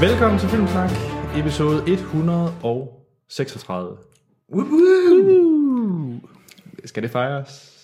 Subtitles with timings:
[0.00, 0.90] Velkommen til Filmsnak,
[1.36, 3.96] episode 136.
[6.84, 7.74] Skal det fejres?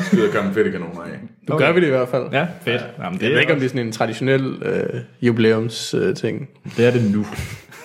[0.00, 1.18] Skyder konfettikanoner af.
[1.48, 2.26] Nu gør vi det i hvert fald.
[2.32, 2.84] Ja, fedt.
[2.98, 6.16] Jamen, det, Jeg er ved ikke, om det er sådan en traditionel øh, jubilæums øh,
[6.16, 6.48] ting.
[6.76, 7.26] det er det nu.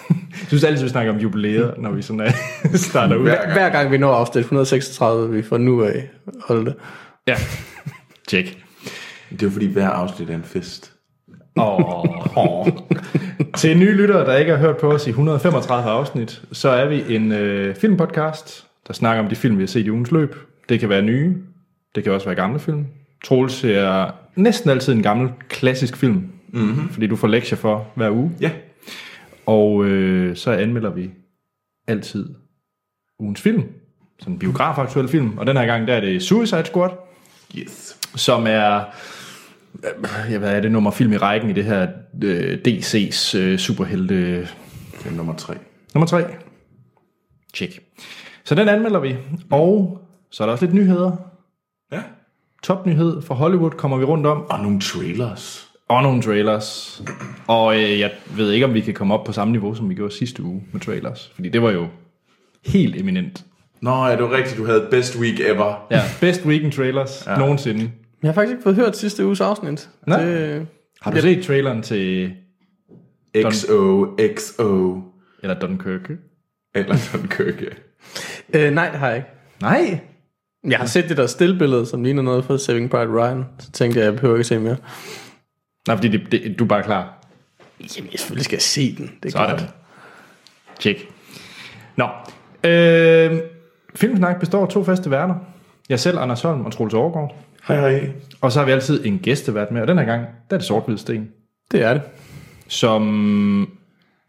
[0.09, 0.17] Jeg
[0.47, 2.31] synes altid, vi snakker om jubilæer, når vi sådan er,
[2.75, 3.21] starter ud.
[3.23, 3.53] Hver gang.
[3.53, 6.09] hver gang vi når afsnit 136, vi får nu af
[6.47, 6.75] holde det.
[7.27, 7.35] Ja,
[8.27, 8.63] tjek.
[9.31, 10.91] Det er jo fordi, hver afsnit er en fest.
[11.55, 12.67] Oh.
[13.57, 17.15] Til nye lyttere, der ikke har hørt på os i 135 afsnit, så er vi
[17.15, 20.35] en øh, filmpodcast, der snakker om de film, vi har set i ugens løb.
[20.69, 21.35] Det kan være nye,
[21.95, 22.85] det kan også være gamle film.
[23.23, 26.89] Troels ser næsten altid en gammel, klassisk film, mm-hmm.
[26.89, 28.31] fordi du får lektier for hver uge.
[28.41, 28.51] Ja.
[29.45, 31.09] Og øh, så anmelder vi
[31.87, 32.29] altid
[33.19, 33.63] ugens film,
[34.19, 35.37] sådan en biografaktuel film.
[35.37, 36.89] Og den her gang, der er det Suicide Squad,
[37.57, 37.97] Yes.
[38.15, 38.81] som er
[40.29, 41.87] ja, hvad er det nummer film i rækken i det her
[42.23, 44.47] øh, DC's øh, superhelte Det
[45.05, 45.53] er nummer tre.
[45.93, 46.23] nummer 3.
[47.55, 47.79] Check.
[48.43, 49.15] Så den anmelder vi.
[49.51, 51.11] Og så er der også lidt nyheder.
[51.91, 52.01] Ja.
[52.63, 54.45] Topnyhed fra Hollywood kommer vi rundt om.
[54.49, 55.67] Og nogle trailers.
[55.89, 57.01] Og nogle trailers.
[57.47, 59.95] Og øh, jeg ved ikke, om vi kan komme op på samme niveau, som vi
[59.95, 61.31] gjorde sidste uge med trailers.
[61.35, 61.87] Fordi det var jo
[62.65, 63.45] helt eminent.
[63.81, 64.57] Nå, ja, det var rigtigt.
[64.57, 65.87] Du havde best week ever.
[65.91, 67.37] Ja, best weekend trailers ja.
[67.37, 67.91] nogensinde.
[68.25, 69.89] Jeg har faktisk ikke fået hørt sidste uges afsnit.
[70.07, 70.23] Nej.
[70.25, 70.67] Det,
[71.01, 72.33] Har du set traileren til,
[73.51, 75.01] XO, XO.
[75.43, 76.11] eller Dunkirk?
[76.75, 77.65] Eller sådan køkke.
[78.55, 79.29] øh, nej, det har jeg ikke.
[79.61, 79.99] Nej.
[80.63, 83.45] Jeg har set det der stillbillede, som ligner noget fra Saving Private Ryan.
[83.59, 84.77] Så tænkte jeg, jeg behøver ikke se mere.
[85.87, 87.25] Nej, fordi det, det, du er bare klar.
[87.97, 89.11] Jamen, jeg selvfølgelig skal jeg se den.
[89.23, 89.57] Det er Sådan.
[89.57, 89.73] klart.
[90.79, 91.09] Tjek.
[91.95, 92.07] Nå.
[92.69, 93.39] Øh,
[93.95, 95.35] Filmsnak består af to faste værter.
[95.89, 97.44] Jeg selv, Anders Holm og Troels Overgaard.
[97.67, 98.11] Hej, hej.
[98.41, 100.67] Og så har vi altid en gæstevært med, og den her gang, der er det
[100.67, 101.29] sort sten.
[101.71, 102.01] Det er det.
[102.67, 103.69] Som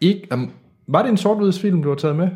[0.00, 0.28] ikke...
[0.32, 0.50] Um,
[0.88, 2.28] var det en sort film, du har taget med?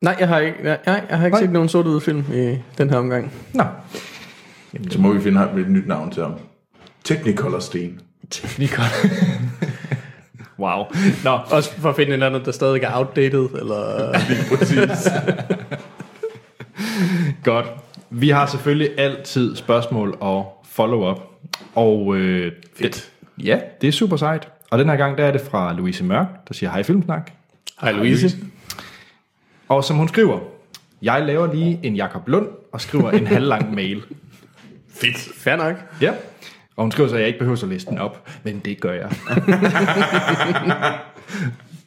[0.00, 1.40] Nej, jeg har ikke, nej, jeg har ikke Nej.
[1.40, 3.32] set nogen sort film i den her omgang.
[3.54, 3.64] Nå.
[4.90, 6.34] Så må vi finde et nyt navn til ham.
[7.04, 8.00] Technicolor Sten.
[8.30, 8.82] Tekniker.
[10.62, 10.84] wow.
[11.24, 14.12] Nå, Også for at finde en anden, der stadig er outdated, eller...
[14.58, 15.08] Præcis.
[17.44, 17.66] godt.
[18.10, 21.20] Vi har selvfølgelig altid spørgsmål og follow-up.
[21.74, 23.10] Og øh, det,
[23.44, 24.48] ja, det er super sejt.
[24.70, 27.30] Og den her gang, der er det fra Louise Mørk, der siger hej Filmsnak.
[27.80, 28.36] Hej Louise.
[29.68, 30.38] Og som hun skriver,
[31.02, 34.02] jeg laver lige en Jakob Lund og skriver en halvlang mail.
[34.94, 35.28] Fedt.
[35.36, 35.74] Fair nok.
[36.00, 36.12] Ja.
[36.76, 38.92] Og hun skriver så, at jeg ikke behøver at læse den op, men det gør
[38.92, 39.10] jeg.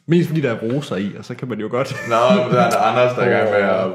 [0.06, 1.94] Mest fordi der er roser i, og så kan man jo godt...
[2.08, 3.90] Nå, der er der Anders, der er i gang med at...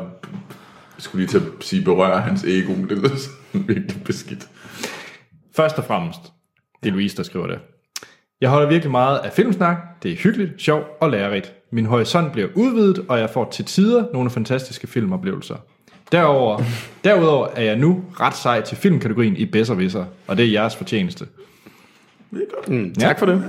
[0.98, 4.48] Jeg skulle lige til at sige berøre hans ego, men det lyder sådan virkelig beskidt.
[5.56, 6.20] Først og fremmest,
[6.84, 7.60] det er Louise, der skriver det.
[8.42, 9.78] Jeg holder virkelig meget af filmsnak.
[10.04, 11.54] Det er hyggeligt, sjovt og lærerigt.
[11.72, 15.56] Min horisont bliver udvidet, og jeg får til tider nogle fantastiske filmoplevelser.
[16.12, 16.62] Derover,
[17.04, 20.76] derudover er jeg nu ret sej til filmkategorien i Bedser Visser, og det er jeres
[20.76, 21.26] fortjeneste.
[22.32, 22.70] Det er godt.
[22.70, 23.44] Mm, tak for det.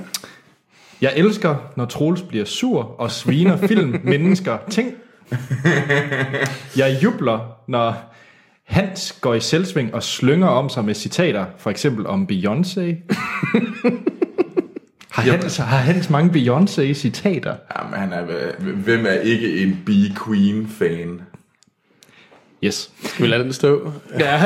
[1.00, 4.94] Jeg elsker, når Troels bliver sur og sviner film, mennesker, ting.
[6.76, 8.14] Jeg jubler, når
[8.64, 12.80] Hans går i selvsving og slynger om sig med citater, for eksempel om Beyoncé.
[15.10, 17.54] Har Hans, har Hans mange Beyoncé-citater?
[17.78, 18.24] Jamen, han er,
[18.60, 21.20] hvem er ikke en Bee Queen-fan?
[22.64, 22.90] Yes.
[23.04, 23.92] Skal vi lade den stå?
[24.20, 24.42] Ja.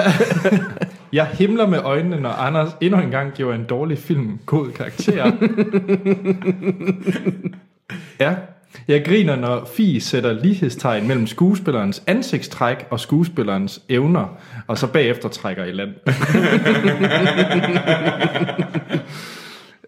[1.12, 5.32] Jeg himler med øjnene, når Anders endnu en gang giver en dårlig film god karakter.
[8.20, 8.34] ja.
[8.88, 15.28] Jeg griner, når Fi sætter lighedstegn mellem skuespillerens ansigtstræk og skuespillerens evner, og så bagefter
[15.28, 15.90] trækker i land.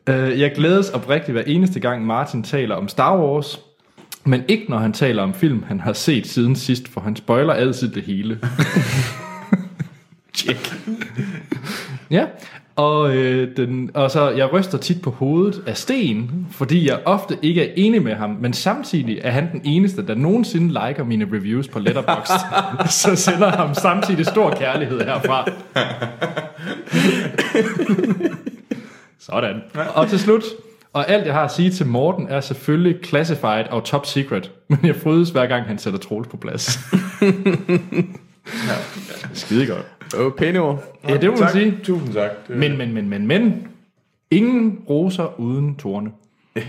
[0.08, 3.60] Øh, jeg glædes oprigtigt hver eneste gang Martin taler om Star Wars,
[4.24, 7.52] men ikke når han taler om film, han har set siden sidst, for han spoiler
[7.52, 8.38] altid det hele.
[10.38, 10.74] Check.
[12.10, 12.26] Ja,
[12.76, 17.38] og, øh, den, og så jeg ryster tit på hovedet af sten, fordi jeg ofte
[17.42, 21.28] ikke er enig med ham, men samtidig er han den eneste, der nogensinde liker mine
[21.32, 22.32] reviews på Letterboxd.
[23.02, 25.48] så sender ham samtidig stor kærlighed herfra.
[29.18, 29.60] Sådan.
[29.94, 30.42] Og til slut,
[30.92, 34.78] og alt jeg har at sige til Morten er selvfølgelig classified og top secret, men
[34.82, 36.78] jeg frydes hver gang han sætter Troels på plads.
[39.32, 39.86] Skide godt.
[40.18, 40.98] Oh, pæne ord.
[41.08, 41.50] Ja, det må man tak.
[41.50, 41.78] sige.
[41.82, 42.30] Tusind tak.
[42.48, 43.68] Det, Men, men, men, men, men.
[44.30, 46.10] Ingen roser uden torne.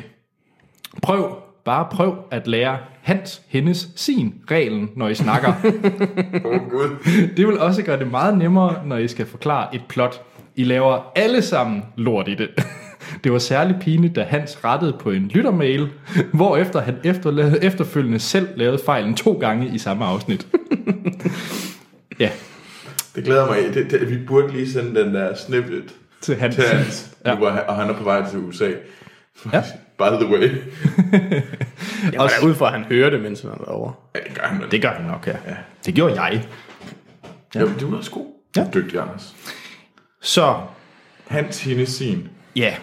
[1.03, 1.35] Prøv,
[1.65, 5.53] bare prøv at lære hans, hendes, sin reglen, når I snakker.
[6.45, 6.97] oh, Gud.
[7.37, 10.21] Det vil også gøre det meget nemmere, når I skal forklare et plot.
[10.55, 12.49] I laver alle sammen lort i det.
[13.23, 15.89] Det var særlig pinligt, da Hans rettede på en lyttermail,
[16.33, 16.97] hvorefter han
[17.61, 20.47] efterfølgende selv lavede fejlen to gange i samme afsnit.
[22.19, 22.29] ja,
[23.15, 23.73] Det glæder mig.
[23.73, 25.83] Det, det, vi burde lige sende den der snippet
[26.21, 26.55] til Hans.
[26.55, 27.29] til Hans, Ja.
[27.43, 27.49] ja.
[27.49, 28.71] han, og han er på vej til USA.
[29.53, 29.61] Ja.
[29.97, 30.49] By the way.
[32.13, 33.93] Jeg var ud fra, at han hører det, mens han er derovre.
[34.15, 34.61] Ja, det gør han.
[34.71, 35.35] Det gør han nok, ja.
[35.85, 36.47] Det gjorde jeg.
[37.55, 37.59] Ja.
[37.61, 38.25] Jo, det var også god.
[38.55, 38.61] Ja.
[38.61, 38.67] Ja.
[38.73, 39.35] Dygtig, Anders.
[40.21, 40.55] Så,
[41.27, 42.27] Hans, hendes, sin.
[42.55, 42.75] ja.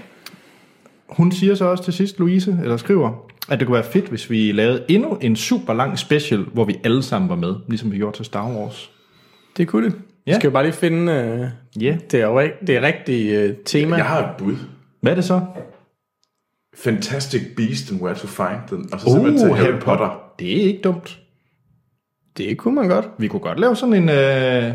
[1.08, 4.30] Hun siger så også til sidst, Louise, eller skriver, at det kunne være fedt, hvis
[4.30, 7.96] vi lavede endnu en super lang special, hvor vi alle sammen var med, ligesom vi
[7.96, 8.90] gjorde til Star Wars.
[9.56, 9.94] Det kunne det.
[10.26, 10.34] Ja.
[10.38, 11.48] Skal vi bare lige finde øh,
[11.82, 11.96] Ja.
[12.10, 13.96] det, er det rigtige øh, tema.
[13.96, 14.56] Jeg har et bud.
[15.00, 15.40] Hvad er det så?
[16.74, 18.88] Fantastic Beast and Where to Find Them.
[18.92, 20.22] Og så simpelthen til Harry Potter.
[20.38, 21.18] Det er ikke dumt.
[22.36, 23.06] Det kunne man godt.
[23.18, 24.08] Vi kunne godt lave sådan en...
[24.08, 24.72] Øh,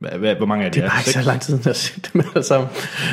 [0.00, 0.74] hvad, hvad, hvor mange er det?
[0.74, 2.68] Det er bare ikke så lang tid, at jeg har set dem alle sammen.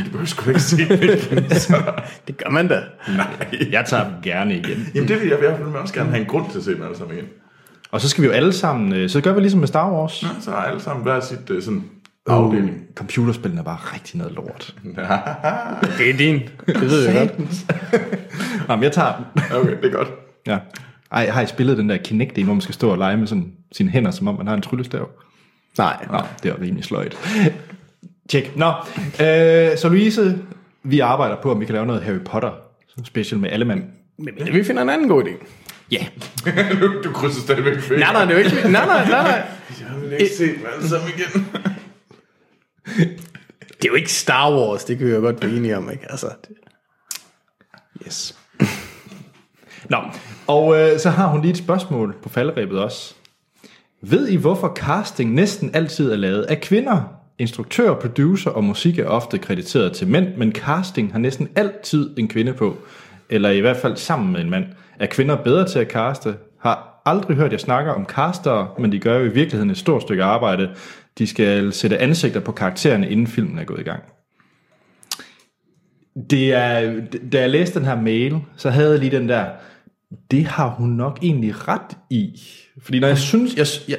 [0.05, 0.77] Du behøver sgu ikke se
[2.27, 2.37] det.
[2.37, 2.81] Gør man da.
[3.15, 3.25] nej.
[3.71, 4.87] Jeg tager dem gerne igen.
[4.95, 6.83] Jamen det vil jeg, jeg vil også gerne have en grund til at se dem
[6.83, 7.27] alle sammen igen.
[7.93, 8.93] Og så skal vi jo alle sammen...
[8.93, 10.25] Øh, så gør vi ligesom med Star Wars.
[10.41, 11.83] Så har alle sammen hver sit uh, sådan
[12.27, 12.83] afdeling.
[12.95, 14.75] Computerspillene er bare rigtig noget lort.
[15.97, 16.41] Det er din.
[16.67, 17.55] Det ved jeg godt.
[18.69, 19.43] Jamen, jeg tager den.
[19.55, 20.07] Okay, det er godt.
[20.47, 20.57] Ja.
[21.11, 23.53] Ej, har I spillet den der Kinect, hvor man skal stå og lege med sådan
[23.71, 25.09] sine hænder, som om man har en tryllestav?
[25.77, 26.05] Nej.
[26.11, 27.17] Nå, det var rimelig sløjt.
[28.29, 28.55] Tjek.
[28.55, 28.67] Nå,
[28.97, 30.37] øh, så Louise,
[30.83, 32.51] vi arbejder på, om vi kan lave noget Harry Potter
[33.03, 33.83] special med alle mand.
[34.17, 35.45] Men vi finder en anden god idé.
[35.91, 36.05] Ja.
[37.03, 37.99] du, krydser stadigvæk fingre.
[37.99, 38.71] Nej, nej, det er jo ikke...
[38.71, 39.43] Nej, nej, nej, nej.
[39.79, 41.47] Jeg vil ikke se dem alle sammen igen.
[43.83, 46.11] Det er jo ikke Star Wars, det kan vi jo godt blive enige om, ikke?
[46.11, 46.57] Altså, det...
[48.07, 48.35] Yes.
[49.89, 49.97] Nå,
[50.47, 53.13] og øh, så har hun lige et spørgsmål på falderæbet også.
[54.01, 57.01] Ved I, hvorfor casting næsten altid er lavet af kvinder?
[57.39, 62.27] Instruktør, producer og musik er ofte krediteret til mænd, men casting har næsten altid en
[62.27, 62.77] kvinde på.
[63.33, 64.65] Eller i hvert fald sammen med en mand.
[64.99, 66.35] Er kvinder bedre til at caste?
[66.59, 70.01] Har aldrig hørt jer snakke om castere, men de gør jo i virkeligheden et stort
[70.01, 70.69] stykke arbejde.
[71.17, 74.03] De skal sætte ansigter på karaktererne, inden filmen er gået i gang.
[76.29, 77.01] Det er,
[77.31, 79.45] da jeg læste den her mail, så havde jeg lige den der,
[80.31, 82.41] det har hun nok egentlig ret i.
[82.81, 83.97] Fordi når jeg synes, jeg, jeg,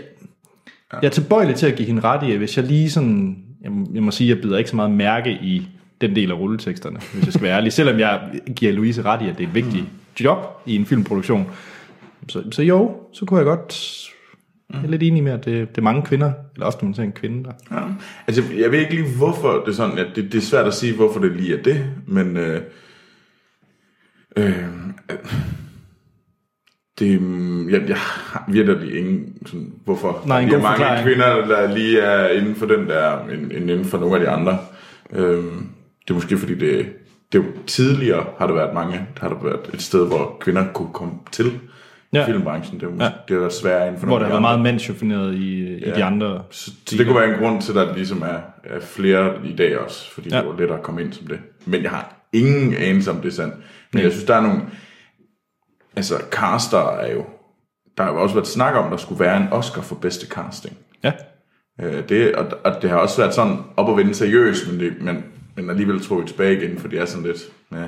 [0.92, 4.02] jeg er tilbøjelig til at give hende ret i, hvis jeg lige sådan, jeg, jeg
[4.02, 5.68] må sige, jeg bider ikke så meget mærke i
[6.08, 7.72] den del af rulleteksterne, hvis jeg skal være ærlig.
[7.72, 8.20] Selvom jeg
[8.56, 9.84] giver Louise ret i, at det er et vigtigt
[10.20, 11.46] job i en filmproduktion.
[12.28, 14.00] Så, så jo, så kunne jeg godt,
[14.72, 16.94] jeg er lidt enig med, at det, det er mange kvinder, eller også når man
[16.94, 17.52] ser en kvinde der.
[17.70, 17.82] Ja.
[18.26, 20.74] Altså, jeg ved ikke lige, hvorfor det er sådan, at det, det er svært at
[20.74, 22.60] sige, hvorfor det lige er det, men øh,
[24.36, 24.54] øh,
[26.98, 31.06] det, mm, jeg, jeg har virkelig ingen, sådan, hvorfor Nej, en der er mange forklaring.
[31.06, 34.28] kvinder, der lige er inden for den der, end, end inden for nogle af de
[34.28, 34.58] andre.
[35.12, 35.44] Øh,
[36.04, 36.86] det er måske fordi, det,
[37.32, 40.64] det er jo tidligere har der været mange, har der været et sted, hvor kvinder
[40.74, 41.60] kunne komme til
[42.12, 42.18] Ja.
[42.20, 42.26] ja.
[42.26, 42.80] filmbranchen.
[42.80, 43.10] Det, er, måske, Ja.
[43.10, 43.16] ja.
[43.28, 46.04] det har været sværere inden for Hvor der har været meget mandschauffrineret i, i de
[46.04, 46.42] andre.
[46.50, 49.78] Så, det kunne være en grund til, at der ligesom er, er flere i dag
[49.78, 50.36] også, fordi Ja.
[50.36, 50.42] ja.
[50.42, 51.38] det var lettere at komme ind som det.
[51.66, 53.54] Men jeg har ingen anelse om det er sandt.
[53.92, 54.60] Men jeg synes, der er nogle...
[55.96, 57.24] Altså, caster er jo...
[57.98, 60.26] Der har jo også været snak om, at der skulle være en Oscar for bedste
[60.26, 60.76] casting.
[61.04, 61.12] Ja.
[61.82, 64.92] Øh, det, og, og det har også været sådan op at vende seriøst, men, det,
[65.00, 65.24] men,
[65.56, 67.38] men alligevel trukket tilbage igen, fordi det er sådan lidt...
[67.72, 67.86] Ja,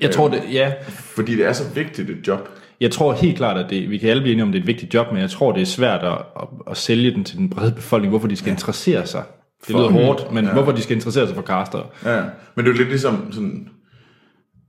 [0.00, 2.48] Jeg tror det, ja, fordi det er så vigtigt et job.
[2.80, 4.66] Jeg tror helt klart, at det, vi kan alle blive enige om, det er et
[4.66, 7.50] vigtigt job, men jeg tror, det er svært at, at, at sælge den til den
[7.50, 8.54] brede befolkning, hvorfor de skal ja.
[8.54, 9.22] interessere sig.
[9.66, 10.52] Det lyder hårdt, men ja.
[10.52, 11.78] hvorfor de skal interessere sig for caster.
[12.04, 12.20] Ja,
[12.54, 13.68] men det er jo lidt ligesom sådan...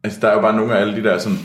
[0.04, 1.38] Altså, der er jo bare nogle af alle de der sådan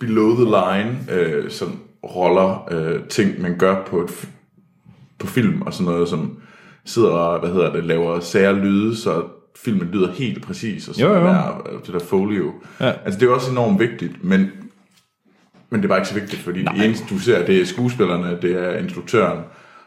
[0.00, 4.28] below the line øh, sådan roller, øh, ting, man gør på, et,
[5.18, 6.40] på film og sådan noget, som
[6.84, 9.22] sidder og, hvad hedder det, laver sære lyde, så
[9.56, 11.26] filmen lyder helt præcis, og sådan Jo, jo.
[11.26, 12.52] Der, øh, det der folio.
[12.80, 12.92] Ja.
[13.04, 14.50] Altså, det er jo også enormt vigtigt, men,
[15.70, 16.74] men det er bare ikke så vigtigt, fordi Nej.
[16.74, 19.38] det eneste, du ser, det er skuespillerne, det er instruktøren,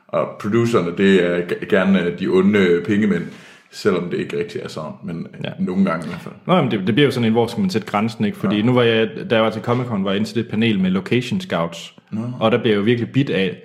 [0.08, 3.24] og producerne, det er gerne de onde pengemænd,
[3.72, 5.50] selvom det ikke rigtig er sådan, men Ja.
[5.50, 5.54] ja.
[5.66, 6.34] nogle gange i hvert fald.
[6.48, 8.38] Nå, jamen det, det bliver jo sådan en, hvor skal man sætte grænsen, ikke?
[8.38, 8.62] Fordi ja.
[8.64, 10.80] nu var jeg, da jeg var til Comic Con, var jeg inde til det panel
[10.80, 12.22] med location scouts, Nå.
[12.40, 13.64] og der bliver jeg jo virkelig bit af,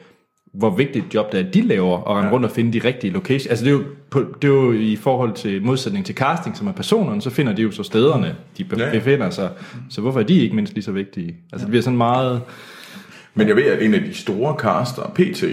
[0.59, 2.35] hvor vigtigt job det er, de laver, og rende ja.
[2.35, 3.51] rundt og finde de rigtige location.
[3.51, 6.67] Altså det er, jo på, det er jo i forhold til modsætning til casting, som
[6.67, 8.93] er personerne, så finder de jo så stederne, de be- Ja, ja.
[8.99, 9.51] befinder sig.
[9.91, 11.37] Så hvorfor er de ikke mindst lige så vigtige?
[11.53, 12.43] Altså det bliver sådan meget...
[13.35, 15.45] Men jeg ved, at en af de store caster, PT,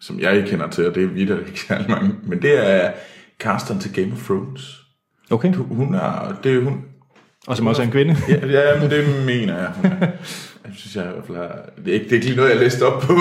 [0.00, 2.90] som jeg ikke kender til, og det er vidt ikke særlig mange, men det er
[3.40, 4.80] casteren til Game of Thrones.
[5.30, 5.52] Okay.
[5.54, 6.80] Hun er, det er hun,
[7.46, 8.16] Og som også er en kvinde.
[8.28, 9.68] ja, ja men det mener jeg.
[9.82, 10.06] Hun er.
[10.68, 12.50] Jeg synes, jeg i hvert fald er, det er ikke, det er ikke lige noget,
[12.50, 13.14] jeg læste op på.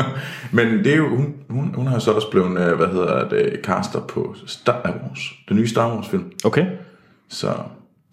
[0.56, 3.60] men det er jo, hun, hun, hun har så også blevet, øh, hvad hedder det,
[3.62, 6.32] caster på Star Wars, den nye Star Wars film.
[6.44, 6.66] Okay.
[7.28, 7.54] Så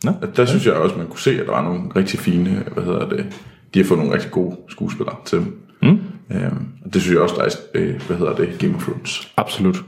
[0.03, 0.11] Nå.
[0.35, 3.09] Der synes jeg også, man kunne se, at der var nogle rigtig fine, hvad hedder
[3.09, 3.41] det,
[3.73, 5.61] de har fået nogle rigtig gode skuespillere til dem.
[5.81, 5.99] Mm.
[6.35, 9.33] Øhm, og det synes jeg også, der er, øh, hvad hedder det, Game of Thrones.
[9.37, 9.83] Absolut.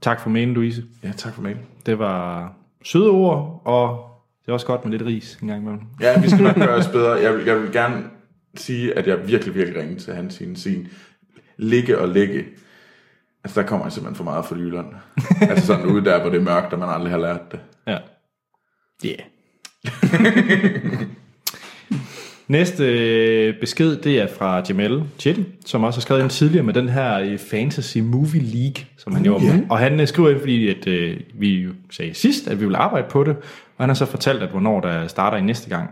[0.00, 0.84] Tak for mailen, Louise.
[1.02, 1.62] Ja, tak for mailen.
[1.86, 2.52] Det var
[2.84, 4.09] søde ord, og
[4.50, 5.80] det er også godt med lidt ris en gang imellem.
[6.00, 7.12] Ja, vi skal nok gøre os bedre.
[7.12, 8.04] Jeg vil, jeg vil gerne
[8.56, 10.88] sige, at jeg virkelig, virkelig ringede til hans sin, sin
[11.56, 12.44] ligge og ligge.
[13.44, 14.86] Altså, der kommer jeg simpelthen for meget fra Jylland.
[15.50, 17.60] altså sådan ude der, hvor det er mørkt, og man aldrig har lært det.
[17.86, 17.98] Ja.
[19.06, 19.18] Yeah.
[22.48, 26.74] Næste øh, besked, det er fra Jamel Chetty, som også har skrevet ind tidligere med
[26.74, 29.66] den her øh, Fantasy Movie League, som han gjorde.
[29.70, 32.78] Og han øh, skriver ind, fordi at, øh, vi jo sagde sidst, at vi ville
[32.78, 33.36] arbejde på det,
[33.80, 35.90] og han har så fortalt, at hvornår der starter i næste gang.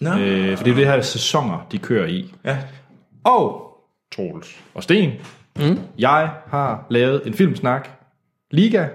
[0.00, 0.10] Nå.
[0.10, 2.34] Øh, for det er det her sæsoner, de kører i.
[2.44, 2.58] Ja.
[3.24, 3.76] Og
[4.12, 5.10] Troels og Sten,
[5.56, 5.78] mm.
[5.98, 7.88] jeg har lavet en filmsnak,
[8.50, 8.88] Liga,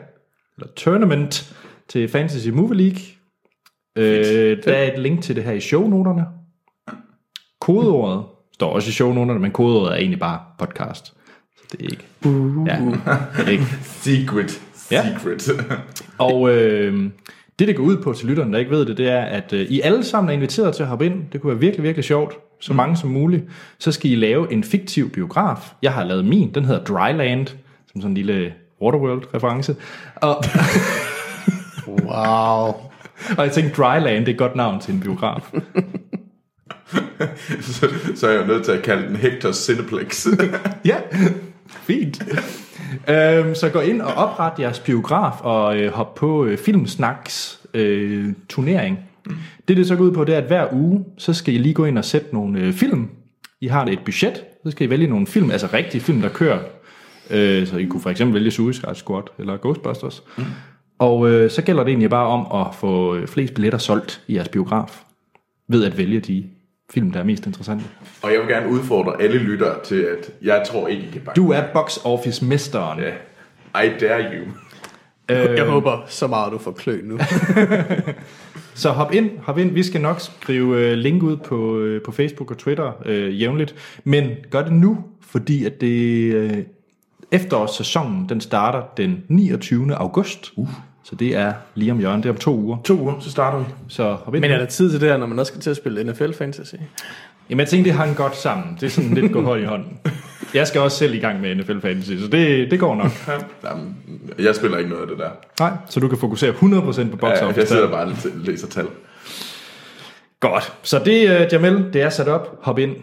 [0.58, 1.55] eller Tournament,
[1.88, 3.01] til Fantasy Movie League.
[3.96, 6.25] Øh, der er et link til det her i shownoterne.
[7.62, 11.05] Kodeordet står også i shownoterne, men kodeordet er egentlig bare podcast.
[11.58, 12.05] Så det er ikke.
[12.65, 12.79] Ja,
[13.38, 13.65] det er ikke.
[14.03, 14.62] Secret.
[14.91, 15.17] Ja.
[15.20, 15.60] Secret.
[16.17, 17.12] Og øh,
[17.59, 19.62] det, det går ud på til lytterne, der ikke ved det, det er, at øh,
[19.62, 21.24] I alle sammen er inviteret til at hoppe ind.
[21.33, 22.33] Det kunne være virkelig, virkelig sjovt.
[22.59, 23.43] Så mange som muligt.
[23.79, 25.74] Så skal I lave en fiktiv biograf.
[25.81, 26.51] Jeg har lavet min.
[26.53, 27.47] Den hedder Dryland,
[27.91, 29.75] som sådan en lille Waterworld-reference.
[30.15, 30.43] Og,
[31.88, 32.74] Wow.
[33.38, 35.41] og jeg tænkte, Dryland, det er et godt navn til en biograf.
[37.62, 40.27] så, så er jeg jo nødt til at kalde den Hector's Cineplex.
[40.85, 40.95] Ja,
[41.67, 42.24] fint.
[43.10, 48.34] Øhm, så gå ind og opret jeres biograf og øh, hop på øh, Filmsnaks øh,
[48.50, 49.00] turnering.
[49.67, 51.74] Det det så går ud på, det er, at hver uge, så skal I lige
[51.74, 53.10] gå ind og sætte nogle øh, film.
[53.62, 56.60] I har et budget, så skal I vælge nogle film, altså rigtige film, der kører.
[57.29, 60.24] Øh, så I kunne for eksempel vælge Suicide Squad eller Ghostbusters.
[60.38, 60.43] Mm.
[61.00, 64.36] Og øh, så gælder det egentlig bare om at få øh, flest billetter solgt i
[64.36, 65.03] jeres biograf,
[65.67, 66.43] ved at vælge de
[66.94, 67.86] film, der er mest interessante.
[68.22, 71.38] og jeg vil gerne udfordre alle lyttere til, at jeg tror ikke, I kan banke.
[71.38, 73.00] Du er box office mesteren.
[73.00, 73.84] Ja.
[73.84, 74.46] I dare you.
[75.30, 75.58] Øh.
[75.58, 77.20] Jeg håber så meget, du får klø nu.
[78.75, 79.72] Så hop ind, hop ind.
[79.72, 83.75] Vi skal nok skrive øh, link ud på, øh, på Facebook og Twitter øh, jævnligt.
[84.04, 86.58] Men gør det nu, fordi at det øh,
[87.32, 89.96] efterårssæsonen, den starter den 29.
[89.96, 90.51] august.
[90.56, 90.70] Uh.
[91.05, 92.24] Så det er lige om hjørnet.
[92.24, 92.77] Det er om to uger.
[92.83, 93.65] To uger, så starter vi.
[93.88, 94.41] Så hop ind.
[94.41, 96.31] Men er der tid til det her, når man også skal til at spille NFL
[96.33, 96.75] Fantasy?
[97.50, 98.77] Jamen jeg tænkte, det hang godt sammen.
[98.79, 100.00] Det er sådan lidt gå hånd i hånden.
[100.53, 103.12] Jeg skal også selv i gang med NFL Fantasy, så det, det går nok.
[103.63, 103.97] Jamen,
[104.39, 105.29] jeg spiller ikke noget af det der.
[105.59, 106.55] Nej, så du kan fokusere 100%
[107.12, 108.88] på box Ja, jeg sidder bare og læser tal.
[110.39, 110.74] Godt.
[110.83, 112.59] Så det, uh, Jamel, det er sat op.
[112.62, 112.95] Hop ind.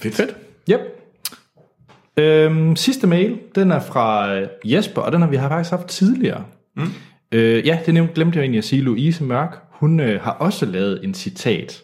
[0.00, 0.14] Fedt.
[0.14, 0.36] Fedt.
[0.70, 0.80] Yep.
[2.16, 5.86] Øhm, sidste mail, den er fra øh, Jesper, og den har vi har faktisk haft
[5.86, 6.44] tidligere.
[6.80, 7.38] Mm.
[7.38, 8.82] Øh, ja, det nævnte, glemte jeg egentlig at sige.
[8.82, 11.82] Louise Mørk, hun øh, har også lavet en citat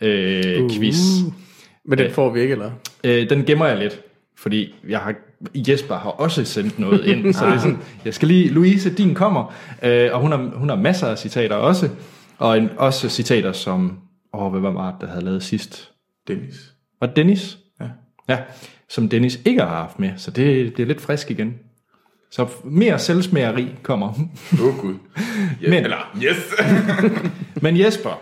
[0.00, 0.70] øh, uh.
[0.70, 0.96] quiz.
[1.84, 2.70] Men den får vi ikke, eller?
[3.04, 4.00] Øh, den gemmer jeg lidt,
[4.36, 5.14] fordi jeg har,
[5.54, 9.14] Jesper har også sendt noget ind, så det er sådan, jeg skal lige, Louise, din
[9.14, 11.88] kommer, øh, og hun har, hun har masser af citater også,
[12.38, 13.98] og en, også citater som,
[14.34, 15.90] åh, hvad var det, der havde lavet sidst?
[16.28, 16.74] Dennis.
[17.00, 17.58] Var det Dennis?
[17.80, 17.86] Ja.
[18.28, 18.38] Ja,
[18.88, 21.54] som Dennis ikke har haft med, så det, det er lidt frisk igen.
[22.30, 24.08] Så mere selvsmageri kommer.
[24.60, 24.94] Åh oh, gud.
[25.62, 25.70] Yes.
[25.70, 26.54] Men- Eller, yes.
[27.62, 28.20] Men Jesper,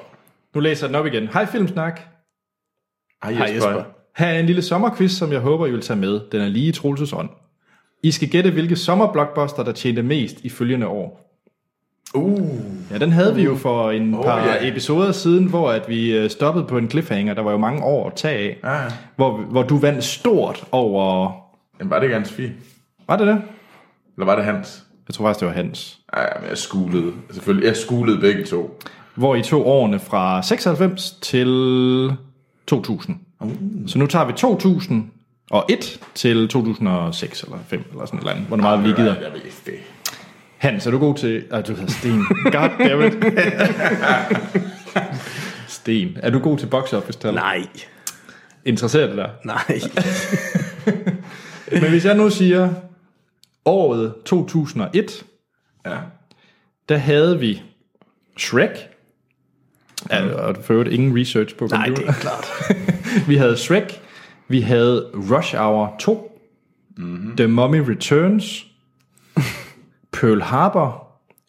[0.55, 1.29] nu læser jeg den op igen.
[1.33, 2.01] Hej Filmsnak.
[3.25, 3.83] Hej Hej, Jesper.
[4.17, 6.21] Her er en lille sommerquiz, som jeg håber, I vil tage med.
[6.33, 7.29] Den er lige i Troelses ånd.
[8.03, 11.25] I skal gætte, hvilke sommerblockbuster, der tjente mest i følgende år.
[12.15, 12.49] Uh.
[12.91, 14.69] Ja, den havde vi jo for en Oh, par ja.
[14.69, 17.35] episoder siden, hvor at vi øh, stoppede på en cliffhanger.
[17.35, 18.85] Der var jo mange år at tage af.
[18.85, 18.93] Ah.
[19.17, 21.31] Hvor, hvor du vandt stort over...
[21.79, 22.53] Jamen, var det Hans Fie?
[23.09, 23.43] Var det det?
[24.19, 24.85] Eller var det Hans?
[25.09, 25.99] Jeg tror faktisk, det var Hans.
[26.13, 27.13] Ej, men jeg skulede.
[27.31, 28.81] Selvfølgelig, jeg skulede begge to.
[29.15, 32.13] Hvor I tog årene fra 96 til
[32.67, 33.17] 2000.
[33.87, 38.47] Så nu tager vi 2001 til 2006 eller 5 eller sådan et eller andet.
[38.47, 39.15] Hvor meget vi gider.
[39.15, 39.79] Jeg vidste det.
[40.57, 41.45] Hans, er du god til...
[41.51, 42.23] Ah, du hedder Sten.
[42.45, 43.15] God damn it.
[45.69, 47.35] Sten, er du god til box office tal?
[47.35, 47.67] Nej.
[48.65, 49.31] Interesserer det dig?
[49.45, 49.81] Nej.
[51.83, 52.69] Men hvis jeg nu siger
[53.69, 55.25] året 2001,
[55.87, 55.97] Ja.
[56.89, 57.63] der havde vi
[58.39, 58.71] Shrek.
[60.11, 62.13] Ja, og for øvrigt ingen research på Nej, computer.
[62.13, 62.47] det er klart.
[63.29, 64.01] Vi havde Shrek,
[64.49, 66.41] vi havde Rush Hour 2,
[66.97, 67.37] mm-hmm.
[67.37, 68.67] The Mummy Returns,
[70.13, 71.09] Pearl Harbor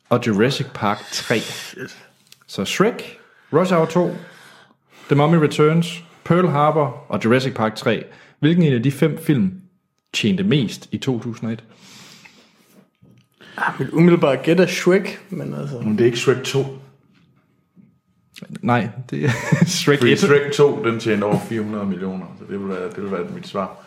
[0.09, 1.35] og Jurassic Park 3.
[2.47, 3.17] Så Shrek,
[3.53, 4.15] Rush Hour 2,
[5.07, 8.03] The Mummy Returns, Pearl Harbor og Jurassic Park 3.
[8.39, 9.61] Hvilken en af de fem film
[10.13, 11.63] tjente mest i 2001?
[13.59, 15.75] Ah, mit umiddelbare gæt er Shrek, men altså...
[15.79, 16.65] Men det er ikke Shrek 2.
[18.61, 19.29] Nej, det er
[19.65, 20.19] Shrek Fordi 1.
[20.19, 23.47] Shrek 2, den tjente over 400 millioner, så det vil være, det vil være mit
[23.47, 23.85] svar.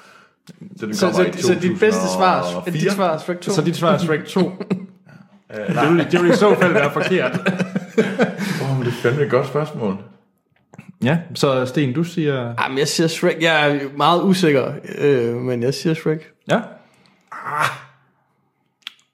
[0.77, 2.81] Så, den Så, så, i så dit bedste svar, 2004.
[2.81, 3.53] dit svar er Shrek 2?
[3.53, 4.41] Så dit svar er Shrek 2.
[4.41, 7.41] det, vil, det vil i så fald være forkert.
[8.63, 9.97] Åh, oh, men det er fandme et godt spørgsmål.
[11.05, 12.55] Ja, så Sten, du siger...
[12.63, 13.37] Jamen, jeg siger Shrek.
[13.41, 16.31] Jeg er meget usikker, øh, men jeg siger Shrek.
[16.51, 16.61] Ja.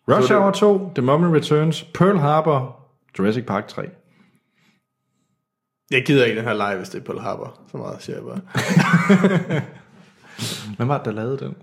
[0.08, 2.76] Rush Hour 2, The Mummy Returns, Pearl Harbor,
[3.18, 3.82] Jurassic Park 3.
[5.90, 7.58] Jeg gider ikke den her live, hvis det er Pearl Harbor.
[7.70, 8.40] Så meget siger jeg bare.
[10.76, 11.54] Hvem var det, der lavede den?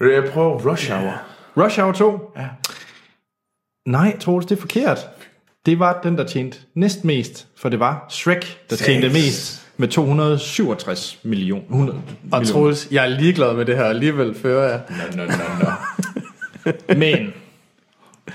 [0.00, 1.22] Vil Jeg prøver Rush Hour.
[1.56, 2.32] Rush Hour 2?
[2.36, 2.48] Ja.
[3.86, 4.98] Nej, Troels, det er forkert.
[5.66, 9.14] Det var den, der tjente næst mest, for det var Shrek, der tjente Seks.
[9.14, 11.62] mest med 267 millioner.
[11.68, 12.02] 100
[12.32, 14.80] Og Troels, jeg er ligeglad med det her, alligevel fører jeg.
[14.90, 15.70] Nå, nå, nå, nå.
[16.88, 17.32] Men,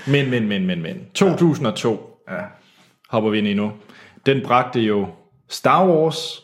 [0.06, 1.06] men, men, men, men, men.
[1.14, 2.40] 2002 Ja.
[3.08, 3.72] hopper vi ind i nu.
[4.26, 5.06] Den bragte jo
[5.48, 6.42] Star Wars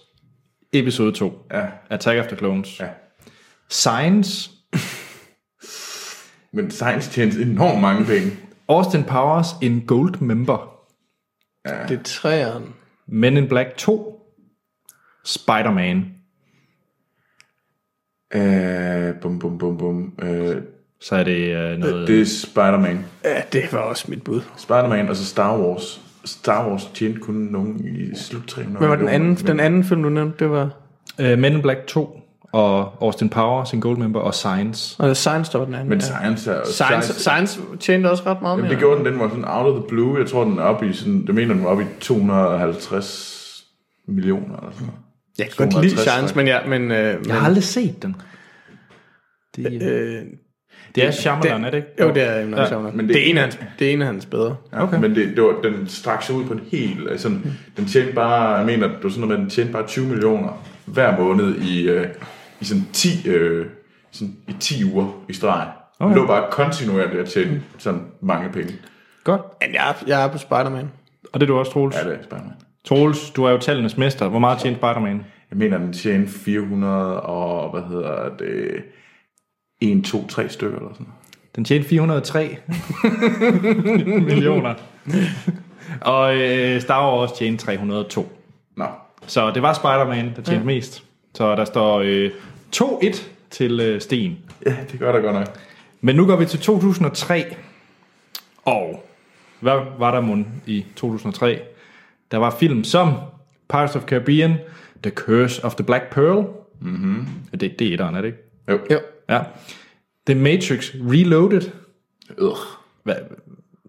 [0.73, 1.47] episode 2.
[1.53, 1.67] Ja.
[1.91, 2.81] Attack of the Clones.
[2.81, 2.89] Ja.
[3.69, 4.51] Science,
[6.53, 8.31] Men Science tjente enormt mange penge.
[8.69, 10.87] Austin Powers in Gold Member.
[11.65, 12.75] Det er træeren.
[13.07, 14.17] Men in Black 2.
[15.25, 16.15] Spider-Man.
[18.35, 20.15] Øh, bum, bum, bum, bum.
[20.23, 20.63] Øh,
[21.00, 22.09] Så er det øh, noget...
[22.09, 23.04] det er Spider-Man.
[23.25, 24.40] Ja, det var også mit bud.
[24.57, 26.00] Spider-Man og så Star Wars.
[26.25, 29.85] Star Wars tjente kun nogen i slut 300 Hvad var den anden, millioner, den anden
[29.85, 30.45] film, du nævnte?
[30.45, 30.71] Det var...
[31.21, 32.21] Øh, Men in Black 2
[32.52, 34.97] og Austin Powers in Gold Member og Science.
[34.99, 35.88] Og det er Science, der var den anden.
[35.88, 36.04] Men ja.
[36.04, 36.64] Science er...
[36.64, 38.71] Science, Science tjente også ret meget Jamen, mere.
[38.73, 40.19] det gjorde den, den var sådan out of the blue.
[40.19, 41.25] Jeg tror, den er oppe i sådan...
[41.26, 43.64] Jeg mener, den var oppe i 250
[44.09, 45.00] millioner eller sådan noget.
[45.38, 48.02] Jeg kan godt lide 260, Science, men, ja, men, øh, men Jeg har aldrig set
[48.02, 48.16] den.
[49.57, 50.23] Det, øh,
[50.95, 51.89] det er Shyamalan, er det ikke?
[52.00, 52.45] jo, det er.
[52.45, 52.97] Night Ja, Shyamalan.
[52.97, 54.57] men det, det- er en af hans, det er en af hans bedre.
[54.73, 54.99] Ja, okay.
[54.99, 57.11] Men det, det var, den strak sig ud på en helt...
[57.11, 57.29] Altså,
[57.76, 58.55] den tjente bare...
[58.57, 61.89] Jeg mener, det var sådan noget med, den tjente bare 20 millioner hver måned i,
[61.89, 62.07] øh,
[62.61, 63.67] i sådan 10, øh,
[64.11, 65.67] sådan i 10 uger i streg.
[66.00, 66.15] Okay.
[66.15, 68.73] Det lå bare kontinuerligt at tjene sådan mange penge.
[69.25, 69.41] Godt.
[69.61, 70.91] Men jeg er, jeg er på Spider-Man.
[71.33, 71.97] Og det er du også, Troels?
[71.97, 72.53] Ja, det er Spider-Man.
[72.85, 74.29] Troels, du er jo tallenes mester.
[74.29, 75.25] Hvor meget tjente Spider-Man?
[75.50, 78.71] Jeg mener, den tjente 400 og, hvad hedder det,
[79.80, 81.06] 1, 2, 3 stykker eller sådan.
[81.56, 82.56] Den tjente 403
[84.21, 84.75] millioner.
[86.00, 88.32] Og øh, Star Wars tjente 302.
[88.76, 88.84] Nå,
[89.26, 90.64] Så det var Spider-Man, der tjente ja.
[90.64, 91.04] mest.
[91.34, 92.30] Så der står øh,
[92.76, 94.38] 2-1 til øh, Sten.
[94.66, 95.47] ja, det gør der godt nok.
[96.00, 97.45] Men nu går vi til 2003.
[98.64, 99.06] Og
[99.60, 101.60] hvad var der mund i 2003?
[102.30, 103.12] Der var film som
[103.69, 104.54] Pirates of Caribbean,
[105.02, 106.47] The Curse of the Black Pearl.
[106.80, 107.26] Mm-hmm.
[107.52, 108.38] Det, det er etteren, er det ikke?
[108.69, 108.78] Jo.
[108.90, 108.99] Jo,
[109.30, 109.43] Ja.
[110.26, 111.71] The Matrix Reloaded.
[112.38, 112.49] Øh.
[113.04, 113.16] Hvad,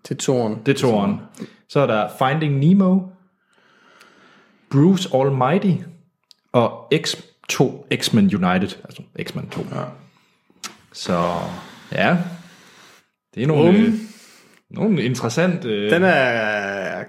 [0.03, 0.61] til toren.
[0.65, 1.19] det er toeren.
[1.69, 2.99] Så er der Finding Nemo,
[4.71, 5.83] Bruce Almighty
[6.51, 8.77] og X2, X-Men United.
[8.83, 9.61] Altså X-Men 2.
[9.71, 9.83] Ja.
[10.93, 11.33] Så
[11.91, 12.17] ja,
[13.35, 13.75] det er nogle, Um.
[13.75, 13.93] øh,
[14.69, 15.65] nogle interessant...
[15.65, 17.03] Øh, Den er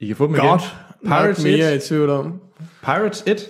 [0.00, 0.62] I kan få dem godt
[1.02, 1.08] igen.
[1.10, 2.40] Pirates mere 1, i tvivl om.
[2.82, 3.40] Pirates 1,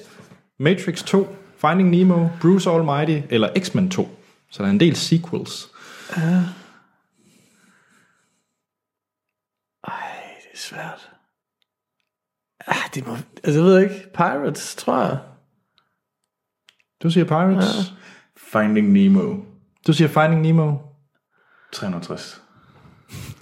[0.59, 4.09] Matrix 2, Finding Nemo, Bruce Almighty eller X-Men 2.
[4.51, 5.69] Så der er en del sequels.
[6.15, 6.23] Det
[10.55, 11.11] er svært.
[12.67, 13.95] Ah, det må, altså, jeg ved ikke.
[14.15, 15.19] Pirates, tror jeg.
[17.03, 17.93] Du siger Pirates.
[18.37, 19.37] Finding Nemo,
[19.87, 20.79] Du siger Finding Nemo.
[21.73, 22.43] 360.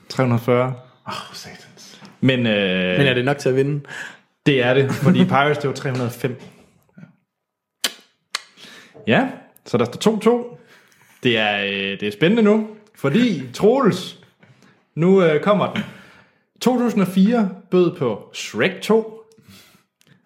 [0.09, 0.67] 340.
[0.67, 0.73] Åh,
[1.07, 2.01] oh, satans.
[2.21, 3.87] Men, øh, Men er det nok til at vinde?
[4.47, 6.41] det er det, fordi Pirates det var 305.
[9.07, 9.29] Ja,
[9.67, 10.17] så der står
[10.53, 10.57] 2-2.
[11.23, 14.19] Det er, øh, det er spændende nu, fordi Troels,
[14.95, 15.83] nu øh, kommer den.
[16.61, 19.23] 2004 bød på Shrek 2,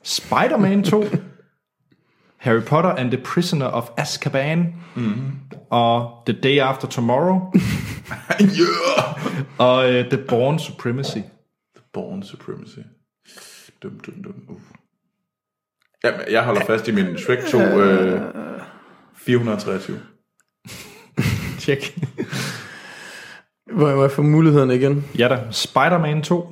[0.04, 1.04] Spider-Man 2,
[2.36, 5.32] Harry Potter and the Prisoner of Azkaban, mm-hmm.
[5.70, 7.40] og The Day After Tomorrow,
[8.40, 9.58] yeah!
[9.58, 11.18] og uh, The Born Supremacy.
[11.92, 12.78] Born Supremacy.
[13.82, 14.34] Dum, dum, dum.
[14.48, 14.60] Uh.
[16.04, 18.20] Jamen, jeg holder fast i min Shrek 2 øh,
[19.26, 20.00] 423.
[21.60, 21.98] Tjek.
[23.72, 25.04] Hvor må jeg få mulighederne igen?
[25.18, 26.48] Ja da, Spider-Man 2,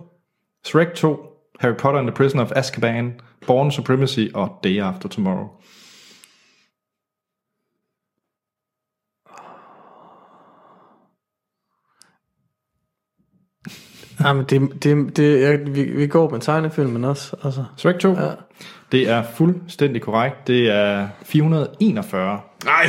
[0.65, 1.17] Shrek 2,
[1.61, 5.49] Harry Potter and the Prisoner of Azkaban, Born Supremacy og Day After Tomorrow.
[14.21, 17.37] Jamen, det, det, det, jeg, vi, vi går med tegnefilmen også.
[17.45, 17.65] Altså.
[17.77, 18.31] Shrek 2, Ja.
[18.92, 20.46] Det er fuldstændig korrekt.
[20.46, 22.40] Det er 441.
[22.64, 22.87] Nej!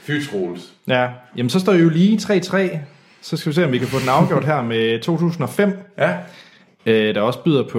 [0.00, 0.72] Fy Troels.
[0.88, 2.78] Ja, jamen så står I jo lige 3-3.
[3.20, 6.18] Så skal vi se, om vi kan få den afgjort her med 2005, Ja.
[6.86, 7.78] øh, der også byder på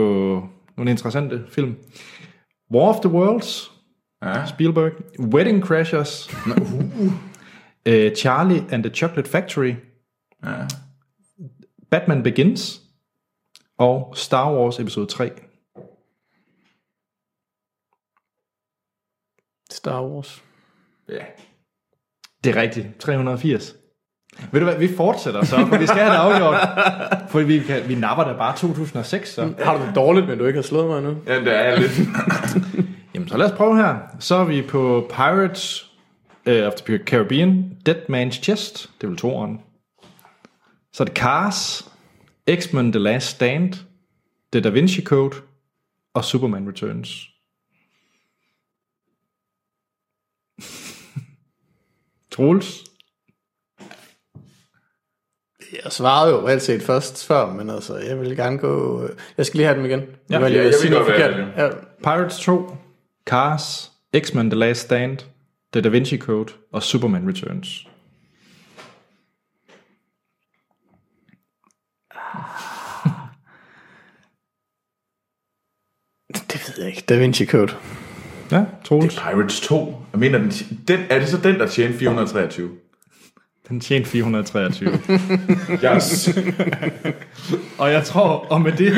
[0.78, 1.76] nogle interessante film.
[2.74, 3.72] War of the Worlds,
[4.24, 4.46] Ja.
[4.46, 4.92] Spielberg.
[5.20, 6.30] Wedding Crashers.
[7.86, 9.74] øh, Charlie and the Chocolate Factory.
[10.46, 10.52] ja.
[11.92, 12.82] Batman Begins.
[13.80, 15.30] Og Star Wars episode 3.
[19.74, 20.44] Star Wars.
[21.10, 21.26] Ja.
[22.44, 22.88] Det er rigtigt.
[23.00, 23.76] 380.
[24.52, 26.56] Ved du hvad, vi fortsætter så, for vi skal have det afgjort.
[27.32, 29.54] For vi, kan, vi napper da bare 2006, så.
[29.64, 31.18] Har du det dårligt, men du ikke har slået mig nu?
[31.28, 32.00] Ja, det er jeg lidt.
[33.14, 33.96] Jamen, så lad os prøve her.
[34.20, 35.92] Så er vi på Pirates
[36.46, 39.62] uh, of the Caribbean, Dead Man's Chest, det er vel toeren.
[40.94, 41.92] Så er det Cars,
[42.56, 43.74] X-Men The Last Stand,
[44.54, 45.36] The Da Vinci Code
[46.14, 47.28] og Superman Returns.
[52.38, 52.84] Troels?
[55.84, 59.04] Jeg svarede jo reelt set først før, men altså, jeg vil gerne gå...
[59.38, 60.02] Jeg skal lige have dem igen.
[60.30, 61.38] Ja, var lige ja, ved at jeg sige noget forkert.
[61.38, 61.70] jeg Ja,
[62.04, 62.78] Pirates 2,
[63.26, 65.18] Cars, X-Men The Last Stand,
[65.74, 67.88] The Da Vinci Code og Superman Returns.
[76.52, 77.04] det ved jeg ikke.
[77.10, 77.74] Da Vinci Code.
[78.52, 79.16] Ja, Troels.
[79.16, 80.02] Pirates 2.
[80.12, 80.52] Jeg mener, den,
[80.88, 82.70] den, er det så den, der tjener 423?
[83.70, 85.00] Den tjente 423.
[85.96, 86.30] Yes.
[87.80, 88.98] Og jeg tror, og med det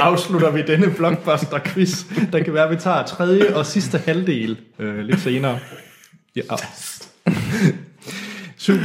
[0.00, 2.04] afslutter vi denne blockbuster-quiz.
[2.32, 5.58] Der kan være, at vi tager tredje og sidste halvdel øh, lidt senere.
[6.36, 6.42] Ja.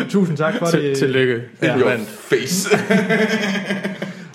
[0.09, 0.97] Tusind, tak for Til, det.
[0.97, 1.41] tillykke.
[1.61, 1.79] Ja.
[1.79, 1.97] Your
[2.29, 2.69] face.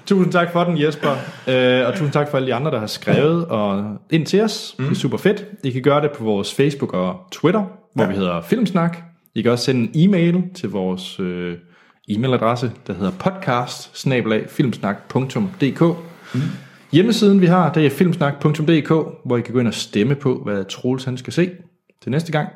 [0.06, 1.10] Tusind tak for den, Jesper.
[1.48, 4.74] Øh, og tusind tak for alle de andre, der har skrevet og ind til os.
[4.78, 4.84] Mm.
[4.84, 5.44] Det er super fedt.
[5.64, 7.64] I kan gøre det på vores Facebook og Twitter,
[7.94, 8.10] hvor ja.
[8.10, 8.98] vi hedder Filmsnak.
[9.34, 11.54] I kan også sende en e-mail til vores øh,
[12.10, 14.06] e-mailadresse, der hedder podcast
[16.34, 16.40] mm.
[16.92, 18.88] Hjemmesiden, vi har, det er filmsnak.dk,
[19.24, 21.50] hvor I kan gå ind og stemme på, hvad Troels han skal se
[22.02, 22.48] til næste gang,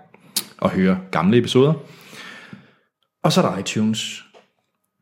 [0.58, 1.72] og høre gamle episoder.
[3.24, 4.24] Og så er der iTunes.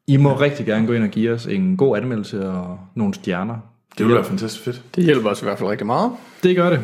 [0.08, 3.54] I må rigtig gerne gå ind og give os en god anmeldelse og nogle stjerner.
[3.98, 4.82] Det ville være fantastisk fedt.
[4.94, 6.12] Det hjælper os i hvert fald rigtig meget.
[6.42, 6.80] Det gør det.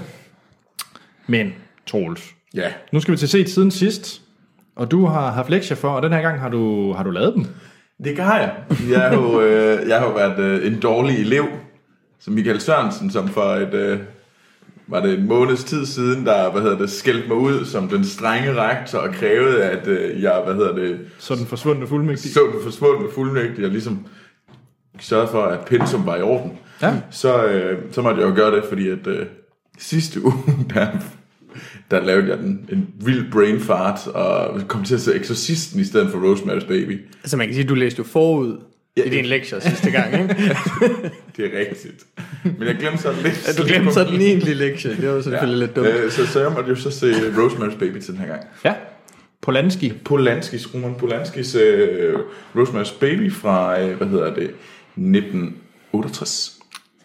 [1.26, 1.54] Men,
[1.86, 2.68] Troels, Ja.
[2.92, 4.20] nu skal vi til set siden sidst.
[4.76, 7.34] Og du har haft lektier for, og den her gang har du, har du lavet
[7.34, 7.46] dem.
[8.04, 8.54] Det har jeg.
[8.90, 11.44] Jeg har jo, øh, jeg har jo været øh, en dårlig elev,
[12.20, 13.98] som Michael Sørensen, som for et, øh,
[14.86, 18.04] var det en måneds tid siden, der hvad hedder det, skældte mig ud som den
[18.04, 22.32] strenge rektor og krævede, at øh, jeg hvad hedder det, Så den forsvundne fuldmægtig.
[22.32, 24.06] så den forsvundne fuldmægtig og ligesom
[25.00, 26.52] sørgede for, at pensum var i orden.
[26.82, 26.94] Ja.
[27.10, 29.26] Så, øh, så måtte jeg jo gøre det, fordi at øh,
[29.78, 30.34] sidste uge,
[30.74, 30.86] der,
[31.90, 35.84] der lavede jeg den, en vild brain fart, og kom til at se Exorcisten i
[35.84, 37.00] stedet for Rosemary's Baby.
[37.22, 38.58] Altså man kan sige, at du læste jo forud
[38.96, 39.02] Ja.
[39.04, 40.34] i din lektie sidste gang, ikke?
[41.36, 42.04] Det er rigtigt.
[42.44, 43.48] Men jeg glemte så lidt.
[43.48, 44.96] At du glemte så den egentlige lektie.
[44.96, 45.86] Det var selvfølgelig lidt dumt.
[45.88, 48.42] Øh, så, så jeg måtte jo så se Rosemary's Baby til den her gang.
[48.64, 48.74] Ja.
[49.42, 49.92] Polanski.
[50.04, 51.60] Polanskis, Roman Polanskis uh,
[52.56, 54.50] Rosemary's Baby fra, uh, hvad hedder det,
[54.96, 56.58] 1968.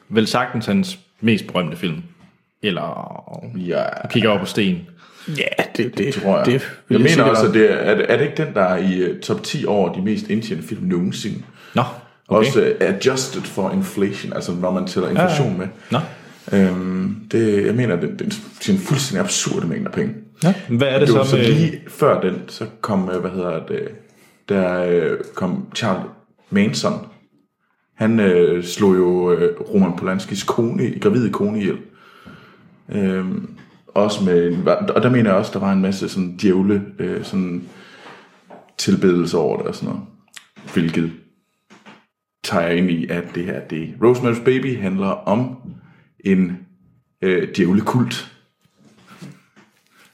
[0.09, 2.03] Vel sagtens hans mest berømte film.
[2.63, 4.87] Eller Ja, kigger over på sten.
[5.37, 6.45] Ja, det, det, tror jeg.
[6.45, 8.53] Det, jeg vil mener sige, også, at det er, er, det, er det ikke den,
[8.53, 11.43] der er i uh, top 10 over de mest indtjenende film nogensinde?
[11.75, 11.81] Nå,
[12.27, 12.47] okay.
[12.47, 15.67] Også uh, adjusted for inflation, altså når man tæller inflation med.
[15.91, 15.99] Nå.
[16.53, 20.13] Øhm, det, jeg mener, det, det er en fuldstændig absurd mængde penge.
[20.43, 20.53] Ja.
[20.69, 21.45] Hvad er det, Det så så med...
[21.45, 23.87] lige før den, så kom, øh, hvad hedder det,
[24.49, 26.05] der øh, kom Charles
[26.49, 27.05] Manson.
[27.95, 31.77] Han øh, slog jo øh, Roman Polanskis kone, gravide kone ihjel.
[32.91, 33.49] Øhm,
[33.99, 37.63] også med, og der mener jeg også, der var en masse sådan djævle, øh, sådan
[38.77, 40.07] tilbedelse over det og sådan noget.
[40.73, 41.11] Hvilket
[42.43, 45.55] tager jeg ind i, at det her, det Rosemary's Baby handler om
[46.19, 46.57] en
[47.21, 48.31] øh, djævlekult.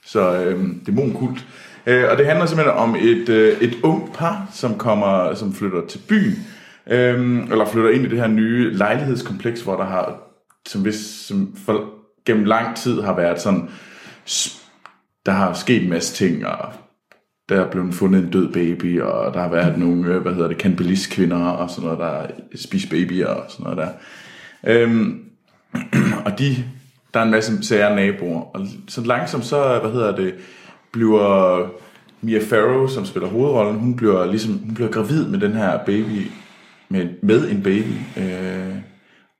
[0.05, 1.47] Så øh, dæmonkult.
[1.85, 5.87] Øh, og det handler simpelthen om et, øh, et ungt par, som kommer, som flytter
[5.87, 6.33] til byen,
[6.87, 10.17] øh, eller flytter ind i det her nye lejlighedskompleks, hvor der har,
[10.67, 11.94] som, hvis, som for,
[12.25, 13.69] gennem lang tid har været sådan,
[15.25, 16.73] der har sket en masse ting, og
[17.49, 20.47] der er blevet fundet en død baby, og der har været nogle, øh, hvad hedder
[20.47, 23.89] det, kannibalist-kvinder, og sådan noget, der spiser babyer, og sådan noget der.
[24.63, 25.21] Øhm,
[26.25, 26.55] og de,
[27.13, 30.33] der er en masse sære naboer, og så langsomt så, hvad hedder det,
[30.91, 31.67] bliver
[32.21, 36.31] Mia Farrow, som spiller hovedrollen, hun bliver ligesom, hun bliver gravid med den her baby,
[36.89, 38.75] med, med en baby, øh,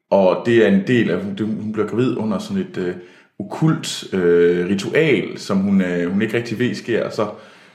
[0.09, 2.95] og det er en del af, hun, hun bliver gravid under sådan et øh,
[3.39, 7.29] okult øh, ritual, som hun, øh, hun ikke rigtig ved sker, og så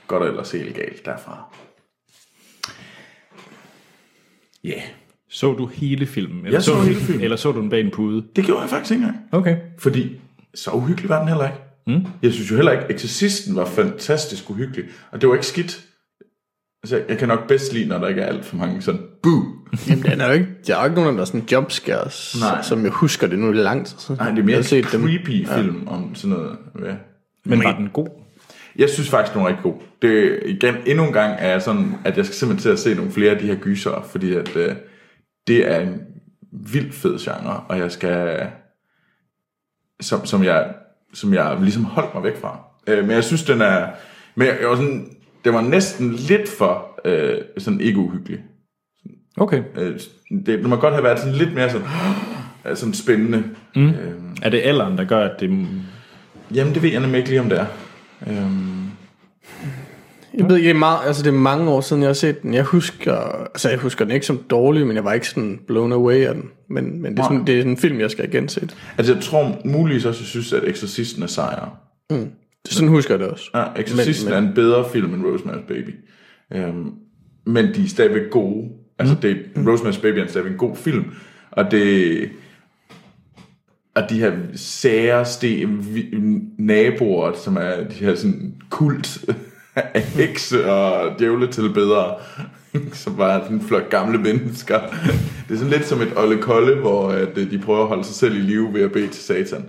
[0.07, 1.55] godt ellers helt galt derfra.
[4.63, 4.81] Ja, yeah.
[5.29, 6.45] Så du hele filmen?
[6.45, 7.23] Eller Jeg så du, hele filmen.
[7.23, 8.23] Eller så du den bag en pude?
[8.35, 9.25] det gjorde jeg faktisk ikke engang.
[9.31, 9.57] Okay.
[9.79, 10.21] Fordi
[10.55, 11.59] så uhyggelig var den heller ikke.
[11.87, 12.05] Mm.
[12.21, 14.85] Jeg synes jo heller ikke, Exorcisten var fantastisk uhyggelig.
[15.11, 15.85] Og det var ikke skidt.
[16.83, 19.43] Altså, jeg kan nok bedst lide, når der ikke er alt for mange sådan, boo.
[19.89, 22.61] Jamen, den er jo ikke, der er jo ikke nogen, der er sådan jumpscares, Nej.
[22.61, 24.17] som jeg husker det nu er det lang tid siden.
[24.19, 25.01] Nej, det er Jeg mere en set dem.
[25.01, 26.57] creepy film om sådan noget.
[26.85, 26.93] Ja.
[27.45, 28.07] Men var den god?
[28.75, 29.75] Jeg synes faktisk, den var rigtig god.
[30.01, 32.95] Det, igen, endnu en gang er jeg sådan, at jeg skal simpelthen til at se
[32.95, 34.75] nogle flere af de her gyser, fordi at, øh,
[35.47, 36.01] det er en
[36.51, 38.47] vildt fed genre, og jeg skal,
[40.01, 40.73] som, som jeg,
[41.13, 42.59] som jeg ligesom holdt mig væk fra.
[42.87, 43.87] Øh, men jeg synes, den er,
[44.35, 45.09] men jeg, jeg var sådan,
[45.45, 48.39] det var næsten lidt for øh, sådan ikke uhyggelig.
[49.37, 49.63] Okay.
[49.77, 49.99] Øh,
[50.29, 51.87] det, det må godt have været sådan lidt mere sådan,
[52.65, 53.43] øh, sådan spændende.
[53.75, 53.87] Mm.
[53.89, 55.67] Øh, Er det alderen, der gør, at det...
[56.53, 57.65] jamen, det ved jeg nemlig ikke lige, om det er.
[58.27, 58.35] Øh,
[60.37, 62.41] Jeg ved ikke, det er, meget, altså det er mange år siden, jeg har set
[62.41, 62.53] den.
[62.53, 65.91] Jeg husker, altså jeg husker den ikke som dårlig, men jeg var ikke sådan blown
[65.91, 66.43] away af den.
[66.69, 68.75] Men, men det, er sådan, det er sådan en film, jeg skal have genset.
[68.97, 71.69] altså, jeg tror muligvis også, jeg synes, at Exorcisten er sejere.
[72.69, 73.49] Sådan husker jeg det også.
[73.55, 75.95] Ja, Exorcisten Men- men, er en bedre film end Rosemary's Baby.
[76.53, 76.91] Øhm,
[77.45, 78.69] men de er stadigvæk gode.
[78.99, 81.05] Altså, det, Rosemary's Baby er stadigvæk en god film.
[81.51, 82.29] Og det...
[83.95, 85.85] Og de her sære sten,
[86.57, 89.25] naboer, som er de her sådan kult
[89.75, 92.15] af hekse og djævle til bedre,
[92.93, 94.79] som bare er sådan en flok gamle mennesker.
[95.47, 98.03] Det er sådan lidt som et Olle Kolle, hvor at, øh, de prøver at holde
[98.03, 99.65] sig selv i live ved at bede til satan.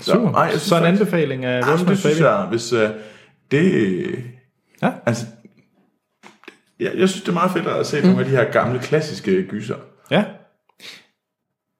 [0.00, 0.34] Så, Super.
[0.34, 2.24] ej, synes så en faktisk- anbefaling af det Rosemary's synes Baby?
[2.26, 2.80] jeg, hvis uh,
[3.50, 4.06] det...
[4.82, 4.90] Ja.
[5.06, 5.26] Altså,
[6.80, 8.06] jeg, jeg synes, det er meget fedt at se mm.
[8.06, 9.76] nogle af de her gamle, klassiske gyser.
[10.10, 10.24] Ja.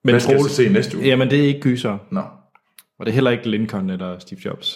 [0.04, 1.06] Men Hvad skal Troels- se næste uge?
[1.06, 1.98] Jamen, det er ikke gyser.
[2.11, 2.20] Nå,
[2.98, 4.74] Og det er heller ikke Lincoln eller Steve Jobs.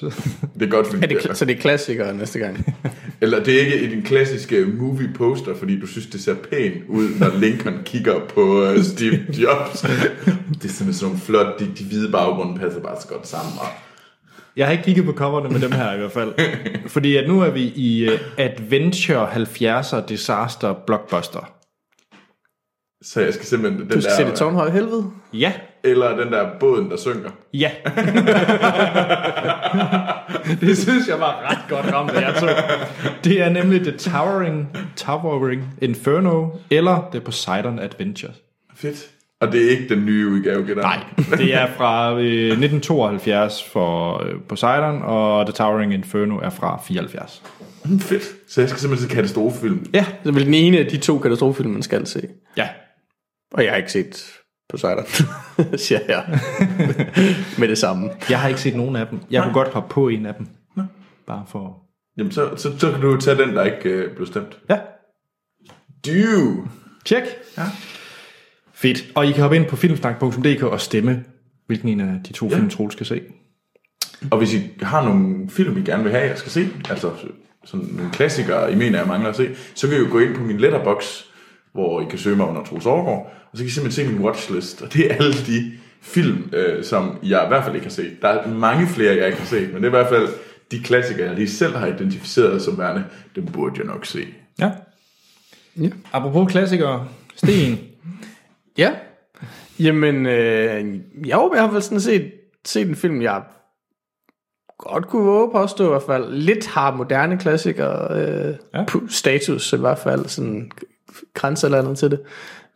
[0.55, 1.03] det er godt, fordi...
[1.05, 2.77] Er det, så det er klassikere næste gang.
[3.21, 7.09] Eller det er ikke en klassisk movie poster, fordi du synes, det ser pænt ud,
[7.21, 9.81] når Lincoln kigger på uh, Steve Jobs.
[9.81, 13.53] det er simpelthen sådan flot, de, de hvide baggrunde passer bare så godt sammen.
[13.61, 13.67] Og,
[14.57, 16.33] Jeg har ikke kigget på coverne med dem her i hvert fald.
[16.95, 21.54] Fordi at nu er vi i uh, Adventure 70'er Disaster Blockbuster.
[23.05, 23.81] Så jeg skal simpelthen...
[23.81, 25.11] Den Du skal se der, det tårnhøje helvede.
[25.33, 25.53] Ja.
[25.85, 27.31] Eller den der båden, der synker.
[27.55, 27.71] Ja.
[30.67, 32.47] det synes jeg var ret godt ramt af jer to.
[33.25, 38.33] Det er nemlig The Towering, Towering Inferno eller The Poseidon Adventure.
[38.77, 39.11] Fedt.
[39.41, 41.01] Og det er ikke den nye udgave, gætter jeg.
[41.19, 46.81] Nej, det er fra øh, 1972 for øh, Poseidon, og The Towering Inferno er fra
[46.87, 47.43] 74.
[48.01, 48.23] Fedt.
[48.49, 49.87] Så jeg skal simpelthen se katastrofefilm.
[49.95, 52.29] Ja, det er vel den ene af de to katastrofefilm, man skal se.
[52.57, 52.69] Ja.
[53.55, 55.05] Og jeg har ikke set Poseidon,
[55.77, 56.41] siger jeg.
[57.59, 58.11] med det samme.
[58.31, 59.19] Jeg har ikke set nogen af dem.
[59.31, 60.47] Jeg kunne godt hoppe på en af dem.
[61.27, 61.79] Bare for...
[62.19, 64.59] Jamen, så, så, så kan du tage den, der ikke øh, blev stemt.
[64.71, 64.79] Ja,
[66.07, 66.69] Du!
[67.05, 67.23] tjek.
[67.59, 67.63] Ja.
[68.75, 69.05] Fedt.
[69.15, 71.25] Og I kan hoppe ind på filmsnak.dk og stemme,
[71.67, 72.57] hvilken en af de to ja.
[72.57, 73.23] film, Troels skal se.
[74.31, 77.11] Og hvis I har nogle film, I gerne vil have, jeg skal se, altså
[77.65, 80.35] sådan nogle klassikere, I mener, jeg mangler at se, så kan I jo gå ind
[80.35, 81.25] på min letterbox,
[81.75, 84.23] hvor I kan søge mig under Troels Overgaard, og så kan I simpelthen se min
[84.23, 87.93] watchlist, og det er alle de film, øh, som jeg i hvert fald ikke har
[87.93, 88.23] set.
[88.23, 90.29] Der er mange flere, jeg ikke har set, men det er i hvert fald
[90.71, 93.05] de klassikere, jeg lige selv har identificeret som værende,
[93.37, 94.27] dem burde jeg nok se.
[94.59, 94.71] Ja.
[95.81, 95.89] Ja.
[96.13, 97.09] Apropos klassikere.
[97.37, 97.79] Sten.
[98.79, 98.93] Ja.
[99.79, 102.33] Jamen, øh, jeg håber, jeg har vel sådan set,
[102.65, 103.43] set en film, jeg
[104.79, 106.33] godt kunne våge påstå i hvert fald.
[106.33, 108.85] Lidt har moderne klassikere øh, ja.
[109.09, 110.71] status i hvert fald, sådan
[111.35, 112.21] grænselandet til det.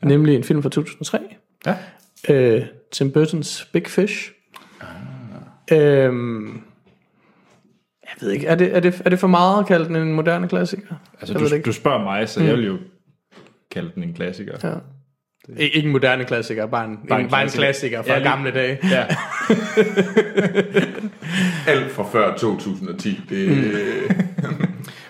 [0.02, 0.08] Ja.
[0.08, 1.18] Nemlig en film fra 2003.
[1.66, 1.74] Ja.
[2.30, 2.62] Øh,
[2.92, 4.30] Tim Burton's Big Fish.
[5.70, 5.78] Ah.
[5.78, 6.46] Øhm,
[8.02, 10.12] jeg ved ikke, er det, er, det, er det for meget at kalde den en
[10.12, 10.94] moderne klassiker?
[11.20, 12.46] Altså, Jeg det du, du spørger mig, så mm.
[12.46, 12.76] jeg vil jo
[13.70, 14.52] kalde den en klassiker.
[14.62, 14.74] Ja.
[15.48, 18.18] Ik- Ikke en moderne klassiker, bare en, bare en, bare en klassiker fra Ja, ja,
[18.18, 18.78] lige- gamle dage.
[18.82, 19.06] Ja.
[21.66, 23.54] Alt fra før 2010, det mm.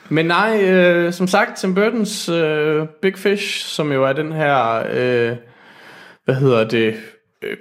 [0.09, 4.83] Men nej, øh, som sagt, Tim Burton's øh, Big Fish, som jo er den her,
[4.93, 5.37] øh,
[6.25, 6.95] hvad hedder det,
[7.43, 7.57] øh,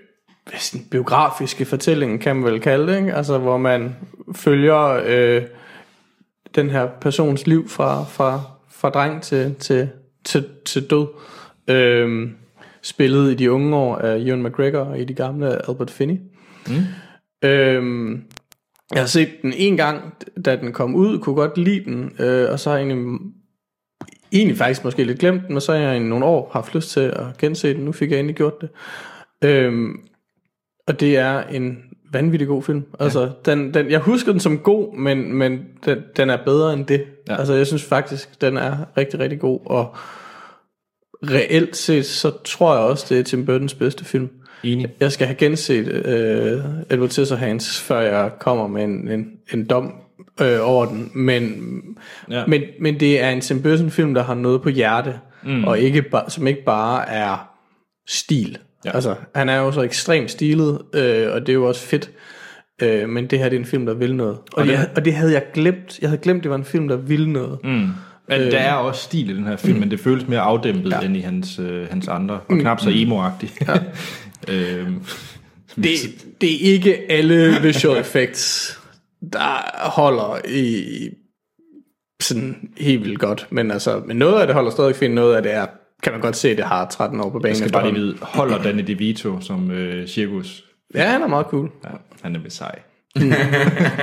[0.57, 3.13] sådan, biografiske fortælling, kan man vel kalde det, ikke?
[3.13, 3.95] Altså, hvor man
[4.35, 5.43] følger øh,
[6.55, 9.89] den her persons liv fra, fra, fra dreng til, til,
[10.25, 11.07] til, til død.
[11.67, 12.29] Øh,
[12.81, 16.17] spillet i de unge år af Ewan McGregor og i de gamle Albert Finney.
[16.67, 17.47] Mm.
[17.47, 18.19] Øh,
[18.93, 20.13] jeg har set den en gang,
[20.45, 23.19] da den kom ud, kunne godt lide den, øh, og så har jeg egentlig,
[24.31, 26.89] egentlig faktisk måske lidt glemt den, men så har jeg i nogle år haft lyst
[26.89, 27.85] til at gense den.
[27.85, 28.69] Nu fik jeg endelig gjort det.
[29.43, 29.99] Øhm,
[30.87, 31.77] og det er en
[32.11, 32.83] vanvittig god film.
[32.99, 33.29] Altså, ja.
[33.45, 37.05] den, den, jeg husker den som god, men, men den, den er bedre end det.
[37.27, 37.35] Ja.
[37.37, 39.95] Altså, jeg synes faktisk, den er rigtig, rigtig god, og
[41.23, 44.29] reelt set, så tror jeg også, det er Tim Burtons bedste film.
[44.63, 44.87] Enig.
[44.99, 49.93] Jeg skal have genset øh, Edward Scissorhands, før jeg kommer med en, en, en dom
[50.41, 51.11] øh, over den.
[51.15, 51.53] Men,
[52.31, 52.43] Ja.
[52.47, 55.63] men, men det er en Tim Burton film, der har noget på hjerte, mm.
[55.63, 57.49] og ikke ba- som ikke bare er
[58.07, 58.57] stil.
[58.85, 58.91] Ja.
[58.95, 62.09] Altså, han er jo så ekstremt stilet, øh, og det er jo også fedt.
[62.81, 64.33] Øh, men det her det er en film, der vil noget.
[64.37, 65.99] Og, Og det- det, og det havde jeg glemt.
[66.01, 67.59] Jeg havde glemt, det var en film, der ville noget.
[67.63, 67.87] Mm.
[68.29, 70.99] Men der er også stil i den her film, men det føles mere afdæmpet ja.
[71.05, 73.67] End i hans, øh, hans andre, og knap så emo-agtigt.
[73.67, 73.73] Ja.
[74.47, 75.03] øhm,
[75.83, 78.73] Det, det er ikke alle visual effects,
[79.33, 80.83] der holder i
[82.21, 83.47] sådan helt vildt godt.
[83.49, 85.65] Men, altså, men noget af det holder stadig fint, noget af det er,
[86.03, 87.47] kan man godt se, det har 13 år på banen.
[87.47, 90.63] jeg skal bare lige vide, holder Danny DeVito som øh, cirkus?
[90.95, 91.69] Ja, han er meget cool.
[91.83, 91.89] Ja,
[92.21, 92.79] han er med sej.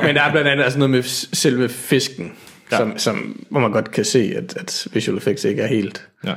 [0.06, 2.32] Men der er blandt andet altså noget med selve fisken,
[2.72, 2.76] ja.
[2.76, 6.08] som, som, hvor man godt kan se, at, at visual effects ikke er helt...
[6.24, 6.34] Ja.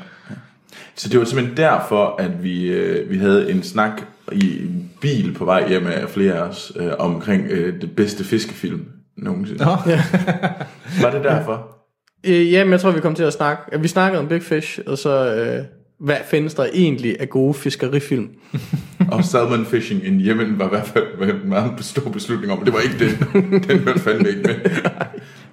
[0.97, 5.33] Så det var simpelthen derfor, at vi, øh, vi havde en snak i en bil
[5.33, 8.85] på vej hjem af flere af os øh, omkring øh, det bedste fiskefilm
[9.17, 9.63] nogensinde.
[9.63, 9.71] Nå.
[11.01, 11.67] Var det derfor?
[12.23, 13.63] Øh, jamen, jeg tror, vi kom til at snakke...
[13.71, 15.35] at Vi snakkede om Big Fish, og så...
[15.35, 15.65] Øh,
[15.99, 18.29] hvad findes der egentlig af gode fiskerifilm?
[19.11, 22.65] Og salmon fishing in Yemen var i hvert fald en meget stor beslutning om.
[22.65, 23.19] Det var ikke den.
[23.69, 24.55] Den hørte fandme ikke med.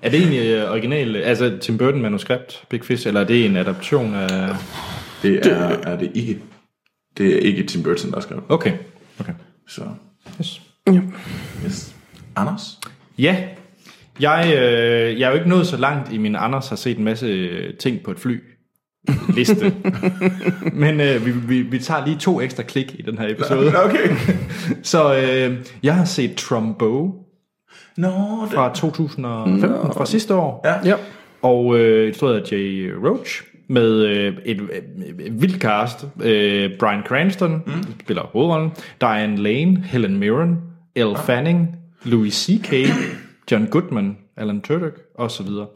[0.02, 3.56] Er det egentlig øh, original, altså Tim Burton manuskript, Big Fish, eller er det en
[3.56, 4.56] adaption af...
[5.24, 6.38] Det er, er det ikke.
[7.18, 8.44] Det er ikke Tim Burton, der har skrevet.
[8.48, 8.72] Okay.
[9.20, 9.32] okay.
[9.68, 9.82] Så,
[10.40, 10.62] Yes.
[10.86, 11.00] Ja.
[11.66, 11.94] yes.
[12.36, 12.80] Anders?
[13.18, 13.36] Ja,
[14.20, 17.04] jeg, øh, jeg er jo ikke nået så langt i min Anders har set en
[17.04, 18.40] masse øh, ting på et fly
[19.34, 19.74] liste.
[20.72, 23.72] Men øh, vi, vi, vi tager lige to ekstra klik i den her episode.
[23.84, 24.16] Okay.
[24.82, 27.12] Så øh, jeg har set Trumbo
[27.96, 28.08] Nå,
[28.44, 30.60] det, fra 2015, fra sidste år.
[30.64, 30.88] Ja.
[30.88, 30.96] Ja.
[31.42, 36.06] Og øh, instrueret af Jay Roach med øh, et, et vildt cast.
[36.22, 38.00] Øh, Brian Cranston mm.
[38.00, 38.72] spiller hovedrollen.
[39.00, 40.60] Diane Lane, Helen Mirren,
[40.96, 42.72] Elle Fanning, Louis C.K.,
[43.50, 45.66] John Goodman, Alan Tudyk og så videre.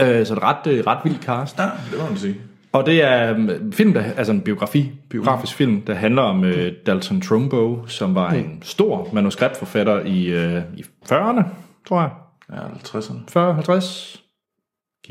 [0.00, 1.58] Øh, så et ret, øh, ret vildt cast.
[1.58, 2.36] ja, det må man sige.
[2.72, 6.52] Og det er um, film, der, altså en biografi, biografisk film, der handler om uh,
[6.86, 11.42] Dalton Trumbo, som var en stor manuskriptforfatter i, uh, i 40'erne,
[11.88, 12.10] tror jeg.
[12.52, 13.18] Ja, 50'erne.
[13.28, 14.19] 40, 50.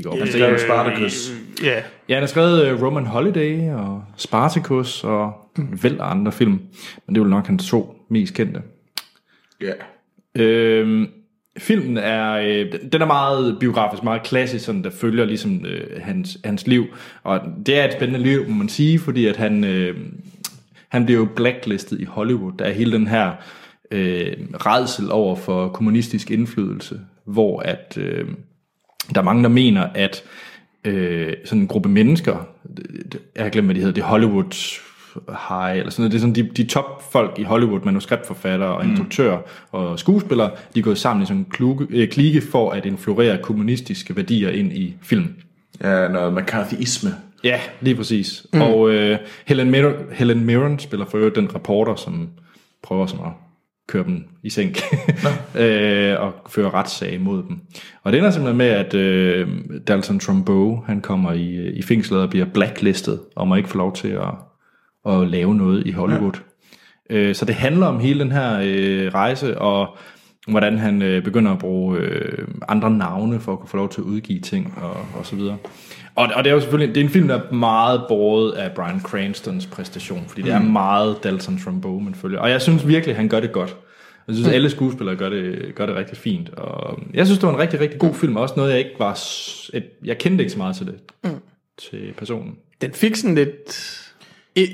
[0.04, 0.18] Kigger op.
[0.18, 1.32] Han skrev Spartacus.
[1.64, 1.82] Ja.
[2.10, 6.52] Ja, han har skrevet uh, Roman Holiday og Spartacus og en væld af andre film.
[6.52, 8.62] Men det er jo nok hans to mest kendte.
[9.62, 9.74] Ja.
[10.36, 11.08] Øhm,
[11.58, 16.38] filmen er, øh, den er meget biografisk, meget klassisk, sådan, der følger ligesom øh, hans,
[16.44, 16.86] hans liv.
[17.24, 19.98] Og det er et spændende liv, må man sige, fordi at han, øh,
[20.90, 22.54] han bliver jo blacklistet i Hollywood.
[22.60, 23.32] Der er hele den her
[23.92, 28.26] øh, redsel over for kommunistisk indflydelse, hvor at øh,
[29.16, 30.24] der er mange, der mener, at
[30.86, 32.48] øh, sådan en gruppe mennesker,
[33.36, 34.80] jeg har glemt, hvad de hedder, det er Hollywood
[35.50, 39.38] High, eller sådan noget, det er sådan de, de topfolk i Hollywood, manuskriptforfattere og instruktører
[39.72, 43.38] og skuespillere, de er gået sammen i sådan en kluge, øh, klike for at influere
[43.44, 45.28] kommunistiske værdier ind i film.
[45.84, 47.10] Ja, noget McCarthyisme.
[47.44, 48.46] Ja, lige præcis.
[48.54, 48.62] Mm.
[48.62, 52.30] Og øh, Helen, Mir- Helen Mirren spiller for øvrigt den reporter, som
[52.84, 53.32] prøver sådan at
[53.90, 54.78] køre dem i sænk
[55.64, 57.60] øh, og føre retssag mod dem.
[58.04, 59.48] Og det ender simpelthen med, at øh,
[59.88, 63.78] Dalton Trumbo, han kommer i, øh, i fængslet og bliver blacklistet, og må ikke få
[63.78, 64.34] lov til at,
[65.14, 66.34] at lave noget i Hollywood.
[67.10, 67.16] Ja.
[67.16, 69.98] Øh, så det handler om hele den her øh, rejse, og
[70.50, 74.02] hvordan han øh, begynder at bruge øh, andre navne for at kunne få lov til
[74.02, 75.58] at udgive ting og, og så videre.
[76.16, 78.72] Og, og det er jo selvfølgelig det er en film, der er meget båret af
[78.72, 82.40] Brian Cranstons præstation, fordi det er meget Dalton Trumbo, man følger.
[82.40, 83.76] Og jeg synes virkelig, han gør det godt.
[84.28, 86.50] Jeg synes, alle skuespillere gør det, gør det rigtig fint.
[86.50, 88.96] Og jeg synes, det var en rigtig, rigtig god film, og også noget, jeg ikke
[89.00, 89.20] var...
[89.74, 91.30] Et, jeg kendte ikke så meget til det, mm.
[91.78, 92.56] til personen.
[92.82, 93.99] Den fik sådan lidt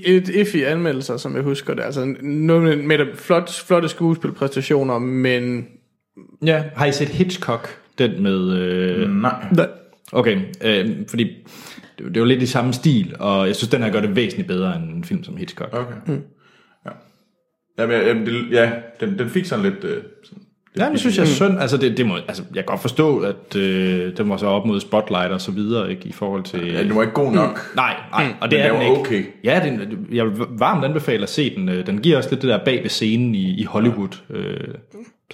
[0.06, 1.84] et, iffy anmeldelser, som jeg husker det.
[1.84, 5.68] Altså noget med, med det flot, flotte skuespilpræstationer, men...
[6.46, 7.78] Ja, har I set Hitchcock?
[7.98, 8.52] Den med...
[8.54, 9.46] Øh, Nej.
[9.52, 9.70] Nej.
[10.12, 11.24] Okay, øh, fordi
[11.98, 14.16] det, det er jo lidt i samme stil, og jeg synes, den her gør det
[14.16, 15.74] væsentligt bedre end en film som Hitchcock.
[15.74, 15.96] Okay.
[16.08, 16.22] Mm.
[16.86, 16.92] Ja.
[17.80, 19.84] Jamen, jamen, det, ja, den, den fik sådan lidt...
[19.84, 20.44] Øh, sådan,
[20.80, 21.60] Ja, det synes jeg er synd.
[21.60, 24.66] Altså, det, det må, altså, jeg kan godt forstå, at øh, den var så op
[24.66, 26.74] mod Spotlight og så videre, ikke, i forhold til...
[26.74, 27.76] ja, den var ikke god nok.
[27.76, 29.08] Nej, nej, og det Men er den den var ikke.
[29.08, 29.24] okay.
[29.44, 31.70] Ja, den, jeg vil varmt anbefale at se den.
[31.70, 34.22] Øh, Den giver også lidt det der bag ved scenen i, i Hollywood.
[34.30, 34.58] Øh,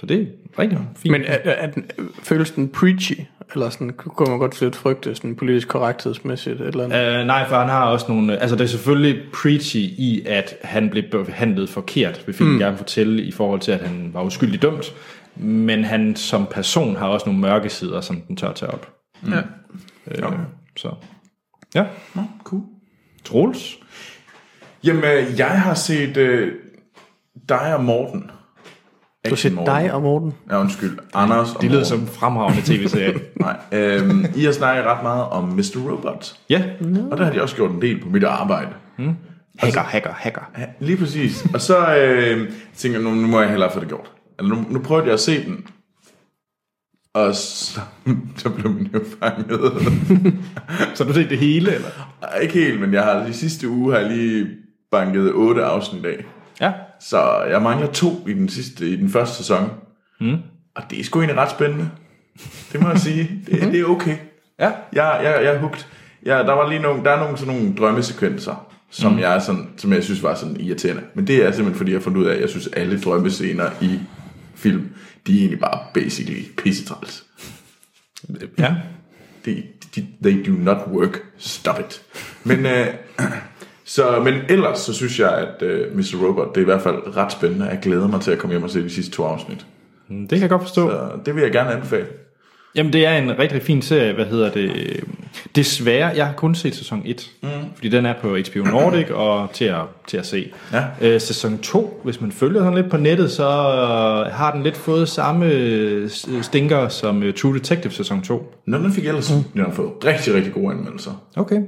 [0.00, 0.24] så det er
[0.62, 1.12] rigtig fint.
[1.12, 1.84] Men er, er den,
[2.22, 3.12] føles den preachy?
[3.54, 7.20] Eller sådan, kunne man godt lidt frygte, sådan politisk korrekthedsmæssigt, et eller andet.
[7.20, 8.38] Uh, nej, for han har også nogle...
[8.38, 12.58] Altså, det er selvfølgelig preachy i, at han blev behandlet forkert, vil filmen mm.
[12.60, 14.94] gerne fortælle, i forhold til, at han var uskyldig dømt.
[15.36, 18.92] Men han som person har også nogle mørke sider, som den tør tage op.
[19.28, 19.38] Ja.
[20.28, 20.34] Uh,
[20.76, 20.94] så,
[21.74, 21.84] ja.
[22.14, 22.62] Nå, cool.
[23.24, 23.78] Troels?
[24.84, 26.52] Jamen, øh, jeg har set øh,
[27.48, 28.30] dig og Morten.
[29.24, 29.74] Du har set Morten.
[29.74, 30.32] dig og Morten.
[30.50, 30.98] Ja, undskyld.
[31.14, 33.14] Anders og Det lyder som en fremragende tv-serie.
[33.40, 35.90] Nej, øhm, I har snakket ret meget om Mr.
[35.90, 36.36] Robot.
[36.50, 36.62] ja.
[37.10, 38.70] Og der har de også gjort en del på mit arbejde.
[39.58, 40.50] Hacker, hacker, hacker.
[40.58, 41.46] Ja, lige præcis.
[41.54, 44.10] Og så øh, tænker jeg, nu, nu må jeg hellere få det gjort.
[44.42, 45.66] Eller nu, nu prøvede jeg at se den.
[47.14, 47.80] Og så,
[48.36, 49.72] så blev man jo fanget.
[50.96, 51.88] Så du set det hele, eller?
[52.22, 54.48] Ej, Ikke helt, men jeg har de sidste uge har jeg lige
[54.90, 56.24] banket otte afsnit af.
[56.60, 56.72] Ja.
[57.00, 59.70] Så jeg mangler to i den sidste, i den første sæson.
[60.20, 60.36] Mm.
[60.74, 61.90] Og det er sgu egentlig ret spændende.
[62.72, 63.30] Det må jeg sige.
[63.46, 64.16] Det, det er okay.
[64.60, 64.70] Ja.
[64.92, 65.88] Jeg, jeg, jeg er hugt.
[66.26, 69.18] Ja, der var lige nogle, der er nogle sådan nogle drømmesekvenser, som, mm.
[69.18, 71.02] jeg sådan, som jeg synes var sådan irriterende.
[71.14, 73.70] Men det er simpelthen fordi, jeg har fundet ud af, at jeg synes, alle drømmescener
[73.80, 74.00] i
[74.62, 74.88] film,
[75.26, 77.24] de er egentlig bare basically pissetræls.
[78.58, 78.74] Ja.
[79.44, 79.62] De,
[79.96, 81.22] de, they do not work.
[81.38, 82.02] Stop it.
[82.44, 82.86] Men, øh,
[83.84, 86.26] så, men ellers så synes jeg, at øh, Mr.
[86.26, 87.66] Robot, det er i hvert fald ret spændende.
[87.66, 89.66] Jeg glæder mig til at komme hjem og se de sidste to afsnit.
[90.08, 90.90] Det kan jeg godt forstå.
[90.90, 92.06] Så det vil jeg gerne anbefale.
[92.74, 95.00] Jamen, det er en rigtig fin serie, hvad hedder det?
[95.56, 97.48] Desværre, jeg har kun set sæson 1, mm.
[97.74, 100.52] fordi den er på HBO Nordic og til at, til at se.
[100.72, 100.84] Ja.
[101.00, 104.76] Øh, sæson 2, hvis man følger sådan lidt på nettet, så øh, har den lidt
[104.76, 106.10] fået samme øh,
[106.42, 108.54] stinker som øh, True Detective sæson 2.
[108.66, 109.42] Nå, den fik ellers mm.
[109.42, 111.12] den har fået rigtig, rigtig gode anmeldelser.
[111.36, 111.60] Okay.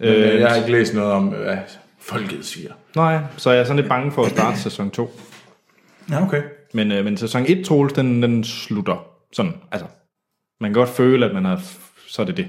[0.00, 1.56] Men, øh, jeg har ikke læst noget om, hvad
[2.00, 2.72] folket siger.
[2.96, 5.20] Nej, så er jeg sådan lidt bange for at starte sæson 2.
[6.10, 6.42] Ja, okay.
[6.72, 9.86] Men, øh, men sæson 1, Troels, den, den slutter sådan, altså,
[10.60, 11.60] man kan godt føle, at man har,
[12.08, 12.46] så er det det.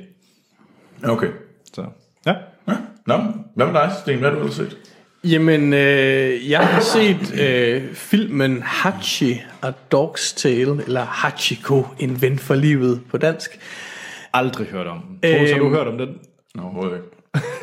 [1.04, 1.28] Okay.
[1.74, 1.86] Så,
[2.26, 2.34] ja.
[2.68, 2.74] Ja.
[3.08, 4.20] Nå, men hvad med dig, Sten?
[4.20, 4.78] Hvad har du ellers set?
[5.24, 12.40] Jamen, øh, jeg har set øh, filmen Hachi, A Dog's Tale, eller Hachiko, en ven
[12.40, 13.60] for livet på dansk.
[14.34, 15.20] Aldrig hørt om den.
[15.34, 15.76] Troels, har du Øhm.
[15.76, 16.10] hørt om den?
[16.56, 17.08] Nå, overhovedet ikke.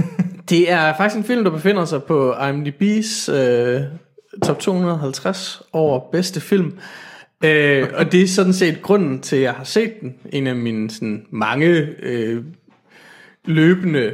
[0.48, 3.80] Det er faktisk en film, der befinder sig på IMDb's øh,
[4.44, 6.78] top 250 over bedste film.
[7.44, 10.14] Øh, og det er sådan set grunden til, at jeg har set den.
[10.32, 12.42] En af mine sådan, mange øh,
[13.44, 14.12] løbende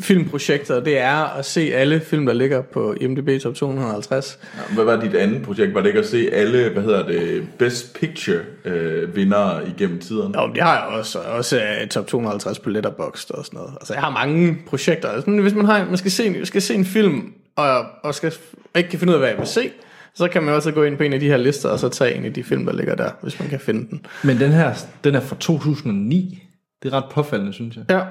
[0.00, 4.38] filmprojekter, det er at se alle film, der ligger på IMDb top 250.
[4.54, 5.74] Ja, Hvad var dit andet projekt?
[5.74, 10.42] Var det ikke at se alle, hvad hedder det, Best Picture øh, vindere igennem tiderne?
[10.42, 11.18] Jo, det har jeg også.
[11.18, 13.72] Også uh, top 250 på Letterboxd og sådan noget.
[13.80, 15.08] Altså, jeg har mange projekter.
[15.08, 18.32] Altså, hvis man, har, man skal, se, skal se en film, og, og skal,
[18.76, 19.70] ikke kan finde ud af, hvad jeg vil se,
[20.14, 22.14] så kan man også gå ind på en af de her lister, og så tage
[22.14, 24.06] en af de film, der ligger der, hvis man kan finde den.
[24.24, 26.42] Men den her, den er fra 2009.
[26.82, 27.84] Det er ret påfaldende, synes jeg.
[27.90, 28.02] Ja.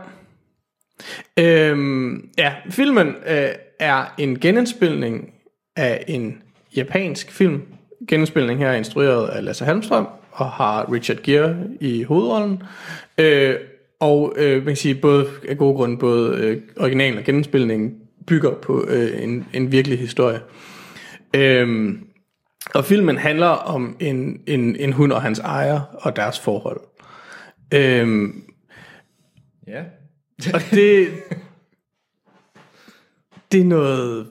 [1.38, 5.34] Øhm, ja, filmen øh, er en genindspilning
[5.76, 6.42] af en
[6.76, 7.62] japansk film.
[8.08, 12.64] Genindspilning her er instrueret af Lasse Halmstrøm og har Richard Gere i hovedrollen.
[13.18, 13.56] Øh,
[14.00, 17.96] og øh, man kan sige, både af gode grunde, både øh, originalen og genindspilningen
[18.28, 20.40] bygger på øh, en, en virkelig historie.
[21.36, 22.06] Øhm,
[22.74, 26.82] og filmen handler om en, en, en hund og hans ejer og deres forhold.
[27.74, 28.44] Øhm,
[29.68, 29.84] Ja.
[30.54, 31.10] og det...
[33.52, 34.28] Det er noget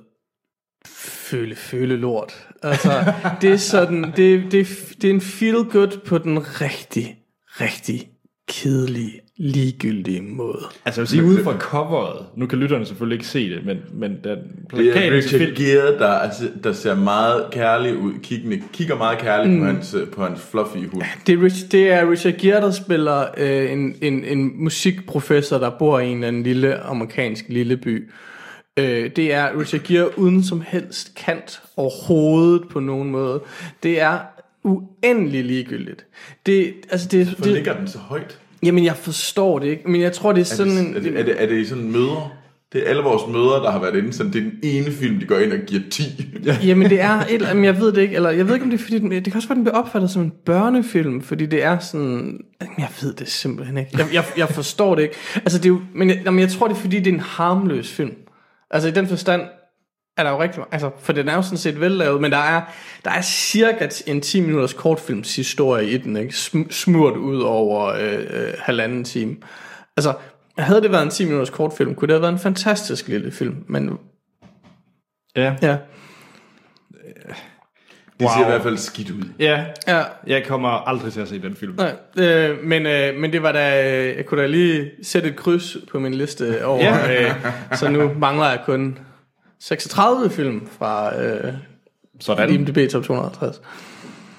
[0.87, 2.49] føle, føle lort.
[2.63, 4.69] Altså, det er sådan, det, det,
[5.03, 8.11] det er en feel good på den rigtig, rigtig
[8.49, 10.59] kedelige, ligegyldige måde.
[10.85, 13.77] Altså jeg vil sige, ude fra coveret, nu kan lytterne selvfølgelig ikke se det, men,
[13.93, 18.13] men den Det er plakaten Richard film, Gere, der, altså, der ser meget kærlig ud,
[18.23, 19.61] kiggende, kigger meget kærligt mm.
[19.61, 21.03] på, hans, øh, på hans fluffy hund.
[21.27, 25.71] Det er, Rich, det er Richard Gere, der spiller øh, en, en, en musikprofessor, der
[25.71, 28.11] bor i en eller anden lille amerikansk lille by.
[28.79, 33.41] Øh, det er Richard Gere uden som helst kant overhovedet på nogen måde.
[33.83, 34.19] Det er
[34.69, 36.07] uendelig ligegyldigt.
[36.47, 38.39] Det, altså det, Hvor det, ligger den så højt?
[38.63, 40.97] jamen jeg forstår det ikke, men jeg tror det er Er sådan det, en...
[40.97, 42.33] er, det, er, det, er det sådan møder?
[42.73, 45.21] Det er alle vores møder, der har været inde, så det er den ene film,
[45.21, 46.03] de går ind og giver 10.
[46.45, 46.57] Ja.
[46.65, 48.71] Jamen det er et, eller- jamen, jeg ved det ikke, eller jeg ved ikke om
[48.71, 51.47] det er fordi, den- det kan også være, den bliver opfattet som en børnefilm, fordi
[51.47, 52.41] det er sådan,
[52.79, 55.81] jeg ved det simpelthen ikke, jeg, jeg, jeg forstår det ikke, altså det er jo,
[55.95, 58.13] men jeg, jamen, jeg tror det er fordi, det er en harmløs film,
[58.71, 59.43] altså i den forstand
[60.19, 62.61] er der jo rigtig, altså for den er jo sådan set vellavet, men der er,
[63.05, 68.19] der er cirka en 10 minutters kortfilmshistorie i den, ikke, Sm- smurt ud over øh,
[68.31, 69.37] øh, halvanden time,
[69.97, 70.15] altså
[70.59, 73.57] havde det været en 10 minutters kortfilm, kunne det have været en fantastisk lille film,
[73.69, 73.99] men
[75.37, 75.55] ja.
[75.63, 75.77] ja,
[78.21, 78.31] Det wow.
[78.39, 79.23] ser i hvert fald skidt ud.
[79.39, 81.75] Ja, Ja, jeg kommer aldrig til at se den film.
[81.77, 83.65] nej, øh, men, øh, men det var da,
[84.17, 87.25] jeg kunne da lige sætte et kryds på min liste over, Ja.
[87.25, 87.35] øh,
[87.75, 88.99] så nu mangler jeg kun
[89.61, 91.53] 36 film fra øh,
[92.21, 92.51] Sådan.
[92.51, 93.61] IMDb Top 250.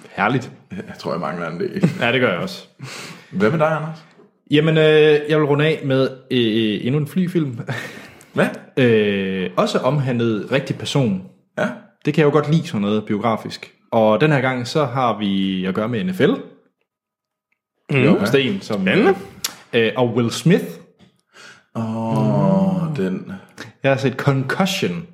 [0.09, 0.51] Herligt.
[0.71, 1.89] Jeg tror, jeg mangler en del.
[1.99, 2.67] Ja, det gør jeg også.
[3.31, 4.05] Hvad med dig, Anders?
[4.51, 7.59] Jamen, øh, jeg vil runde af med øh, endnu en flyfilm.
[8.33, 8.47] Hvad?
[8.85, 11.23] øh, også omhandlet rigtig person.
[11.57, 11.67] Ja.
[12.05, 13.73] Det kan jeg jo godt lide sådan noget biografisk.
[13.91, 16.31] Og den her gang, så har vi at gøre med NFL.
[17.91, 17.97] Mm.
[18.03, 18.81] Jo, Sten, som...
[18.81, 19.15] Spændende.
[19.73, 20.65] Øh, og Will Smith.
[21.75, 22.48] Åh, oh,
[22.99, 23.31] den...
[23.83, 25.07] Jeg har set Concussion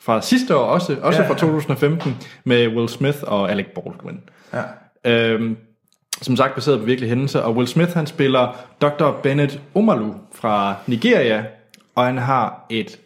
[0.00, 1.28] fra sidste år, også, også Ja.
[1.28, 4.20] fra 2015, med Will Smith og Alec Baldwin.
[4.52, 4.62] Ja.
[5.04, 5.56] Øhm,
[6.22, 9.10] som sagt baseret på virkelige hændelser, og Will Smith han spiller Dr.
[9.22, 11.44] Bennett Omalu fra Nigeria,
[11.94, 12.98] og han har et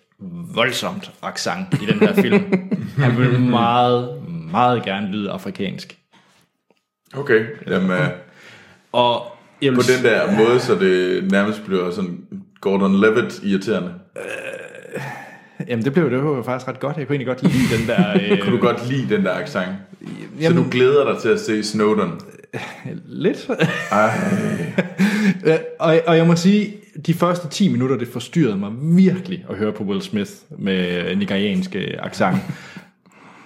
[0.55, 2.71] voldsomt accent i den her film.
[3.05, 5.99] han vil meget, meget gerne lyde afrikansk.
[7.17, 7.47] Okay.
[7.69, 8.09] Jamen, øh,
[8.93, 9.27] Og
[9.63, 12.27] jeg vil på den der måde, så det nærmest bliver sådan
[12.61, 13.95] Gordon Levitt irriterende.
[15.69, 16.97] Jamen det blev det var faktisk ret godt.
[16.97, 18.11] Jeg kunne egentlig godt lide den der...
[18.15, 19.71] Øh, Kunne du godt lide den der accent?
[20.01, 20.07] Så
[20.41, 22.11] Jamen- du glæder dig til at se Snowden?
[23.25, 23.51] Lidt.
[25.47, 26.75] Øh, og, og jeg må sige,
[27.07, 32.01] de første 10 minutter, det forstyrrede mig virkelig at høre på Will Smith med nigerianske
[32.03, 32.37] accent.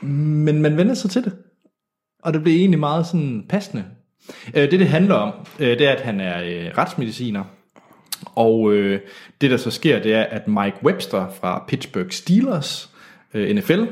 [0.03, 1.33] Men man vender sig til det.
[2.23, 3.85] Og det blev egentlig meget sådan passende.
[4.55, 7.45] Øh, det, det handler om, øh, det er, at han er øh, retsmediciner.
[8.25, 9.01] Og øh,
[9.41, 12.91] det, der så sker, det er, at Mike Webster fra Pittsburgh Steelers,
[13.35, 13.83] øh, NFL,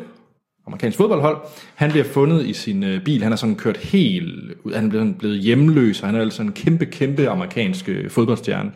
[0.66, 1.36] amerikansk fodboldhold,
[1.74, 3.22] han bliver fundet i sin øh, bil.
[3.22, 4.72] Han er sådan kørt helt ud.
[4.72, 8.72] Han er blevet, blevet hjemløs, og han er altså en kæmpe, kæmpe amerikansk øh, fodboldstjerne.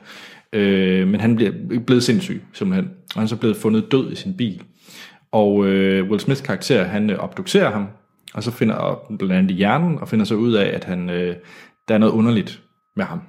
[0.52, 1.52] Øh, men han bliver
[1.86, 2.84] blevet sindssyg, simpelthen.
[2.86, 4.62] Og han er så blevet fundet død i sin bil.
[5.32, 7.86] Og øh, Will Smiths karakter, han øh, obducerer ham,
[8.34, 11.36] og så finder blandt andet i hjernen, og finder så ud af, at han, øh,
[11.88, 12.62] der er noget underligt
[12.96, 13.20] med ham.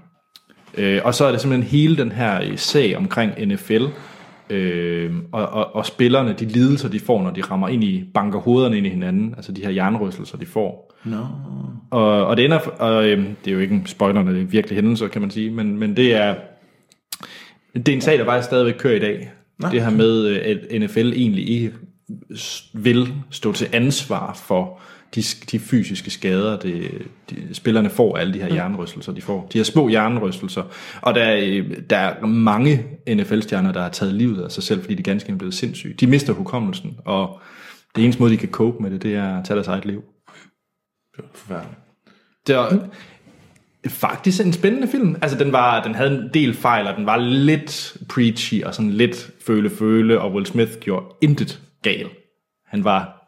[0.77, 3.85] Øh, og så er det simpelthen hele den her øh, sag omkring NFL,
[4.49, 8.39] øh, og, og, og spillerne, de lidelser, de får, når de rammer ind i, banker
[8.39, 10.95] hovederne ind i hinanden, altså de her hjernerystelser, de får.
[11.05, 11.23] No.
[11.89, 14.75] Og, og det ender, og øh, det er jo ikke en spoiler, det er virkelig
[14.75, 16.35] hændelser, kan man sige, men, men det er,
[17.73, 19.31] det er en sag, der bare stadigvæk kører i dag.
[19.59, 19.67] Nå.
[19.71, 21.71] Det her med, øh, at NFL egentlig ikke
[22.73, 24.79] vil stå til ansvar for
[25.15, 26.91] de, de fysiske skader, det,
[27.29, 29.47] de, spillerne får, alle de her hjernerystelser, de får.
[29.53, 30.63] De her små hjernerystelser.
[31.01, 34.81] Og der, er, øh, der er mange NFL-stjerner, der har taget livet af sig selv,
[34.81, 35.93] fordi de ganske er blevet sindssyge.
[35.93, 37.39] De mister hukommelsen, og
[37.95, 40.03] det eneste måde, de kan cope med det, det er at tage deres eget liv.
[41.15, 41.79] Det var forfærdeligt.
[42.47, 42.89] Det var
[43.87, 45.15] faktisk en spændende film.
[45.21, 48.91] Altså, den, var, den havde en del fejl, og den var lidt preachy, og sådan
[48.91, 52.11] lidt føle-føle, og Will Smith gjorde intet galt.
[52.67, 53.19] Han var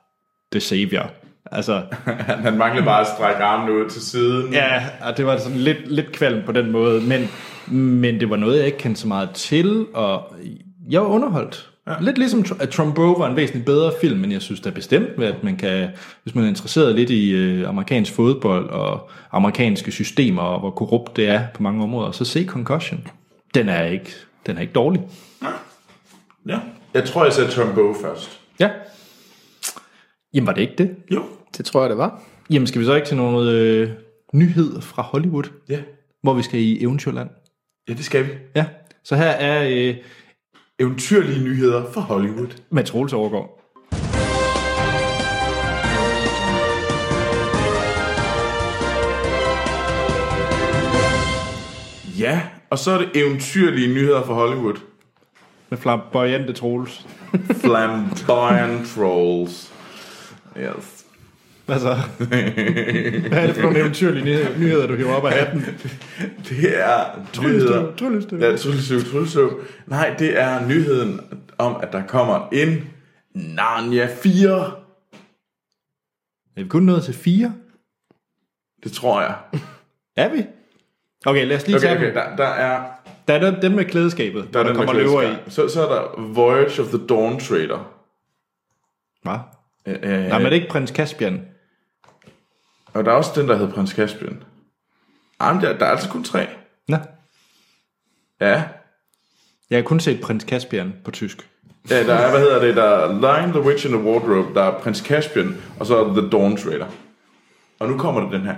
[0.51, 1.11] the savior.
[1.51, 1.81] Altså,
[2.43, 4.53] Han, manglede bare at strække armene ud til siden.
[4.53, 7.29] ja, og det var sådan lidt, lidt kvalm på den måde, men,
[7.77, 10.35] men det var noget, jeg ikke kendte så meget til, og
[10.89, 11.67] jeg var underholdt.
[11.87, 11.93] Ja.
[12.01, 15.43] Lidt ligesom at Trumbo var en væsentligt bedre film, men jeg synes da bestemt, at
[15.43, 15.89] man kan,
[16.23, 21.15] hvis man er interesseret lidt i øh, amerikansk fodbold og amerikanske systemer, og hvor korrupt
[21.15, 23.07] det er på mange områder, så se Concussion.
[23.53, 24.15] Den er ikke,
[24.45, 25.01] den er ikke dårlig.
[26.47, 26.59] ja.
[26.93, 28.39] Jeg tror, jeg satte Trumbo først.
[28.59, 28.69] Ja.
[30.33, 30.95] Jamen var det ikke det?
[31.11, 31.23] Jo.
[31.57, 32.21] Det tror jeg, det var.
[32.49, 33.89] Jamen skal vi så ikke til noget øh,
[34.33, 35.79] nyhed fra Hollywood, Ja.
[36.23, 37.29] hvor vi skal i Eventyrland?
[37.89, 38.29] Ja, det skal vi.
[38.55, 38.65] Ja.
[39.03, 39.95] Så her er øh,
[40.79, 42.47] Eventyrlige nyheder fra Hollywood.
[42.69, 43.57] Mads Troels overgår.
[52.19, 54.75] Ja, og så er det eventyrlige nyheder fra Hollywood.
[55.69, 57.07] Med flamboyante Troels.
[57.61, 59.70] Flamboyant Trolls.
[60.57, 61.05] Yes.
[61.65, 61.95] Hvad så?
[62.17, 62.39] Hvad
[63.31, 65.61] er det for nogle eventyrlige nyheder, nyheder, du hiver op af hatten?
[66.49, 67.95] Det er nyheder.
[67.95, 68.39] Tryllestøv.
[68.39, 69.61] Ja, tryllestøv, tryllestøv.
[69.87, 71.21] Nej, det er nyheden
[71.57, 72.89] om, at der kommer en
[73.35, 74.71] Narnia 4.
[76.57, 77.53] Er vi kun nået til fire?
[78.83, 79.35] Det tror jeg.
[80.17, 80.45] Er vi?
[81.25, 82.13] Okay, lad os lige Okay, tage okay, dem.
[82.13, 82.83] der, der er,
[83.27, 85.35] Der er dem- med klædeskabet, der, er der, der kommer løver i.
[85.47, 87.91] Så, så er der Voyage of the Dawn Trader.
[89.23, 89.37] Hvad?
[89.85, 91.47] Øh, Nej, men er det ikke prins Caspian?
[92.93, 94.43] Og der er også den, der hedder Prins Caspian.
[95.41, 96.47] Jamen, der, der er altså kun tre.
[96.87, 96.97] Nå.
[98.41, 98.63] Ja.
[99.69, 101.49] Jeg har kun set prins Caspian på tysk.
[101.89, 104.63] Ja, der er, hvad hedder det, der er Lion, The Witch and the Wardrobe, der
[104.63, 106.87] er Prins Caspian, og så er The Dawn Trader.
[107.79, 108.55] Og nu kommer der den her,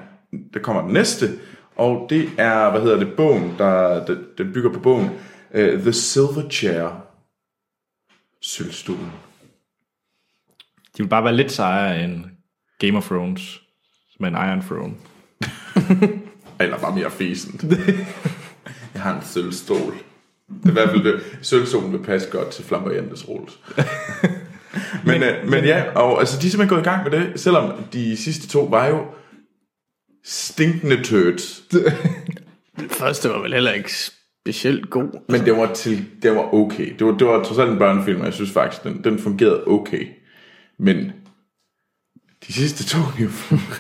[0.54, 1.40] der kommer den næste,
[1.76, 5.10] og det er, hvad hedder det, bogen, der, den, den bygger på bogen,
[5.52, 6.90] uh, The Silver Chair.
[8.42, 9.12] Sølvstolen.
[10.98, 12.24] De vil bare være lidt sejere end
[12.80, 13.62] Game of Thrones.
[14.20, 14.94] med en Iron Throne.
[16.60, 17.72] Eller bare mere fesen.
[18.94, 19.94] jeg har en sølvstol.
[20.48, 21.22] Det er i hvert fald det.
[21.42, 23.60] Sølvstolen vil passe godt til flamboyantes Rolls.
[25.06, 27.40] men, men, øh, men ja, og altså, de er simpelthen gået i gang med det,
[27.40, 29.06] selvom de sidste to var jo
[30.26, 31.64] stinkende turds.
[32.80, 35.22] Den første var vel heller ikke specielt god.
[35.30, 36.94] Men det var, til, det var okay.
[37.00, 39.68] Det var, det var trods alt en børnefilm, og jeg synes faktisk, den, den fungerede
[39.68, 40.08] okay.
[40.84, 41.12] Men
[42.48, 43.16] de sidste to, var-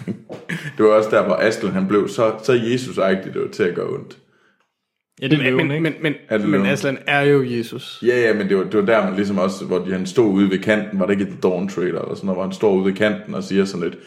[0.78, 3.76] det var også der, hvor Aslan han blev så, så jesus det var til at
[3.76, 4.18] gøre ondt.
[5.22, 5.84] Ja, det er Men, løven, men, ikke?
[5.84, 6.66] men, men, Er det men?
[6.66, 8.04] Aslan er jo Jesus.
[8.06, 10.34] Ja, ja, men det var, det var der, man ligesom også, hvor de, han stod
[10.34, 12.74] ude ved kanten, var det ikke The Dawn Trailer eller sådan noget, hvor han står
[12.76, 14.00] ude ved kanten og siger sådan lidt,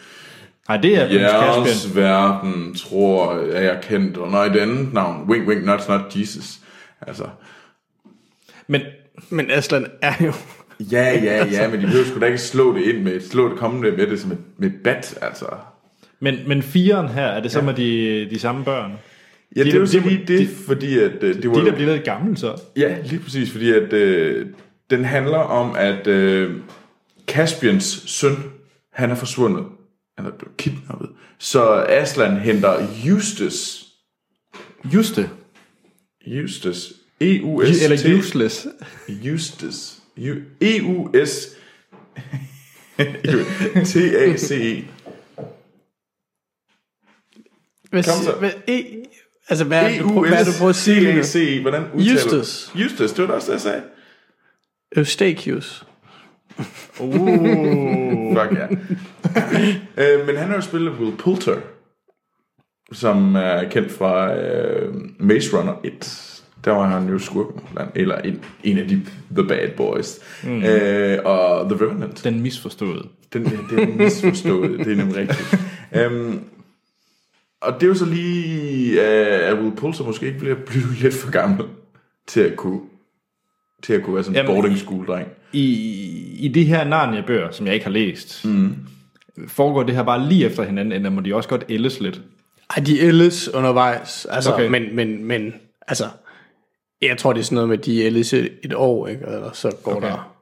[0.67, 1.05] Nej, det er.
[1.05, 5.65] Jeres verden tror, at jeg er kendt, og når i det andet navn, wink, wink,
[5.65, 6.59] not, not Jesus.
[7.01, 7.23] Altså,
[8.67, 8.81] Men,
[9.29, 10.33] Men Aslan er jo...
[10.79, 13.57] ja, ja, ja, men de behøver sgu da ikke slå det ind med, slå det
[13.57, 15.45] kommende med det som et, med et bat, altså.
[16.19, 18.91] men, men firen her, er det så med de, de samme børn?
[19.55, 21.59] Ja, De det er jo de- lige det, de- fordi at øh, det var De,
[21.59, 22.61] jo- der bliver lidt gamle så.
[22.77, 24.45] Ja, lige præcis, fordi at øh,
[24.89, 26.51] den handler om, at øh,
[27.27, 28.35] Caspians søn,
[28.93, 29.65] han er forsvundet.
[30.17, 31.09] Han er blevet kidnappet.
[31.39, 32.73] Så Aslan henter
[33.05, 33.83] Justus.
[34.93, 35.29] Juste.
[36.27, 36.93] Justus.
[37.21, 37.83] E-U-S-T.
[37.83, 38.67] Eller useless.
[39.09, 39.96] Justus.
[40.17, 41.57] E E-U-S.
[43.91, 44.83] T-A-C-E.
[47.89, 48.35] Hvad, Kom så.
[48.39, 48.83] hvad, e,
[49.49, 50.99] altså, hvad, er du, hvad er du prøver at sige?
[50.99, 51.21] lige nu?
[51.21, 51.61] T-A-C-E.
[51.61, 52.71] Hvordan udtaler Justus.
[52.73, 52.79] du?
[52.79, 53.83] Justus, det var også det, jeg sagde.
[54.95, 55.85] Eustachius.
[56.99, 58.37] Uh.
[58.37, 58.67] Fuck ja.
[60.03, 61.61] øh, men han har jo spillet Will Poulter,
[62.93, 66.26] som er kendt fra øh, Maze Runner 1.
[66.65, 67.61] Der var han jo skurken,
[67.95, 69.01] eller en, en af de
[69.35, 70.19] The Bad Boys.
[70.43, 70.63] Mm.
[70.63, 72.23] Øh, og The Revenant.
[72.23, 73.07] Den misforståede.
[73.33, 75.57] Den, det er misforstået, det er nemlig rigtigt.
[76.11, 76.41] Um,
[77.61, 81.13] og det er jo så lige, uh, at Will Poulter måske ikke bliver blive lidt
[81.13, 81.65] for gammel
[82.27, 82.79] til at kunne,
[83.83, 85.27] til at kunne være sådan en boarding school dreng.
[85.53, 85.65] I,
[86.39, 88.75] I de her Narnia-bøger, som jeg ikke har læst, mm.
[89.47, 92.21] foregår det her bare lige efter hinanden, eller må de også godt ældes lidt?
[92.77, 94.25] Ej, de ældes undervejs.
[94.25, 94.67] Altså, okay.
[94.67, 95.53] men, men, men,
[95.87, 96.05] altså,
[97.01, 99.25] jeg tror, det er sådan noget med, de ældes et, et år, ikke?
[99.25, 100.07] Eller så går Okay.
[100.07, 100.33] der,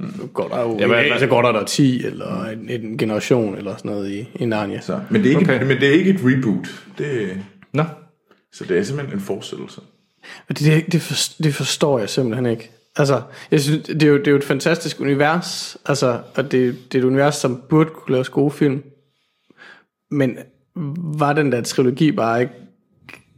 [0.00, 0.28] mm.
[0.34, 3.56] går der jo, Ja, hvad- ja, så går der der 10, eller en, en generation,
[3.56, 4.80] eller sådan noget i, i Narnia.
[4.80, 5.66] Så, men, det er ikke, Okay.
[5.66, 6.84] men det er ikke et reboot.
[6.98, 7.84] Det, Nå,
[8.52, 9.80] så det er simpelthen en fortsættelse.
[10.48, 12.70] Og det, det, det, for, det forstår jeg simpelthen ikke.
[12.96, 16.52] Altså, jeg synes, det er, jo, det er jo et fantastisk univers, altså, og det,
[16.92, 18.82] det er et univers, som burde kunne lave gode film.
[20.10, 20.38] Men
[21.18, 22.54] var den der trilogi bare ikke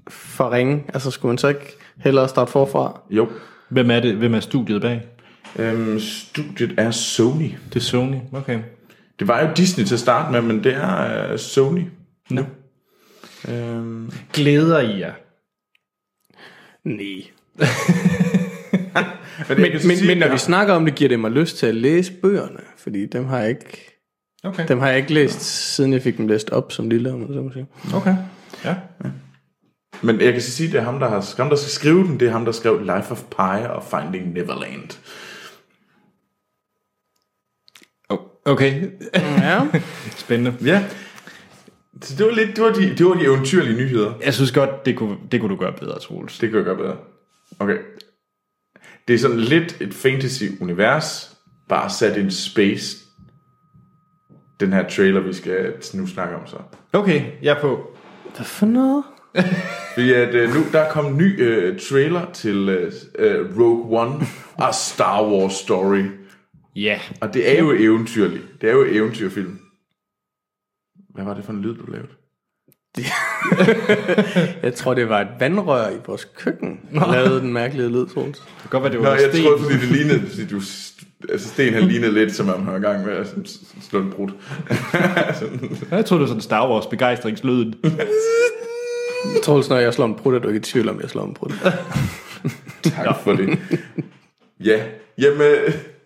[0.08, 0.84] for ringe?
[0.94, 3.00] Altså, skulle man så ikke hellere starte forfra?
[3.10, 3.28] Jo.
[3.68, 4.14] hvem er det?
[4.14, 5.02] Hvem er studiet bag?
[5.58, 7.50] Øhm, studiet er Sony.
[7.68, 8.16] Det er Sony.
[8.32, 8.58] Okay.
[9.18, 11.82] Det var jo Disney til at starte med, men det er uh, Sony.
[12.30, 12.42] Nå.
[13.48, 15.12] Øhm, Glæder I jer?
[16.84, 17.22] Nej.
[19.48, 21.74] men, Men, men, men når vi snakker om det, giver det mig lyst til at
[21.74, 23.92] læse bøgerne, fordi dem har jeg ikke,
[24.44, 24.68] Okay.
[24.68, 25.40] dem har jeg ikke læst,
[25.74, 27.66] siden jeg fik dem læst op som lille, om man så må sige.
[27.94, 28.14] Okay.
[28.64, 28.74] Ja.
[30.02, 32.20] Men jeg kan så sige, det er ham, der, har, ham, der skal skrive den.
[32.20, 34.90] Det er ham, der skrev Life of Pi og Finding Neverland.
[38.46, 38.90] Okay.
[39.14, 39.66] Ja.
[40.24, 40.54] Spændende.
[40.64, 40.84] Ja.
[42.02, 44.14] Så det var lidt, det var de, det var de eventyrlige nyheder.
[44.24, 46.38] Jeg synes godt, det kunne, det kunne du gøre bedre, Troels.
[46.38, 46.96] Det kan jeg gøre bedre.
[47.58, 47.78] Okay.
[49.08, 51.36] Det er sådan lidt et fantasy-univers,
[51.68, 52.96] bare sat in space.
[54.60, 56.56] Den her trailer, vi skal nu snakke om så.
[56.92, 57.96] Okay, jeg er på.
[58.36, 59.04] Hvad for noget?
[59.94, 64.00] Fordi at øh, nu, der er kommet en ny øh, trailer til øh, øh, Rogue
[64.00, 64.26] One
[64.66, 66.02] og Star Wars Story.
[66.76, 67.00] Ja.
[67.20, 68.42] Og det er jo eventyrligt.
[68.60, 69.58] Det er jo eventyrfilm.
[71.14, 72.08] Hvad var det for en lyd, du lavede?
[74.62, 78.38] Jeg tror, det var et vandrør i vores køkken, der lavede den mærkelige lyd, Troels.
[78.38, 79.44] Det kan godt være, det Nå, var jeg sten.
[79.44, 80.60] troede, fordi det lignede, fordi du,
[81.32, 83.34] altså Sten han lignede lidt, som om han var i gang med at
[83.82, 84.30] slå en brud.
[85.90, 87.74] Jeg troede, det var sådan Star Wars begejstringslyden.
[89.44, 91.34] Troels, når jeg slår en brud, er du ikke i tvivl om, jeg slår en
[91.34, 91.52] brud.
[92.82, 93.58] Tak for det.
[94.64, 94.80] Ja,
[95.18, 95.56] jamen,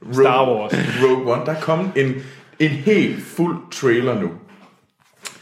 [0.02, 0.72] Rogue, Star Wars.
[1.02, 2.14] Rogue One, der er kommet en,
[2.58, 4.30] en helt fuld trailer nu.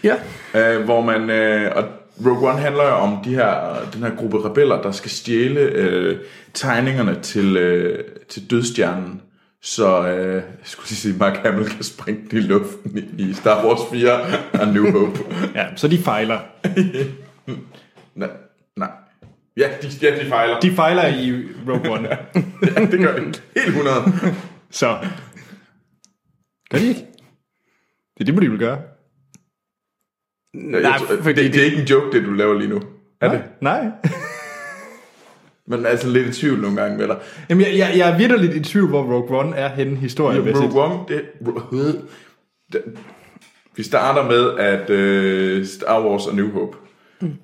[0.05, 0.14] Ja.
[0.55, 1.85] Øh, hvor man, øh, og
[2.26, 6.18] Rogue One handler jo om de her, den her gruppe rebeller, der skal stjæle øh,
[6.55, 9.20] tegningerne til, øh, til dødstjernen.
[9.62, 13.66] Så øh, jeg skulle sige, Mark Hamill kan springe den i luften i, i Star
[13.66, 14.20] Wars 4
[14.61, 15.20] og New Hope.
[15.55, 16.39] Ja, så de fejler.
[18.14, 18.30] nej,
[18.76, 18.90] nej.
[19.57, 20.61] Ja, de, ja, de fejler.
[20.61, 21.32] De fejler i
[21.68, 22.09] Rogue One.
[22.76, 23.24] Ja, det gør de.
[23.57, 23.94] Helt 100.
[24.70, 24.99] Så.
[26.70, 27.01] Gør de ikke?
[28.18, 28.78] Det er det, de vil gøre.
[30.55, 32.70] Nej, Nej, jeg, tror- fordi det, det, er ikke en joke, det du laver lige
[32.70, 32.80] nu.
[33.20, 33.42] Er det?
[33.61, 33.86] Nej.
[35.66, 37.18] Men er altså lidt i tvivl nogle gange med dig.
[37.51, 40.74] Jamen, jeg, jeg, jeg er virkelig i tvivl, hvor Rogue One er henne historiemæssigt.
[40.74, 41.22] Rogue One, det,
[42.72, 42.82] det,
[43.76, 46.76] vi starter med, at øh, Star Wars og New Hope,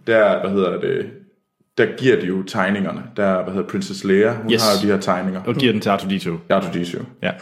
[0.06, 1.10] der, hvad hedder det,
[1.78, 3.02] der giver de jo tegningerne.
[3.16, 4.62] Der, hvad hedder Princess Leia, hun Yes.
[4.62, 5.42] har jo de her tegninger.
[5.46, 6.28] Og giver den til R2-D2.
[6.52, 7.02] R2-D2.
[7.22, 7.32] Ja.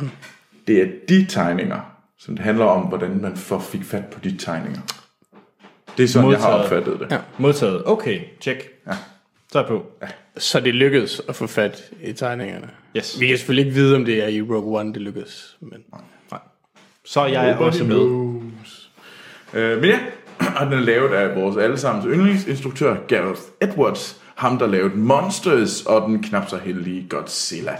[0.66, 1.80] Det er de tegninger,
[2.18, 4.80] som det handler om, hvordan man får, fik fat på de tegninger.
[5.96, 6.64] Det er sådan, jeg har Modtaget.
[6.84, 7.10] opfattet det.
[7.14, 7.18] Ja.
[7.38, 7.82] Modtaget.
[7.86, 8.68] Okay, check.
[8.86, 8.92] Ja.
[9.52, 9.86] Så er på.
[10.38, 12.68] Så det lykkedes at få fat i tegningerne.
[12.96, 13.20] Yes.
[13.20, 15.56] Vi kan selvfølgelig ikke vide, om det er i Rogue One, det lykkedes.
[15.60, 15.78] Men
[16.30, 16.40] Nej.
[17.04, 17.96] Så er jeg også med.
[19.54, 19.98] Øh, men ja,
[20.58, 24.22] og den er lavet af vores allesammens yndlingsinstruktør, Gareth Edwards.
[24.34, 27.76] Ham, der lavede Monsters og den knap så heldige Godzilla.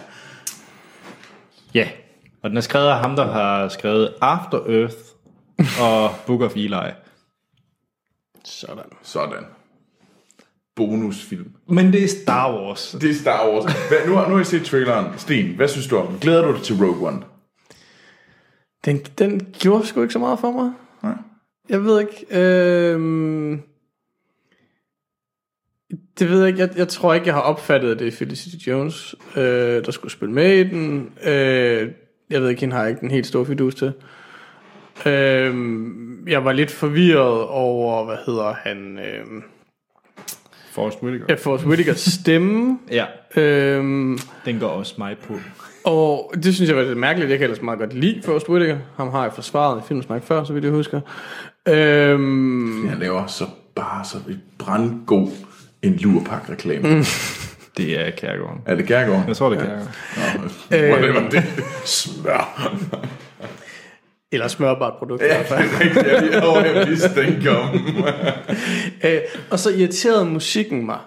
[1.75, 1.89] Ja.
[2.43, 4.97] Og den er skrevet af ham, der har skrevet After Earth
[5.85, 6.91] og Book of Eli.
[8.45, 8.85] sådan.
[9.03, 9.45] Sådan.
[10.77, 11.53] Bonusfilm.
[11.69, 12.97] Men det er Star Wars.
[13.01, 13.65] Det er Star Wars.
[13.65, 15.19] Hvad, nu, har, nu har jeg set traileren.
[15.19, 16.19] Sten, hvad synes du om den?
[16.19, 17.23] Glæder du dig til Rogue One?
[18.85, 20.73] Den, den gjorde sgu ikke så meget for mig.
[21.69, 22.27] Jeg ved ikke.
[22.41, 23.63] Øhm,
[26.19, 26.61] det ved jeg ikke.
[26.61, 30.13] Jeg, jeg tror ikke, jeg har opfattet, at det er Felicity Jones, øh, der skulle
[30.13, 31.13] spille med i den.
[31.25, 31.91] Øh,
[32.31, 33.93] jeg ved ikke, hende har jeg ikke den helt store fidus til.
[35.07, 35.55] Øh,
[36.29, 39.43] jeg var lidt forvirret over, hvad hedder han, øh,
[40.73, 41.37] Forrest Whitaker.
[41.37, 42.79] Forrest Whitakers stemme.
[42.91, 43.07] Ja,
[43.37, 43.85] øh,
[44.45, 45.35] den går også mig på.
[45.85, 47.31] og det synes jeg var lidt mærkeligt.
[47.31, 48.79] Jeg kan ellers meget godt lide Forrest Whitaker.
[48.97, 51.01] Ham har jeg forsvaret i Filmsnak før, så vidt jeg husker.
[51.69, 53.45] Øhm, Han laver så
[53.75, 55.31] bare så et brandgod
[55.83, 56.89] en lurpak-reklame.
[56.95, 57.05] Mm.
[57.77, 58.61] Det er Kærgården.
[58.67, 59.25] Er det Kærgaard?
[59.27, 60.51] Jeg tror, det er Kærgården.
[60.71, 61.45] Nå, whatever det
[61.85, 62.73] Smør.
[64.33, 65.23] eller smørbart produkt.
[65.23, 65.69] i Ja, hvert fald.
[65.69, 66.07] det er rigtigt.
[66.07, 67.69] Jeg lige over, jeg vidste den kom.
[69.05, 69.19] Øh,
[69.51, 70.99] og så irriterede musikken mig.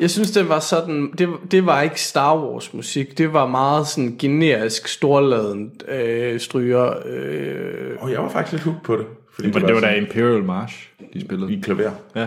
[0.00, 3.18] Jeg synes, det var sådan, det, det var ikke Star Wars musik.
[3.18, 6.92] Det var meget sådan generisk, storladen øh, stryger.
[7.06, 9.06] Øh, Og jeg var faktisk lidt hooked på det.
[9.36, 11.52] Fordi Men det var da sådan Imperial March, de spillede.
[11.52, 11.90] i klaver.
[12.16, 12.20] Ja.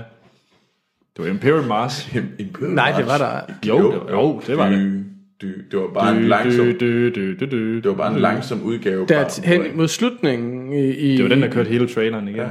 [1.17, 2.15] Det var Imperial March.
[2.39, 3.41] Imperial nej, det var der.
[3.67, 5.05] Jo, det var- jo, det var det.
[5.41, 7.75] Du, du, det var bare en langsom, Du, du, du, du, du.
[7.75, 9.05] det var bare en langsom udgave.
[9.05, 10.89] Der hen mod slutningen i...
[10.89, 12.37] i Det var den, der kørte hele traileren igen.
[12.39, 12.47] Ja.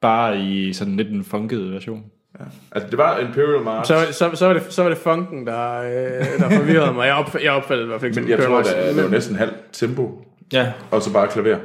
[0.00, 2.04] Bare i sådan lidt en funket version.
[2.72, 3.88] Altså, det var Imperial March.
[3.88, 5.90] så, så, så, var det, så var det funken, der, øh,
[6.38, 7.06] der forvirrede mig.
[7.06, 8.96] Jeg, op, jeg opfattede i hvert fald ikke Men jeg tror, det, March.
[8.96, 10.72] det var næsten halvt tempo, Ja.
[10.90, 11.58] og så bare klaver.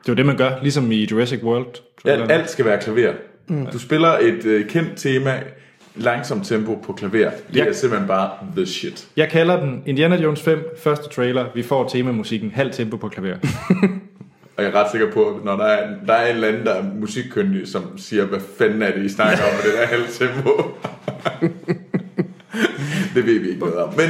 [0.00, 1.66] Det var det, man gør, ligesom i Jurassic World.
[2.04, 3.12] Alt, alt skal være klaver.
[3.48, 3.66] Mm.
[3.66, 5.40] Du spiller et øh, kendt tema,
[5.96, 7.30] langsomt tempo på klaver.
[7.48, 7.64] Det Ja.
[7.66, 9.06] er simpelthen bare the shit.
[9.16, 11.46] Jeg kalder den Indiana Jones 5, første trailer.
[11.54, 13.36] Vi får temamusikken, halv tempo på klaver.
[14.56, 16.66] Og jeg er ret sikker på, at når der er, der er en eller anden,
[16.66, 19.86] der er musikkyndig, som siger, hvad fanden er det, I snakker om med det der
[19.86, 20.50] halvt tempo?
[23.14, 23.94] det ved vi ikke noget om.
[23.96, 24.08] Men,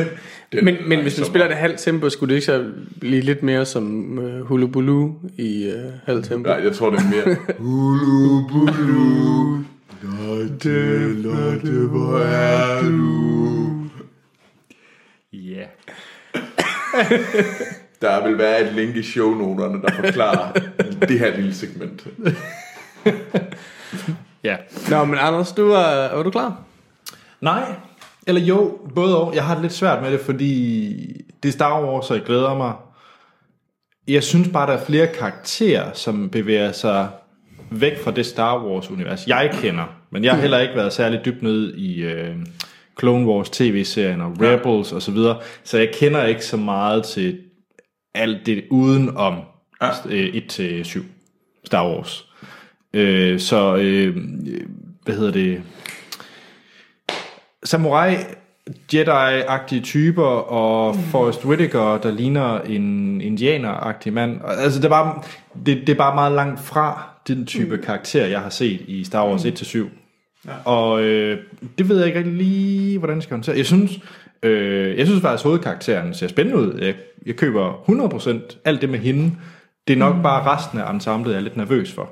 [0.52, 2.64] det Men, men hvis man spiller det halvt tempo, skulle det ikke så
[3.00, 6.48] blive lidt mere som uh, Hulu Bulu i uh, halvt tempo?
[6.48, 7.36] Nej, jeg tror, det er mere...
[7.58, 9.58] Hulu, bulu,
[10.02, 13.90] lotte, lotte, hvor er du?
[15.32, 15.64] Ja.
[18.00, 20.52] Der vil være et link i shownoterne, der forklarer
[21.08, 22.06] det her lille segment.
[24.44, 24.56] Ja.
[24.90, 26.62] Nå, men Anders, du er, er du klar?
[27.40, 27.74] Nej,
[28.26, 29.34] eller jo, både og.
[29.34, 30.92] Jeg har det lidt svært med det, fordi
[31.42, 32.72] det er Star Wars, og jeg glæder mig.
[34.08, 37.08] Jeg synes bare, der er flere karakterer, som bevæger sig
[37.70, 39.84] væk fra det Star Wars-univers, jeg kender.
[40.10, 42.36] Men jeg har heller ikke været særlig dybt nede i øh,
[42.98, 47.38] Clone Wars tv-serien og Rebels og så videre, så jeg kender ikke så meget til
[48.14, 49.38] alt det uden om
[50.08, 51.02] øh, 1-7
[51.64, 52.26] Star Wars.
[52.94, 54.16] Øh, så, øh,
[55.04, 55.62] hvad hedder det
[57.64, 58.16] samurai
[58.92, 64.40] Jedi-agtige typer og Forrest Whitaker, der ligner en indianer-agtig mand.
[64.44, 65.22] Altså, det er, bare,
[65.66, 67.82] det, det er bare meget langt fra den type mm.
[67.82, 69.78] karakter, jeg har set i Star Wars 1-7.
[70.46, 70.52] Ja.
[70.64, 71.38] Og øh,
[71.78, 73.56] det ved jeg ikke rigtig lige, hvordan jeg skal håndtere.
[73.56, 73.98] Jeg synes,
[74.42, 76.78] øh, jeg synes faktisk, at hovedkarakteren ser spændende ud.
[76.80, 76.94] Jeg,
[77.26, 77.84] jeg køber
[78.52, 79.32] 100% alt det med hende.
[79.88, 80.22] Det er nok mm.
[80.22, 82.10] bare resten af ensemblet, jeg er lidt nervøs for.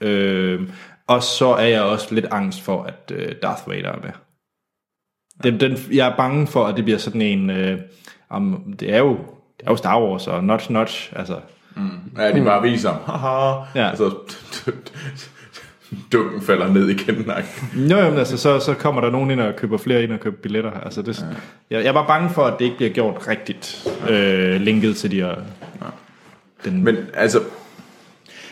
[0.00, 0.08] Ja.
[0.08, 0.60] Øh,
[1.06, 4.10] og så er jeg også lidt angst for, at øh, Darth Vader er med.
[5.42, 7.50] Den, den, jeg er bange for, at det bliver sådan en...
[7.50, 7.78] Øh,
[8.36, 9.10] um, det, er jo,
[9.60, 11.12] det er jo Star Wars og notch notch.
[11.16, 11.36] Altså,
[12.18, 12.92] Ja, de bare viser.
[13.06, 13.64] Haha.
[13.74, 13.88] Ja.
[13.90, 14.10] Altså,
[16.12, 17.30] dukken falder ned igen.
[17.90, 20.36] Jo, jamen, altså, så, så kommer der nogen ind og køber flere ind og køber
[20.36, 20.70] billetter.
[20.70, 21.20] Altså, det,
[21.70, 21.76] ja.
[21.76, 25.16] jeg, jeg bare bange for, at det ikke bliver gjort rigtigt øh, linket til de
[25.16, 25.34] her...
[26.64, 27.40] Den, Men altså,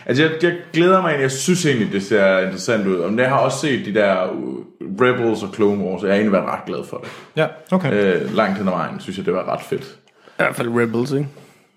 [0.06, 1.22] Altså, jeg, jeg glæder mig egentlig.
[1.22, 2.96] Jeg synes egentlig, det ser interessant ud.
[2.96, 4.64] Og jeg har også set de der uh,
[5.00, 7.08] Rebels og Clone Wars, og jeg har egentlig været ret glad for det.
[7.36, 7.92] Ja, okay.
[7.92, 9.98] Øh, langt hen ad vejen, synes jeg, det var ret fedt.
[10.26, 11.28] I hvert fald Rebels, ikke?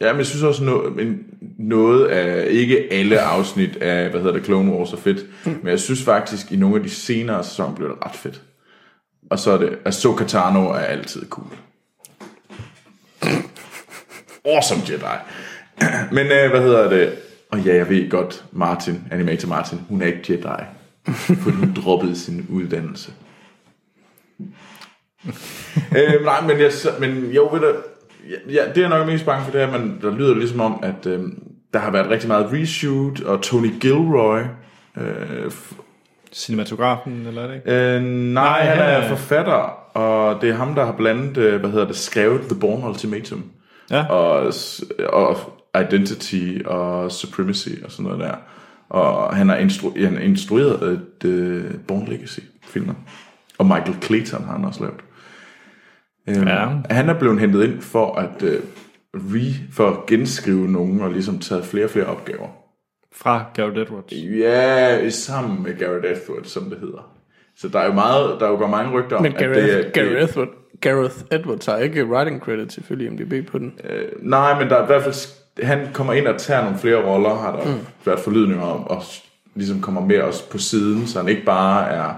[0.01, 1.19] Ja, men jeg synes også, noget, men
[1.59, 5.59] noget af, ikke alle afsnit af, hvad hedder det, Clone Wars er fedt, mm.
[5.61, 8.41] men jeg synes faktisk, i nogle af de senere sæsoner blev det ret fedt.
[9.29, 11.47] Og så er det, Ahsoka Tano er altid cool.
[14.45, 15.17] Awesome Jedi.
[16.11, 17.13] Men øh, hvad hedder det?
[17.51, 20.63] Og ja, jeg ved godt, Martin, Animator Martin, hun er ikke Jedi.
[21.13, 23.11] For hun droppede sin uddannelse.
[25.97, 27.73] øh, nej, men, jeg, men jo, ved du,
[28.29, 30.79] ja, ja, det er nok mest bange for, det er, man, der lyder ligesom om,
[30.83, 31.23] at øh,
[31.73, 34.41] der har været rigtig meget reshoot, og Tony Gilroy,
[34.97, 35.51] øh,
[36.33, 37.71] Cinematografen, eller er det ikke?
[37.71, 41.69] Øh, nej, nej, han er forfatter, og det er ham, der har blandt, øh, hvad
[41.69, 43.43] hedder det, skrevet The Bourne Ultimatum.
[43.91, 44.05] Ja.
[44.05, 44.53] Og,
[45.09, 45.37] og
[45.81, 48.35] Identity og Supremacy og sådan noget der.
[48.89, 52.97] Og han har, instru- han har instrueret et uh, Bourne Legacy filmen.
[53.57, 54.99] Og Michael Clayton har han også lavet.
[56.41, 56.67] Um, Ja.
[56.89, 58.49] Han er blevet hentet ind for at uh,
[59.13, 62.47] re, for at genskrive nogen og ligesom taget flere og flere opgaver.
[63.15, 64.13] Fra Gareth Edwards.
[64.39, 67.11] Ja, sammen med Garrett Edwards, som det hedder.
[67.57, 69.61] Så der er jo meget, der er jo går mange rygter om, Men at Gareth,
[69.61, 69.91] det er...
[69.91, 70.47] Gareth, Edward,
[70.81, 73.73] Gareth Edwards har ikke writing credit ifølge MDB på den.
[73.83, 75.15] Øh, nej, men der er i hvert fald,
[75.63, 77.79] han kommer ind og tager nogle flere roller, har der mm.
[78.05, 79.03] været forlydninger om, og
[79.55, 82.13] ligesom kommer mere også på siden, så han ikke bare er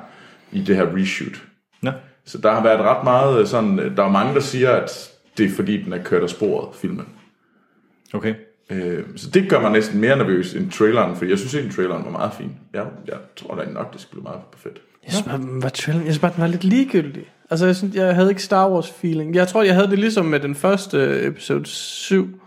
[0.51, 1.43] i det her reshoot.
[1.81, 1.91] Nå.
[2.25, 5.09] Så der har været ret meget øh, sådan, øh, der er mange, der siger, at
[5.37, 7.05] det er fordi, den er kørt af sporet, filmen.
[8.13, 8.33] Okay.
[8.69, 12.05] Øh, så det gør mig næsten mere nervøs end traileren, for jeg synes egentlig, traileren
[12.05, 12.51] var meget fin.
[12.73, 14.77] Jeg, jeg tror da nok, det skulle blive meget fedt.
[15.05, 17.23] Jeg synes bare, den var, traileren- jeg synes bare, den var lidt ligegyldig.
[17.49, 19.35] Altså, jeg, synes, jeg havde ikke Star Wars feeling.
[19.35, 22.41] Jeg tror, jeg havde det ligesom med den første episode 7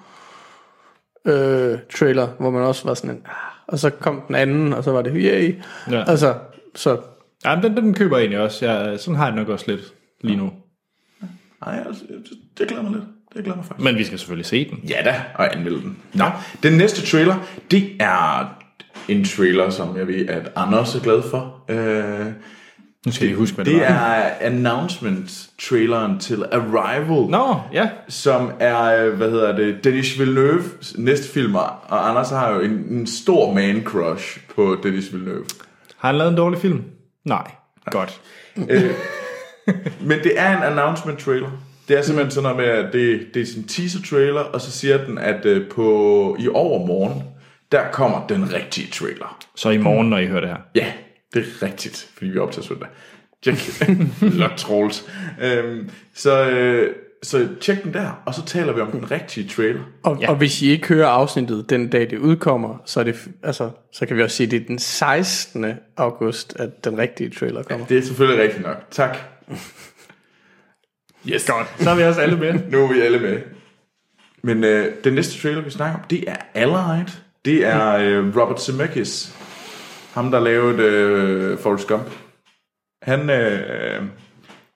[1.25, 3.33] øh, trailer, hvor man også var sådan en, ah,
[3.67, 5.55] og så kom den anden, og så var det, yay.
[5.91, 6.05] Ja.
[6.11, 6.35] Altså,
[6.75, 6.99] så
[7.45, 8.67] Ja, men den, den køber jeg egentlig også.
[8.71, 9.81] Jeg, sådan har jeg nok også lidt
[10.21, 10.53] lige nu.
[11.67, 13.05] Nej, altså, det, det glæder mig lidt.
[13.35, 13.85] Det glæder mig faktisk.
[13.85, 14.79] Men vi skal selvfølgelig se den.
[14.89, 15.99] Ja da, og anmelde den.
[16.15, 16.25] Nå,
[16.63, 17.37] den næste trailer,
[17.71, 18.57] det er
[19.09, 21.65] en trailer, som jeg ved, at Anders er glad for.
[21.69, 22.27] Øh,
[23.07, 23.87] Nu skal I huske, hvad det, det var.
[23.87, 27.89] er announcement-traileren til Arrival, Nå, ja.
[28.09, 30.63] som er, øh, hvad hedder det, Denis Villeneuve
[30.99, 35.45] næste film, og Anders har jo en, en stor man-crush på Denis Villeneuve.
[35.97, 36.83] Har han lavet en dårlig film?
[37.25, 37.51] Nej.
[37.91, 38.21] Godt.
[40.01, 41.51] Men det er en announcement-trailer.
[41.89, 44.71] Det er simpelthen sådan noget med, at det, det er sådan en teaser-trailer, og så
[44.71, 47.23] siger den, at øh, på, i overmorgen,
[47.73, 49.39] der kommer den rigtige trailer.
[49.57, 50.57] Så i morgen, når I hører det her.
[50.75, 50.87] Ja,
[51.35, 52.89] det er rigtigt, fordi vi er optaget søndag.
[53.43, 53.89] Tjek.
[54.41, 55.05] Lot trolls.
[55.43, 59.81] Øhm, så, øh, så tjek den der, og så taler vi om den rigtige trailer.
[60.03, 60.31] Og, ja.
[60.31, 64.07] og hvis I ikke hører afsnittet den dag, det udkommer, så, er det, altså, så
[64.07, 65.67] kan vi også sige, at det er den 16.
[65.97, 67.87] august, at den rigtige trailer kommer.
[67.87, 68.77] Det er selvfølgelig rigtigt nok.
[68.91, 69.17] Tak.
[71.29, 71.47] Yes.
[71.51, 71.67] Godt.
[71.79, 72.55] Så er vi også alle med.
[72.73, 73.41] Nu er vi alle med.
[74.43, 77.07] Men øh, den næste trailer, vi snakker om, det er Allied.
[77.45, 79.35] Det er øh, Robert Zemeckis.
[80.15, 82.11] Ham, der lavede øh, Forrest Gump.
[83.03, 84.03] Han, øh,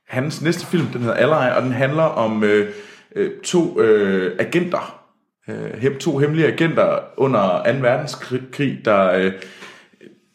[0.08, 2.70] hans næste film, den hedder Allied, og den handler om øh,
[3.16, 5.00] øh, to øh, agenter.
[5.48, 7.78] Øh, to hemmelige agenter under 2.
[7.80, 9.32] verdenskrig, der, øh,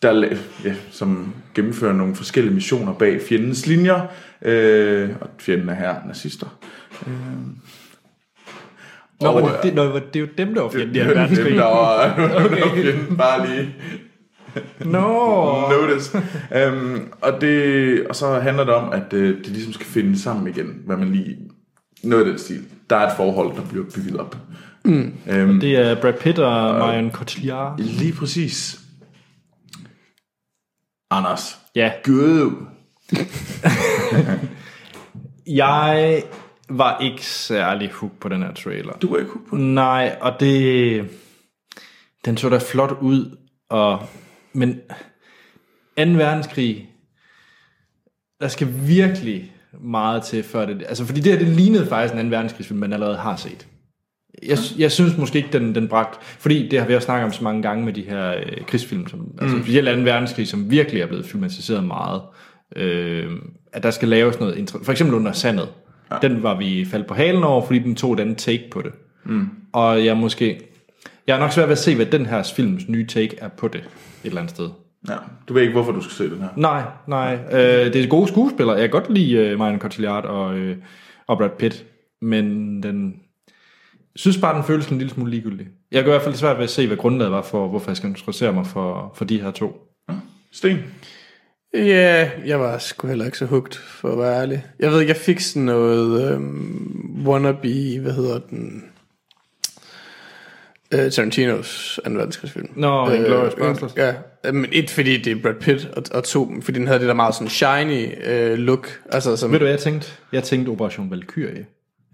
[0.02, 4.02] der ja, som gennemfører nogle forskellige missioner bag fjendens linjer.
[4.42, 6.60] Øh, og fjenden er her nazister.
[9.22, 11.00] Nå, Og, var det, det, nå, var det er jo dem, der var fjenden i
[11.00, 11.56] det, anden verdenskrig.
[11.64, 12.14] der var,
[12.46, 12.84] okay.
[12.84, 13.76] fjenden bare lige
[14.80, 15.70] Nå.
[15.72, 16.18] notice.
[16.72, 20.48] um, og, det, og så handler det om, at øh, det ligesom skal finde sammen
[20.48, 21.38] igen, hvad man lige...
[22.04, 22.64] Noget af den stil.
[22.90, 24.38] Der er et forhold, der bliver bygget op.
[24.86, 25.14] Mm.
[25.34, 27.80] Um, Det er Brad Pitt og Marion Cotillard.
[27.80, 28.80] lige præcis.
[31.12, 31.60] Anders.
[31.76, 31.92] Ja.
[32.04, 32.52] Gud.
[35.48, 36.24] Jeg
[36.70, 38.94] var ikke særlig hooked på den her trailer.
[38.94, 39.66] Du er ikke hooked på det.
[39.66, 41.06] Nej, og det...
[42.26, 43.38] Den så da flot ud,
[43.70, 44.00] og...
[44.54, 44.82] Men
[45.98, 46.04] 2.
[46.04, 46.90] verdenskrig,
[48.40, 50.84] der skal virkelig meget til, før det...
[50.88, 52.36] Altså, fordi det her, det lignede faktisk en 2.
[52.36, 53.68] verdenskrigsfilm, man allerede har set.
[54.44, 56.24] Jeg, jeg synes måske ikke, den, den bragt...
[56.24, 59.08] Fordi det har vi også snakket om så mange gange med de her øh, krigsfilm,
[59.08, 59.38] som, mm.
[59.42, 60.02] altså specielt 2.
[60.02, 62.22] verdenskrig, som virkelig er blevet filmatiseret meget.
[62.76, 63.32] Øh,
[63.74, 64.80] at der skal laves noget...
[64.84, 65.70] For eksempel under Sandet.
[66.12, 66.18] Ja.
[66.22, 68.92] Den var vi faldt på halen over, fordi den tog andet take på det.
[69.26, 69.50] Mm.
[69.74, 70.69] Og jeg måske...
[71.30, 73.68] Jeg er nok svært ved at se, hvad den her films nye take er på
[73.68, 73.86] det et
[74.24, 74.70] eller andet sted.
[75.10, 75.16] Ja,
[75.48, 76.50] du ved ikke, hvorfor du skal se den her.
[76.56, 77.40] Nej, nej.
[77.52, 78.76] Øh, det er gode skuespillere.
[78.76, 80.78] Jeg kan godt lide øh, Marion Cotillard og, øh,
[81.28, 81.86] og Brad Pitt.
[82.22, 82.44] Men
[82.84, 83.16] den...
[84.16, 85.68] synes bare, den føles en lille smule ligegyldig.
[85.92, 87.98] Jeg gør i hvert fald svært ved at se, hvad grundlaget var for, hvorfor jeg
[87.98, 89.82] skal interessere mig for, for de her to.
[90.52, 90.78] Sten?
[91.74, 94.66] Ja, jeg var sgu heller ikke så hugt, for at være ærlig.
[94.80, 98.84] Jeg ved ikke, jeg fik sådan noget øhm, wannabe, hvad hedder den?
[100.94, 102.70] Øh, Tarantinos anden verdenskrigsfilm.
[102.76, 103.94] Nå, Inglourious Basterds.
[103.98, 104.14] Ja,
[104.52, 107.14] men et fordi det er Brad Pitt, og, og to, fordi den havde det der
[107.14, 109.00] meget sådan shiny øh, look.
[109.12, 110.12] Altså, som, Ved du, hvad jeg tænkte?
[110.32, 111.66] Jeg tænkte Operation Valkyrie.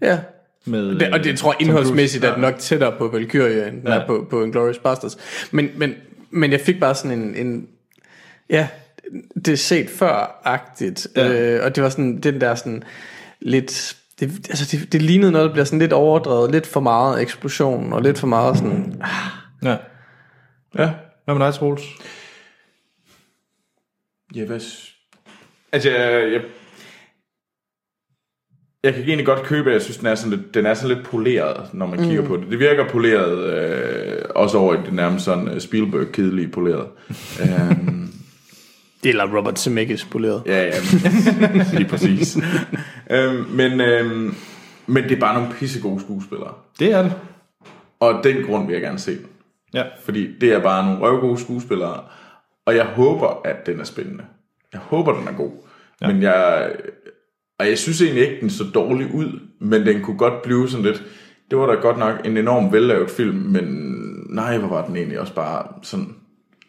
[0.02, 0.18] ja,
[0.64, 3.94] Med, det, og det tror jeg indholdsmæssigt er den nok tættere på Valkyrie, end Ja.
[3.94, 5.16] er på, på Inglourious Basterds.
[5.50, 5.94] Men, men,
[6.30, 7.68] men jeg fik bare sådan en, en
[8.50, 8.68] ja,
[9.34, 11.06] det er set før-agtigt.
[11.16, 11.32] Ja.
[11.32, 12.82] Øh, og det var sådan, den der sådan
[13.40, 17.22] lidt, det, altså det, det lignede noget, der bliver sådan lidt overdrevet, lidt for meget
[17.22, 19.10] eksplosion, og lidt for meget sådan, ah,
[19.62, 19.76] Ja.
[20.78, 20.90] Ja.
[21.24, 21.82] Hvad med dig, Troels?
[24.34, 24.60] Ja, hvad...
[25.72, 26.42] Altså, jeg, jeg,
[28.82, 30.96] jeg kan egentlig godt købe, at jeg synes, den er sådan lidt, den er sådan
[30.96, 32.50] lidt poleret, når man kigger på det.
[32.50, 36.86] Det virker poleret, øh, også over i det nærmest sådan øh, Spielberg-kedelige poleret.
[37.42, 38.05] øhm,
[39.06, 40.42] det er la Robert Zemeckis poleret.
[40.46, 40.72] ja, ja,
[41.72, 42.38] lige præcis.
[43.10, 44.34] øhm, men, øhm,
[44.86, 46.52] men det er bare nogle pissegode skuespillere.
[46.78, 47.12] Det er det.
[48.00, 49.26] Og den grund vil jeg gerne se den.
[49.74, 49.82] Ja.
[50.04, 52.00] Fordi det er bare nogle røvgode skuespillere,
[52.66, 54.24] og jeg håber, at den er spændende.
[54.72, 55.50] Jeg håber, den er god.
[56.00, 56.06] Ja.
[56.12, 56.70] Men jeg,
[57.58, 60.86] og jeg synes egentlig ikke, den så dårlig ud, men den kunne godt blive sådan
[60.86, 61.02] lidt,
[61.50, 63.64] det var da godt nok en enorm vellavet film, men
[64.30, 66.14] nej, hvor var den egentlig også bare sådan,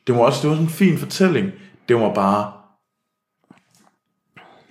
[0.07, 1.51] det var også det var sådan en fin fortælling,
[1.87, 2.51] det var bare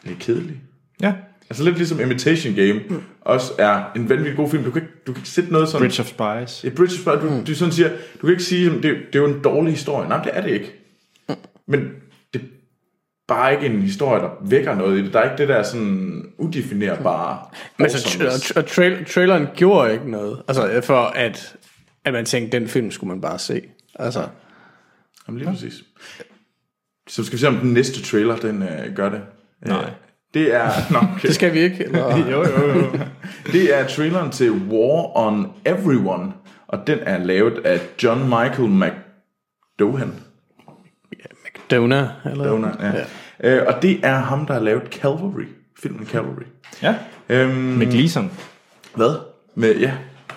[0.04, 0.62] lidt kedelig.
[1.00, 1.14] Ja.
[1.50, 2.80] Altså lidt ligesom Imitation Game,
[3.20, 4.64] også er en vanvittig god film.
[4.64, 5.82] Du kan ikke, du kan ikke sætte noget sådan...
[5.88, 6.64] Bridge of Spies.
[6.64, 9.18] Ja, Bridge of Spies, du, du sådan siger, du kan ikke sige, det, det er
[9.18, 10.08] jo en dårlig historie.
[10.08, 10.72] Nej, det er det ikke.
[11.66, 11.80] Men
[12.34, 12.46] det er
[13.28, 15.12] bare ikke en historie, der vækker noget i det.
[15.12, 17.38] Der er ikke det der sådan udefinerbare
[17.78, 18.50] Men altså, awesomeness.
[18.50, 21.56] tra- tra- trail- traileren gjorde ikke noget, altså for at,
[22.04, 23.62] at man tænkte, den film skulle man bare se.
[23.94, 24.28] Altså,
[25.28, 25.84] Jamen, lige præcis.
[27.08, 29.20] Så skal vi se, om den næste trailer, den øh, gør det.
[29.66, 29.78] Nej.
[29.82, 29.88] Øh,
[30.34, 31.26] Det er, nå, okay.
[31.26, 31.84] det skal vi ikke.
[31.84, 32.16] Eller?
[32.30, 32.98] Jo, jo, jo.
[33.52, 36.32] det er traileren til War on Everyone,
[36.68, 40.12] og den er lavet af John Michael McDohan.
[41.70, 42.46] Dona, eller?
[42.48, 42.92] Dona, ja.
[43.42, 43.56] ja.
[43.60, 45.46] Øh, og det er ham, der har lavet Calvary,
[45.82, 46.46] filmen Calvary.
[46.82, 46.94] Ja.
[47.28, 48.32] Øhm, Med Gleason.
[48.94, 49.18] Hvad?
[49.54, 49.92] Med, ja,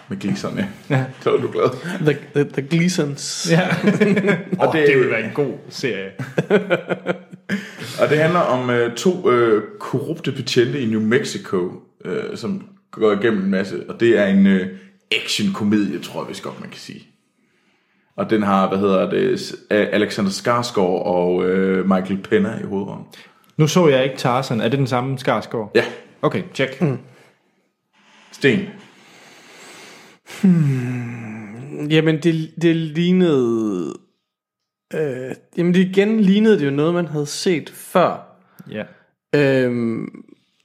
[0.09, 1.05] med Gleason, ja.
[1.21, 1.69] Så er du glad.
[1.99, 3.47] The, the, the Gleasons.
[3.51, 3.67] Ja.
[4.59, 6.11] Og oh, det- det, det vil være en god serie.
[8.01, 11.71] Og det handler om øh, to øh, korrupte betjente i New Mexico,
[12.05, 13.83] øh, som går igennem en masse.
[13.89, 14.67] Og det er en øh,
[15.23, 17.05] action-komedie, tror jeg vist godt, man kan sige.
[18.15, 23.05] Og den har, hvad hedder det, Alexander Skarsgård og øh, Michael Pena i hovedrollen.
[23.57, 24.61] Nu så jeg ikke Tarzan.
[24.61, 25.71] Er det den samme Skarsgård?
[25.75, 25.83] Ja,
[26.21, 26.81] Okay, check.
[26.81, 26.97] Mm.
[28.31, 28.59] Sten.
[31.89, 33.93] Jamen, det, det lignede...
[34.93, 38.37] Øh, jamen, det igen lignede det jo noget, man havde set før.
[38.71, 38.83] Ja.
[39.35, 40.23] Øhm,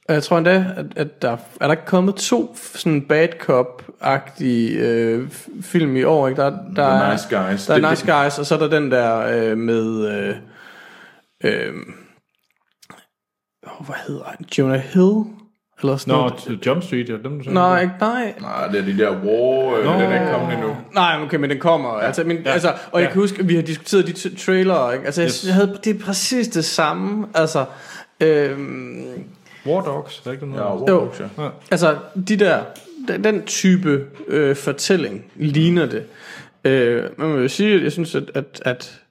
[0.09, 4.77] og jeg tror endda, at, at der er der ikke kommet to sådan bad cop-agtige
[4.79, 5.29] øh,
[5.61, 6.27] film i år.
[6.27, 6.41] Ikke?
[6.41, 7.65] Der, der, The er- Nice Guys.
[7.65, 10.07] Der er Det- Nice Guys, og så er der den der øh, med...
[10.19, 10.35] Øh,
[11.43, 11.73] øh,
[13.63, 14.45] oh, hvad hedder han?
[14.57, 15.23] Jonah Hill?
[15.85, 16.17] Eller sådan Nå,
[16.47, 16.65] noget.
[16.65, 17.53] Jump Street, ja, dem du sagde.
[17.53, 18.33] Nej, ikke, nej.
[18.41, 19.91] Nej, det er de der War, øh, Nå.
[19.93, 20.77] den er ikke kommet endnu.
[20.93, 21.93] Nej, okay, men den kommer.
[21.99, 23.13] Ja, altså, men, ja, altså, og jeg ja.
[23.13, 24.91] kan huske, at vi har diskuteret de t- trailer.
[24.91, 25.05] Ikke?
[25.05, 25.45] Altså, jeg, Yes.
[25.45, 27.27] jeg havde, det er præcis det samme.
[27.33, 27.65] Altså,
[28.21, 29.05] øhm,
[29.65, 30.81] War Dogs, er ikke Ja, noget?
[30.81, 30.99] War Jo.
[30.99, 31.43] Dogs, ja.
[31.43, 31.49] Ja.
[31.71, 31.95] Altså,
[32.27, 32.59] de der,
[33.07, 36.03] den, den type øh, fortælling ligner det.
[36.65, 39.01] Øh, man må jo sige, at jeg synes, at, at, at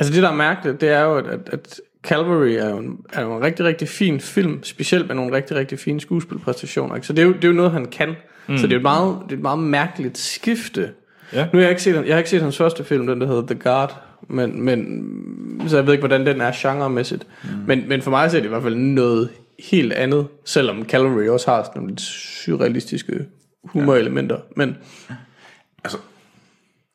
[0.00, 2.98] altså det der er mærkeligt, det er jo, at, at, at Calvary er jo, en,
[3.12, 6.94] er jo en rigtig, rigtig fin film, specielt med nogle rigtig, rigtig fine skuespilpræstationer.
[6.94, 7.06] Ikke?
[7.06, 8.14] Så det er, jo, det er jo noget, han kan.
[8.48, 8.58] Mm.
[8.58, 10.90] Så det er, et meget, det er et meget mærkeligt skifte.
[11.32, 11.44] Ja.
[11.44, 13.46] Nu har jeg ikke set, jeg har ikke set hans første film, den der hedder
[13.46, 17.26] The Guard, men, men så jeg ved ikke, hvordan den er genremæssigt.
[17.42, 17.48] Mm.
[17.66, 19.28] Men, men for mig så er det i hvert fald noget
[19.70, 23.26] helt andet, selvom Calvary også har sådan nogle lidt surrealistiske
[23.64, 24.38] humorelementer.
[24.56, 24.76] Men
[25.84, 25.98] Altså,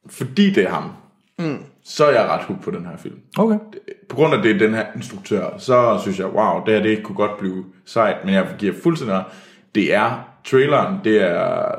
[0.09, 0.91] fordi det er ham,
[1.39, 1.57] mm.
[1.85, 3.19] Så er jeg ret hooked på den her film.
[3.37, 3.57] Okay.
[4.09, 7.15] På grund af det den her instruktør, så synes jeg, wow, det her det kunne
[7.15, 9.23] godt blive sejt, men jeg giver fuldstændig.
[9.75, 11.75] Det er traileren, det er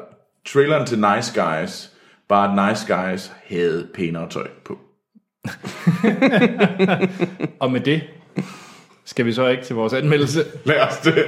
[0.46, 1.92] traileren til Nice Guys,
[2.28, 4.78] bare Nice Guys havde pænere tøj på.
[7.60, 8.02] Og med det
[9.04, 10.44] skal vi så ikke til vores anmeldelse.
[10.64, 11.24] Lad os det.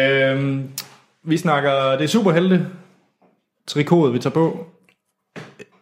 [0.00, 0.68] Øhm,
[1.22, 2.66] vi snakker, det er superhelte.
[3.66, 4.66] Trikotet, vi tager på.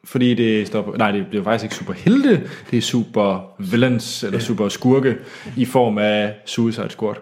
[0.05, 2.51] Fordi det står nej, det bliver faktisk ikke superhelte.
[2.71, 5.17] Det er super villains, eller super skurke,
[5.57, 7.15] i form af Suicide Squad.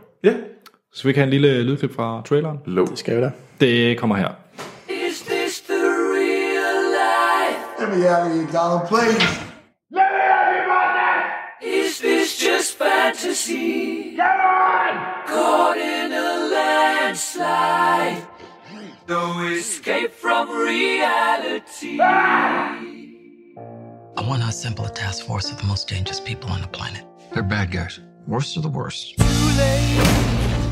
[7.83, 9.43] Let me out of here, Donald, please.
[11.63, 14.17] Is this just fantasy?
[14.17, 14.95] Come on!
[15.27, 18.32] Caught in a landslide.
[19.13, 22.01] No escape from reality.
[22.01, 22.79] I
[24.29, 27.05] want to assemble a task force of the most dangerous people on the planet.
[27.33, 28.01] They're bad guys.
[28.27, 29.19] Worst of the worst.
[29.19, 29.25] Too
[29.61, 29.99] late.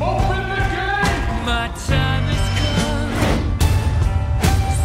[0.01, 1.27] Open the gate!
[1.51, 3.11] My time has come.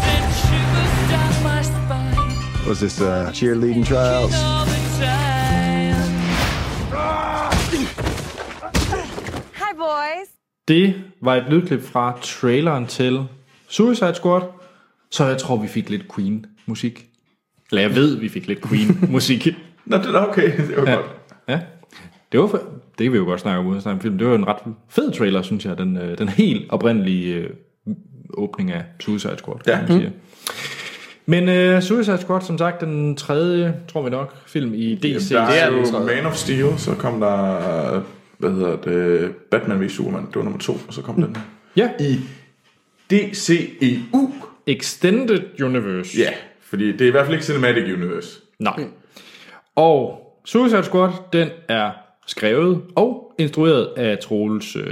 [0.03, 2.69] Send shivers down my spine.
[2.69, 4.35] Was this uh, cheerleading trials?
[4.35, 5.97] All the time.
[9.55, 10.29] Hi, boys.
[10.69, 13.29] Det var et lydklip fra traileren til
[13.69, 14.43] Suicide Squad,
[15.11, 17.07] så jeg tror, vi fik lidt Queen-musik.
[17.71, 19.47] Eller jeg ved, vi fik lidt Queen-musik.
[19.87, 20.57] Nå, det er okay.
[20.57, 20.95] Det var Ja.
[20.95, 21.07] godt.
[21.49, 21.61] ja.
[22.33, 24.19] Det var, fe- det kan vi jo godt snakke om uden at snakke om film.
[24.19, 24.57] Det var en ret
[24.89, 25.79] fed trailer, synes jeg.
[25.79, 27.51] Den, øh, den helt oprindelige øh,
[28.35, 29.79] åbning af Suicide Squad, kan Ja.
[29.81, 30.13] man sige.
[31.27, 35.29] Men øh, Suicide Squad, som sagt, den tredje, tror vi nok, film i DC.
[35.29, 36.05] Der det er jo.
[36.07, 38.03] Man of Steel, så kom der,
[38.39, 41.37] hvad hedder det, Batman v Superman, det var nummer to, og så kom den
[41.77, 42.17] Ja, i
[43.11, 44.33] DCEU.
[44.67, 46.19] Extended Universe.
[46.19, 46.31] Ja,
[46.61, 48.41] fordi det er i hvert fald ikke Cinematic Universe.
[48.59, 48.85] Nej.
[49.77, 51.91] Og Suicide Squad, den er
[52.27, 54.85] skrevet og instrueret af Troels øh,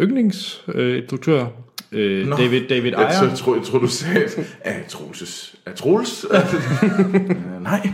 [0.00, 1.46] yndlingsinstruktør, øh, instruktør,
[1.92, 3.30] øh, David, David Jeg, Ayer.
[3.30, 4.24] så, tror, jeg tror, du sagde,
[4.60, 5.54] at Troelses.
[5.66, 6.26] Er Troels?
[6.82, 7.88] Øh, Nej.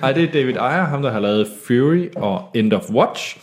[0.00, 3.38] Nej, det er David Ayer, ham der har lavet Fury og End of Watch.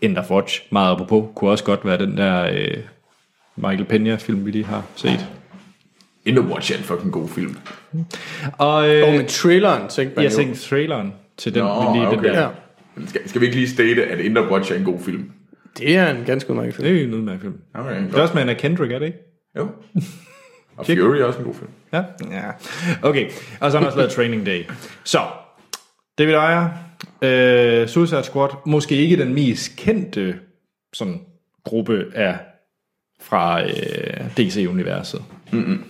[0.00, 2.76] End of Watch, meget apropos, kunne også godt være den der øh,
[3.60, 5.26] Michael Peña-film, vi lige har set.
[6.24, 7.56] End of Watch er en fucking god film.
[8.58, 10.36] Og øh, Og med traileren tænkte man jeg jo.
[10.36, 12.28] tænkte traileren til den, Nå, lige den okay.
[12.28, 12.40] der.
[12.42, 12.48] Ja.
[12.94, 15.30] Men Skal, skal vi ikke lige state, at End of Watch er en god film?
[15.78, 16.88] Det er en ganske udmærket film.
[16.88, 17.54] Det er en udmærket film.
[17.74, 19.18] Okay, Det er også med Anna Kendrick, er det ikke?
[19.56, 19.68] Jo.
[20.76, 21.70] Og Fury er også en god film.
[21.92, 22.02] Ja.
[22.30, 22.50] ja.
[23.02, 23.30] Okay,
[23.60, 24.64] og så har han også lavet Training Day.
[25.04, 25.18] Så,
[26.18, 26.68] David Ayer,
[27.22, 30.34] øh, Suicide Squad, måske ikke den mest kendte
[30.92, 31.20] sådan,
[31.64, 32.38] gruppe af
[33.22, 35.22] fra øh, DC-universet.
[35.52, 35.84] Mm-hmm.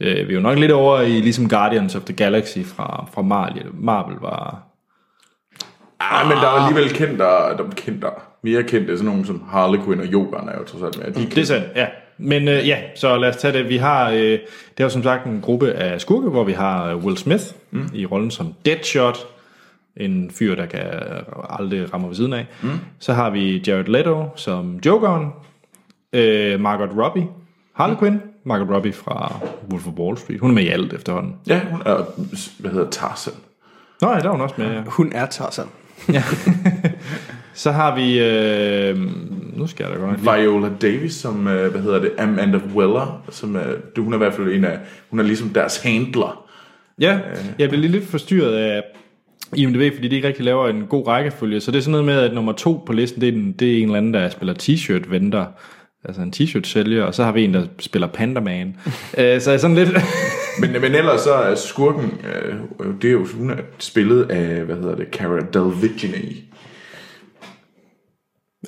[0.00, 3.22] Øh, vi er jo nok lidt over i ligesom Guardians of the Galaxy fra, fra
[3.22, 4.62] Marvel, Marvel var...
[6.00, 8.22] Ah, men der er alligevel kendt, der, der er kendt der.
[8.42, 11.14] Mere kendte, sådan nogle som Harley Quinn og Jokeren er jo trods alt med.
[11.14, 11.86] De er Det er sandt, ja.
[12.18, 13.68] Men øh, ja, så lad os tage det.
[13.68, 14.40] Vi har, øh, det
[14.78, 17.88] er jo som sagt en gruppe af skurke, hvor vi har øh, Will Smith mm.
[17.94, 19.18] i rollen som Deadshot,
[19.96, 20.84] en fyr, der kan
[21.50, 22.46] aldrig ramme ved siden af.
[22.62, 22.70] Mm.
[22.98, 25.30] Så har vi Jared Leto som Jokeren,
[26.14, 27.26] øh, Margot Robbie,
[27.74, 29.40] Harley Quinn, Margot Robbie fra
[29.70, 30.40] Wolf of Wall Street.
[30.40, 31.36] Hun er med i alt efterhånden.
[31.46, 32.04] Ja, hun er,
[32.58, 33.34] hvad hedder Tarzan.
[34.00, 34.66] Nå ja, der er hun også med.
[34.66, 34.82] Ja.
[34.86, 35.66] Hun er Tarzan.
[37.54, 38.98] Så har vi, øh,
[39.58, 40.34] nu skal jeg da godt lige...
[40.36, 43.52] Viola Davis, som, øh, hvad hedder det, Amanda Weller, som
[43.96, 44.78] det, hun er i hvert fald en af,
[45.10, 46.44] hun er ligesom deres handler.
[47.00, 47.18] Ja,
[47.58, 48.82] jeg blev lige lidt forstyrret af
[49.56, 51.60] IMDb, fordi de ikke rigtig laver en god rækkefølge.
[51.60, 53.72] Så det er sådan noget med, at nummer to på listen, det er en, det
[53.72, 55.46] er en eller anden, der spiller t-shirt venter.
[56.04, 58.76] Altså en t-shirt sælger, og så har vi en, der spiller Panda Man.
[59.18, 59.88] Øh, så er sådan lidt...
[60.60, 62.54] Men, men ellers så er skurken, øh,
[63.02, 66.36] det er jo hun er spillet af, hvad hedder det, Cara Delevingne.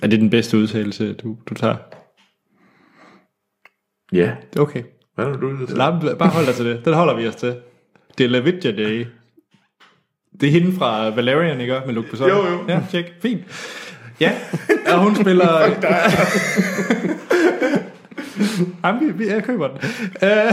[0.03, 1.76] er det den bedste udtalelse, du, du tager?
[4.12, 4.82] Ja, Okay.
[5.14, 5.49] hvad er det, du?
[5.76, 6.84] Nej, bare hold dig til det.
[6.84, 7.57] Den holder vi os til.
[8.18, 9.07] Det er Lavitja Day.
[10.41, 11.80] Det er hende fra Valerian, ikke?
[11.87, 12.28] Med Luke Besson.
[12.28, 12.64] Jo, jo.
[12.68, 13.12] Ja, tjek.
[13.22, 13.43] Fint.
[14.21, 14.33] Ja,
[14.93, 15.59] og hun spiller...
[18.84, 19.79] Jamen, vi, jeg køber den.
[20.22, 20.53] Øh,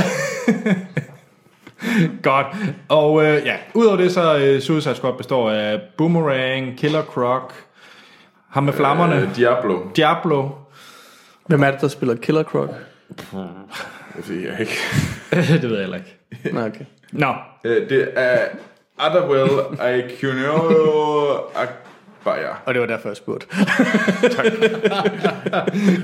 [2.23, 2.47] Godt.
[2.89, 7.51] Og øh, ja, udover det så øh, Suicide Squad består af Boomerang, Killer Croc,
[8.49, 9.79] ham med flammerne, Øh, Diablo.
[9.95, 10.49] Diablo.
[11.47, 12.69] Hvem er det, der spiller Killer Croc?
[14.17, 14.77] Det ved jeg ikke.
[15.61, 16.17] det ved jeg heller ikke.
[16.53, 16.85] Nej, okay.
[17.11, 17.33] Nå,
[17.63, 18.39] Øh, det er
[18.99, 19.49] Adawel
[22.25, 22.55] Aikunio Akbaya.
[22.65, 23.47] Og det var derfor, jeg spurgte.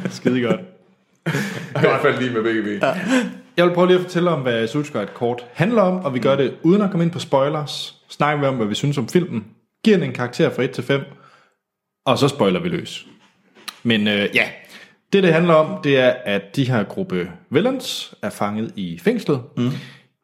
[0.18, 0.60] skide godt.
[1.76, 2.80] I hvert fald lige med begge ben.
[2.82, 2.94] Ja.
[3.58, 6.20] Jeg vil prøve lige at fortælle om, hvad Suicide Squad kort handler om, og vi
[6.20, 7.96] gør det uden at komme ind på spoilers.
[8.10, 9.46] Snakker vi om, hvad vi synes om filmen.
[9.84, 11.02] Giver den en karakter fra 1 til 5,
[12.06, 13.06] og så spoiler vi løs.
[13.84, 14.50] Men øh, ja,
[15.14, 19.42] det det handler om, det er, at de her gruppe villains er fanget i fængslet.
[19.58, 19.70] Mm.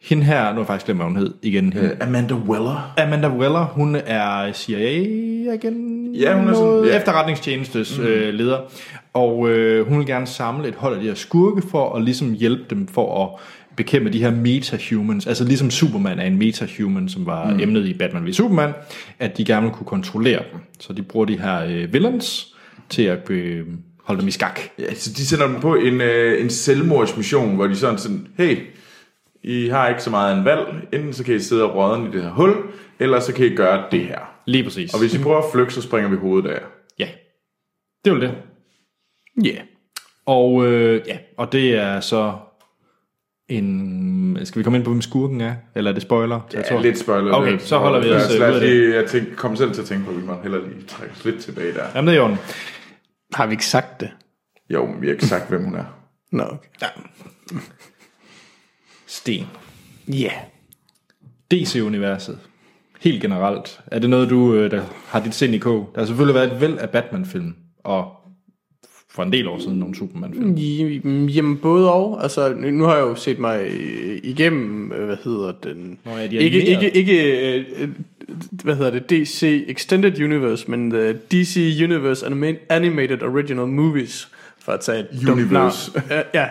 [0.10, 1.74] Hende her, nu har jeg faktisk glemt, hvad hun hed igen.
[1.78, 2.94] Øh, Amanda Weller.
[2.98, 6.14] Amanda Weller, hun er CIA-igen?
[6.16, 6.98] Ja, hun er sådan- ja.
[6.98, 8.06] efterretningstjenestes mm.
[8.06, 8.58] øh, leder.
[9.14, 12.34] Og øh, hun vil gerne samle et hold af de her skurke for at ligesom
[12.34, 13.30] hjælpe dem for at
[13.76, 15.28] bekæmpe de her metahumans.
[15.28, 17.60] Altså ligesom Superman er en metahuman, som var mm.
[17.60, 18.74] emnet i Batman v Superman,
[19.20, 20.60] at de gerne vil kunne kontrollere dem.
[20.80, 22.56] Så de bruger de her øh, villains
[22.90, 23.66] til at øh,
[24.04, 24.60] holde dem i skak.
[24.80, 28.58] Ja, så de sender dem på en, øh, en selvmordsmission, hvor de sådan sådan, hey,
[29.48, 30.88] I har ikke så meget en valg.
[30.94, 32.56] Enten så kan I sidde og rådne i det her hul,
[33.00, 34.20] eller så kan I gøre det her.
[34.46, 34.94] Lige præcis.
[34.94, 36.62] Og hvis I prøver at flygte, så springer vi hovedet af.
[37.00, 37.08] Ja,
[38.06, 38.34] det er jo det.
[39.44, 39.50] Ja.
[39.50, 39.62] Yeah.
[40.26, 42.34] Og, øh, ja, og det er så
[43.50, 44.40] en...
[44.44, 45.56] Skal vi komme ind på, hvem skurken er?
[45.76, 46.40] Eller er det spoiler?
[46.54, 47.34] Ja, lidt spoiler.
[47.34, 47.62] Okay, lidt.
[47.62, 49.82] så holder vi Lad os, øh, lad af os lige, jeg tænk, kom selv til
[49.82, 51.84] at tænke på, at vi må hellere lige trække os lidt tilbage der.
[51.96, 52.38] Jamen, det er i orden.
[53.34, 54.12] Har vi ikke sagt det?
[54.70, 55.86] Jo, men vi har ikke sagt, hvem hun er.
[56.32, 56.88] Nå, okay.
[59.16, 59.46] Sten.
[60.08, 60.14] Ja.
[60.14, 60.34] Yeah.
[61.52, 62.38] DC-universet.
[63.02, 63.80] Helt generelt.
[63.88, 65.90] Er det noget, du øh, der har dit sind i kog?
[65.96, 68.12] Der har selvfølgelig været et væld af Batman-film, og
[69.10, 70.56] for en del år siden nogle Superman-film.
[71.28, 72.24] Jamen både og.
[72.24, 76.00] Altså, nu har jeg jo set mig øh, igennem, øh, hvad hedder den...
[76.06, 77.66] Nå ja, de ikke, ikke, ikke,
[78.64, 84.28] hvad hedder det, DC Extended Universe, men the DC Universe Anima- Animated Original Movies,
[84.66, 85.92] for at tage et dumt Universe.
[86.10, 86.24] navn.
[86.34, 86.48] Ja,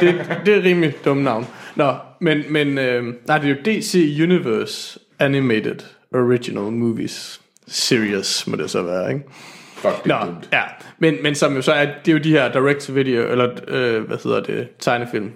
[0.00, 1.46] det, det er rimelig dumt navn.
[1.76, 5.76] Nå, men, men øh, nej, det er jo DC Universe Animated
[6.14, 9.24] Original Movies Series, må det så være, ikke?
[9.76, 10.48] Fuck, Nå, dumt.
[10.52, 10.62] ja.
[10.98, 14.16] Men, men som jo så er, det er jo de her direct-to-video, eller øh, hvad
[14.24, 15.30] hedder det, tegnefilm,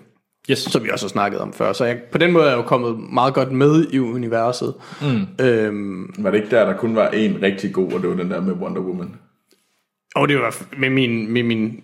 [0.51, 0.59] Yes.
[0.59, 1.73] som vi også har snakket om før.
[1.73, 4.74] Så jeg, på den måde er jeg jo kommet meget godt med i universet.
[5.03, 5.44] Mm.
[5.44, 8.31] Øhm, Var det ikke der, der kun var en rigtig god, og det var den
[8.31, 9.15] der med Wonder Woman?
[10.16, 11.80] Og det var med min, med min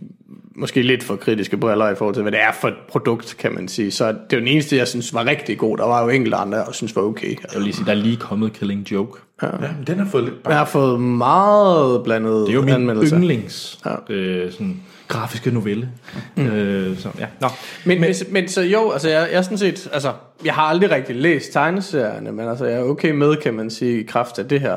[0.56, 3.54] måske lidt for kritiske briller i forhold til, hvad det er for et produkt, kan
[3.54, 3.90] man sige.
[3.90, 5.76] Så det er jo den eneste, jeg synes var rigtig god.
[5.76, 7.28] Der var jo enkelte andre, jeg synes var okay.
[7.28, 9.20] Jeg vil lige sige, der er lige kommet Killing Joke.
[9.42, 12.90] Ja, men den har fået lidt Jeg har fået meget blandet Det er jo min
[12.90, 14.14] yndlings Ja.
[14.14, 15.88] øh, sådan, grafiske novelle.
[16.36, 16.46] Mm.
[16.46, 17.26] Øh, så, ja.
[17.40, 17.48] Nå.
[17.84, 20.12] Men, men, men så jo, altså jeg, jeg er sådan set, altså
[20.44, 24.00] jeg har aldrig rigtig læst tegneserierne, men altså jeg er okay med, kan man sige,
[24.00, 24.76] i kraft af det her.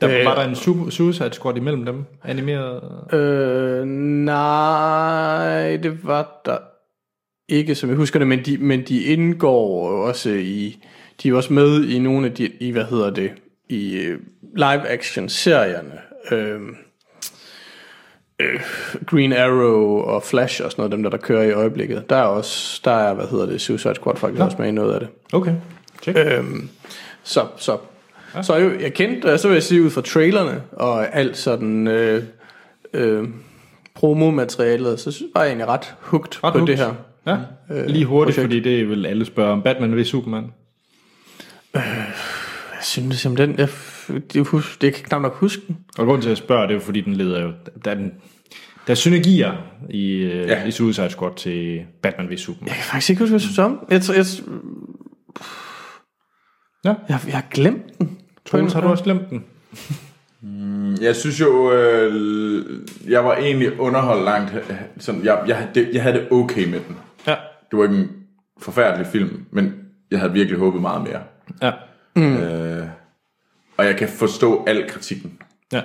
[0.00, 2.04] Der, Øh, var der en Su- Suicide Squad imellem dem?
[2.24, 2.82] Animeret?
[3.12, 3.84] Øh,
[4.24, 6.56] nej, det var der
[7.48, 10.84] ikke, som jeg husker det, men de, men de indgår også i,
[11.22, 13.32] de er også med i nogle af de, i hvad hedder det,
[13.68, 14.18] i øh,
[14.56, 15.98] live action serierne.
[16.30, 16.60] Øh,
[18.38, 18.60] øh,
[19.06, 22.10] Green Arrow og Flash og sådan noget, dem der, der kører i øjeblikket.
[22.10, 24.94] Der er også, der er, hvad hedder det, Suicide Squad faktisk også med i noget
[24.94, 25.08] af det.
[25.32, 25.54] Okay.
[26.02, 26.18] Check.
[26.18, 26.68] Øhm,
[27.22, 27.78] så, så,
[28.34, 28.42] ja.
[28.42, 31.86] så jo, jeg kendte, øh, så vil jeg sige ud fra trailerne og alt sådan
[31.88, 32.22] øh,
[32.94, 33.28] øh,
[33.94, 36.76] promomaterialet, så jeg, var jeg egentlig ret hooked Ret på hooked.
[36.76, 36.94] det her.
[37.26, 37.86] Ja.
[37.86, 38.52] Lige hurtigt, projekt.
[38.52, 39.62] fordi det vil alle spørge om.
[39.62, 40.44] Batman ved Superman.
[41.74, 43.68] Jeg synes, den, jeg,
[44.32, 45.76] det, hus, det kan knap nok huske den.
[45.98, 47.52] Og grunden til, at jeg spørger, det er jo, fordi den leder jo...
[47.84, 48.12] Der er, den,
[48.86, 49.52] der er synergier
[49.90, 50.64] i, øh, Ja.
[50.64, 52.68] i Suicide Squad til Batman ved Superman.
[52.68, 53.86] Jeg kan faktisk ikke huske, hvad jeg synes om.
[53.90, 54.24] Jeg, tror- jeg,
[56.84, 56.94] Ja.
[57.08, 58.18] jeg, jeg har glemt den.
[58.46, 59.44] Troels, har du også glemt den?
[61.00, 62.66] Jeg synes jo, øh,
[63.08, 64.54] jeg var egentlig underholdt langt.
[64.54, 66.96] øh, Sådan, jeg, jeg, det, jeg havde det okay med den.
[67.26, 67.34] Ja.
[67.70, 68.10] Det var ikke en
[68.58, 69.74] forfærdelig film, men
[70.10, 71.20] jeg havde virkelig håbet meget mere.
[71.62, 71.72] Ja.
[72.16, 72.36] Mm.
[72.36, 72.86] Øh,
[73.76, 75.38] og jeg kan forstå al kritikken.
[75.72, 75.82] Ja.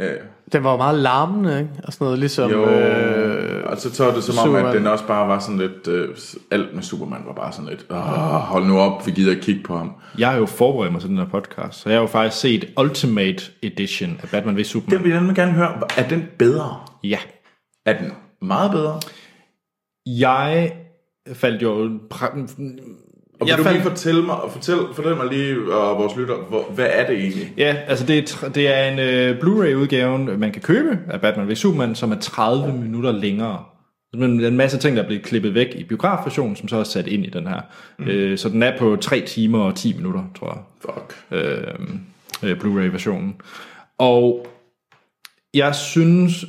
[0.00, 0.10] Øh,
[0.52, 1.70] Den var jo meget larmende, ikke?
[1.84, 2.50] Og sådan noget, ligesom...
[2.50, 4.66] jo, Øh, og så tager det som om, Superman.
[4.66, 5.88] at den også bare var sådan lidt...
[5.88, 6.08] Øh,
[6.50, 7.86] alt med Superman var bare sådan lidt...
[7.90, 9.92] Åh, hold nu op, vi gider ikke kigge på ham.
[10.18, 12.72] Jeg har jo forberedt mig til den her podcast, så jeg har jo faktisk set
[12.80, 14.96] Ultimate Edition af Batman ved Superman.
[14.96, 15.72] Den vil jeg nemlig gerne høre.
[15.96, 16.76] Er den bedre?
[17.04, 17.18] Ja.
[17.86, 18.12] Er den
[18.42, 19.00] meget bedre?
[20.06, 20.72] Jeg
[21.32, 21.90] faldt jo...
[23.40, 26.34] Og vil Jeg du fandt- lige fortælle mig, fortæl, fortæl mig lige, og vores lytter,
[26.36, 27.52] hvor, hvad er det egentlig?
[27.56, 31.54] Ja, altså det er, det er en øh, Blu-ray-udgave, man kan købe af Batman v
[31.54, 33.64] Superman, som er 30 minutter længere.
[34.14, 36.84] Men er en masse ting, der er blevet klippet væk i biografversionen, som så er
[36.84, 37.60] sat ind i den her.
[37.98, 38.08] Mm.
[38.08, 40.62] Øh, så den er på 3 timer og 10 minutter, tror jeg.
[40.80, 41.16] Fuck.
[41.30, 43.36] øh, øh, Blu-ray-versionen.
[43.98, 44.46] Og
[45.54, 46.44] jeg synes,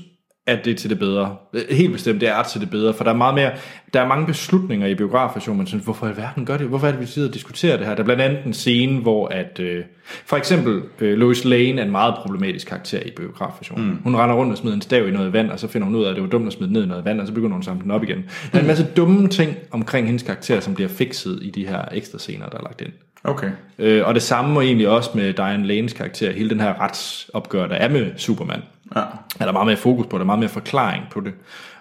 [0.49, 1.35] at det er til det bedre.
[1.69, 3.51] Helt bestemt, det er til det bedre, for der er meget mere,
[3.93, 6.67] der er mange beslutninger i biografversionen, man synes, hvorfor i verden gør det?
[6.67, 7.95] Hvorfor er det, vi sidder og diskuterer det her?
[7.95, 9.83] Der er blandt andet en scene, hvor at, øh,
[10.25, 13.89] for eksempel øh, Lois Lane er en meget problematisk karakter i biografversionen.
[13.89, 13.97] Mm.
[14.03, 16.03] Hun render rundt og smider en stav i noget vand, og så finder hun ud
[16.03, 17.61] af, at det var dumt at smide ned i noget vand, og så begynder hun
[17.61, 18.17] at samle den op igen.
[18.51, 21.85] Der er en masse dumme ting omkring hendes karakter, som bliver fikset i de her
[21.91, 22.91] ekstra scener, der er lagt ind.
[23.23, 23.51] Okay.
[23.79, 27.67] Øh, og det samme må egentlig også med Diane Lanes karakter, hele den her retsopgør,
[27.67, 28.61] der er med Superman.
[28.95, 29.01] Ja.
[29.39, 31.33] Er der meget mere fokus på, der er meget mere forklaring på det.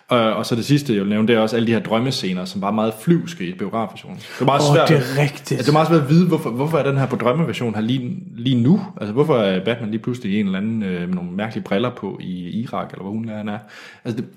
[0.09, 2.45] Og, og så det sidste, jeg vil nævne, det er også alle de her drømmescener,
[2.45, 4.17] som var meget flyvske i biografversionen.
[4.17, 5.53] Det er meget Åh, svært, det er rigtigt.
[5.53, 7.81] Ja, det er meget svært at vide, hvorfor, hvorfor er den her på drømmeversion her
[7.81, 8.81] lige, lige nu?
[9.01, 11.91] Altså, hvorfor er Batman lige pludselig i en eller anden øh, med nogle mærkelige briller
[11.91, 13.59] på i Irak, eller hvor hun er, han er.
[14.05, 14.29] Altså, det,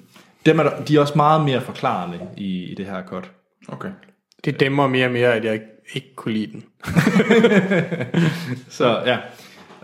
[0.45, 3.31] dem er der, de er også meget mere forklarende i, i det her cut.
[3.67, 3.89] Okay.
[4.45, 5.59] Det dæmmer mere og mere, at jeg
[5.93, 6.63] ikke kunne lide den.
[8.79, 9.17] Så ja.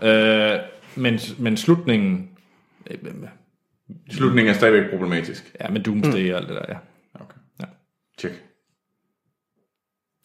[0.02, 0.60] Øh,
[0.96, 2.30] men, men slutningen...
[2.90, 2.98] øh,
[4.10, 5.56] Slutningen er stadigvæk problematisk.
[5.60, 6.30] Ja, med Doomsday mm.
[6.30, 6.78] og alt det der, ja.
[7.14, 7.38] Okay.
[7.60, 7.64] Ja.
[8.18, 8.42] Check.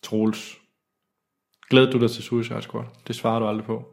[0.03, 0.57] Troels,
[1.69, 2.85] glæder du dig til Suicide Squad?
[3.07, 3.85] Det svarer du aldrig på.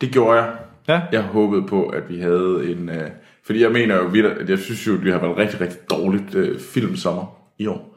[0.00, 0.58] Det gjorde jeg.
[0.88, 1.02] Ja.
[1.12, 2.88] Jeg håbede på, at vi havde en...
[2.88, 3.10] Øh,
[3.42, 5.90] fordi jeg mener jo, at jeg synes jo, at vi har været en rigtig, rigtig
[5.90, 7.89] dårligt øh, filmsommer i år.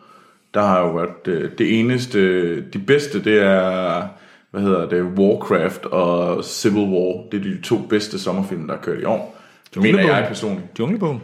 [0.54, 2.62] Der har jo været øh, det eneste...
[2.62, 4.04] De bedste, det er...
[4.52, 5.02] Hvad hedder det?
[5.04, 7.30] Warcraft og Civil War.
[7.32, 9.36] Det er de to bedste sommerfilm, der er kørt i år.
[9.74, 10.80] Det mener jeg personligt.
[10.80, 11.22] Junglebogen.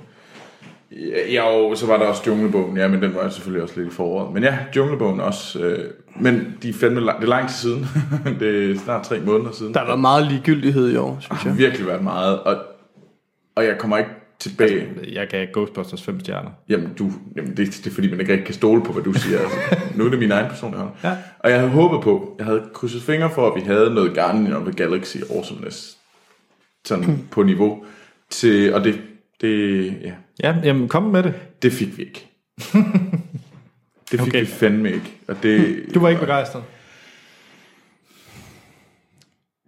[1.31, 2.77] Ja, og så var der også Junglebogen.
[2.77, 4.33] Ja, men den var jo selvfølgelig også lidt i foråret.
[4.33, 5.59] Men ja, Junglebogen også.
[5.59, 5.85] Øh,
[6.19, 7.87] men de er fandme lang, det er lang tid siden.
[8.39, 9.73] det er snart tre måneder siden.
[9.73, 11.57] Der har været meget ligegyldighed i år, synes har jeg.
[11.57, 12.39] virkelig været meget.
[12.39, 12.57] Og,
[13.55, 14.87] og jeg kommer ikke tilbage.
[15.13, 16.49] Jeg gav Ghostbusters 5 stjerner.
[16.69, 19.13] Jamen, du, jamen det, det er fordi, man ikke rigtig kan stole på, hvad du
[19.13, 19.39] siger.
[19.39, 19.57] Altså,
[19.95, 20.93] nu er det min egen personlige hold.
[21.03, 21.17] Ja.
[21.39, 24.53] Og jeg havde håbet på, jeg havde krydset fingre for, at vi havde noget Guardian
[24.53, 25.97] of the Galaxy Awesomeness
[26.85, 27.83] sådan på niveau
[28.29, 29.01] til, og det,
[29.41, 30.13] det, ja,
[30.43, 31.33] Ja, jamen kom med det.
[31.61, 32.27] det fik vi ikke.
[34.11, 34.29] Det fik Okay.
[34.29, 34.39] okay.
[34.39, 35.11] vi fandme ikke.
[35.27, 36.63] Og det, Du var ikke begejstret.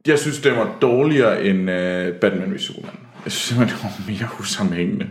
[0.08, 2.62] Jeg synes, det var dårligere end uh, Batman vs.
[2.62, 2.96] Superman.
[3.26, 5.10] Jeg synes simpelthen, det var mere usammenhængende.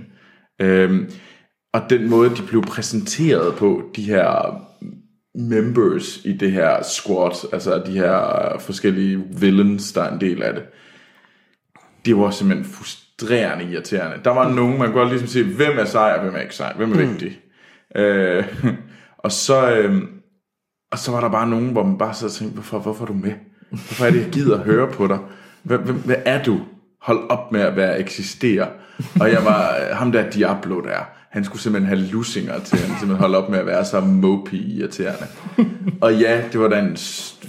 [0.61, 1.11] Øhm,
[1.73, 4.61] og den måde, de blev præsenteret på, de her
[5.35, 10.55] members i det her squad, altså de her forskellige villains, der er en del af
[10.55, 10.63] det,
[12.05, 14.25] det var simpelthen frustrerende irriterende.
[14.25, 16.55] Der var nogen, man kunne godt ligesom se, hvem er sej, og hvem er ikke
[16.55, 17.41] sej, hvem er vigtig.
[17.97, 18.45] Øh,
[19.25, 19.77] og så...
[19.77, 20.03] Øh,
[20.93, 23.13] og så var der bare nogen, hvor man bare så tænkte, hvorfor, hvorfor er du
[23.13, 23.33] med?
[23.69, 25.19] Hvorfor er det, jeg gider at høre på dig?
[25.63, 26.61] Hvad, hvad, hvad er du?
[27.01, 28.69] Hold op med at være eksistere.
[29.21, 30.99] Og jeg var, øh, ham der Diablo der,
[31.31, 34.57] han skulle simpelthen have lusinger til, han simpelthen holde op med at være så mopey
[34.57, 35.27] irriterende.
[36.01, 36.97] Og ja, det var da en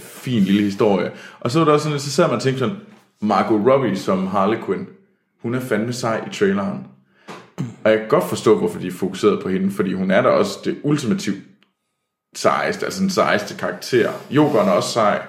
[0.02, 1.12] fin lille historie.
[1.40, 2.76] Og så var der også sådan, så sad man og tænkte sådan,
[3.22, 4.88] Margot Robbie som Harley Quinn,
[5.42, 6.88] hun er fandme sej i traileren.
[7.84, 10.30] Og jeg kan godt forstå, hvorfor de er fokuseret på hende, fordi hun er da
[10.30, 11.38] også det ultimativt
[12.36, 14.12] sejeste, altså den sejeste karakter.
[14.30, 15.22] Jokeren er også sej,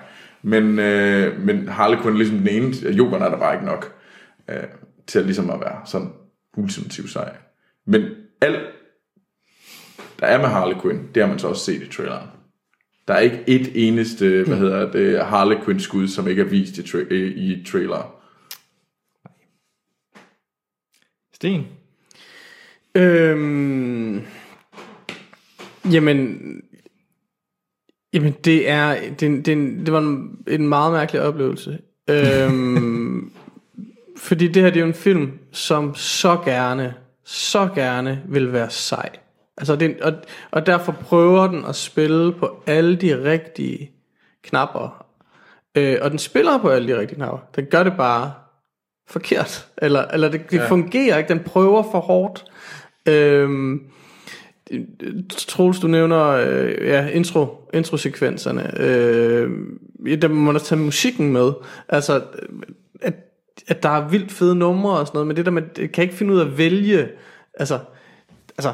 [0.43, 3.94] men, øh, men Harley Quinn er ligesom den ene, Jokeren er der bare ikke nok
[4.48, 4.64] øh,
[5.06, 6.12] til at ligesom at være sådan
[6.56, 7.36] ultimativt sej.
[7.86, 8.02] Men
[8.40, 8.60] alt,
[10.20, 12.28] der er med Harley Quinn, det har man så også set i traileren.
[13.09, 16.78] Der er ikke et eneste, hvad hedder det, Harley Quinn skud, som ikke er vist
[16.78, 18.23] i, tra- i trailer.
[21.32, 21.66] Sten.
[22.94, 24.23] Øhm,
[25.93, 26.39] jamen,
[28.12, 31.78] jamen det er, det, det, det var en, en meget mærkelig oplevelse.
[32.10, 33.32] Øhm,
[34.23, 36.94] fordi det her det er jo en film, som så gerne,
[37.24, 39.09] så gerne vil være sej.
[39.57, 40.12] Altså det, og,
[40.51, 43.90] og derfor prøver den at spille på alle de rigtige
[44.43, 45.07] knapper.
[45.74, 47.39] Øh, og den spiller på alle de rigtige knapper.
[47.57, 48.32] Den gør det bare
[49.09, 49.69] forkert.
[49.78, 50.66] Eller, eller det, det ja.
[50.66, 51.28] fungerer ikke.
[51.28, 52.44] Den prøver for hårdt.
[53.09, 53.81] Øhm,
[55.39, 58.81] Troels, du nævner øh, ja, intro, introsekvenserne.
[58.81, 59.51] Øh,
[60.23, 61.53] der må man også tage musikken med.
[61.89, 62.23] Altså,
[63.01, 63.15] at,
[63.68, 66.05] at der er vildt fede numre og sådan noget, men det der med, det kan
[66.05, 67.09] ikke finde ud af at vælge,
[67.59, 67.78] altså,
[68.59, 68.72] altså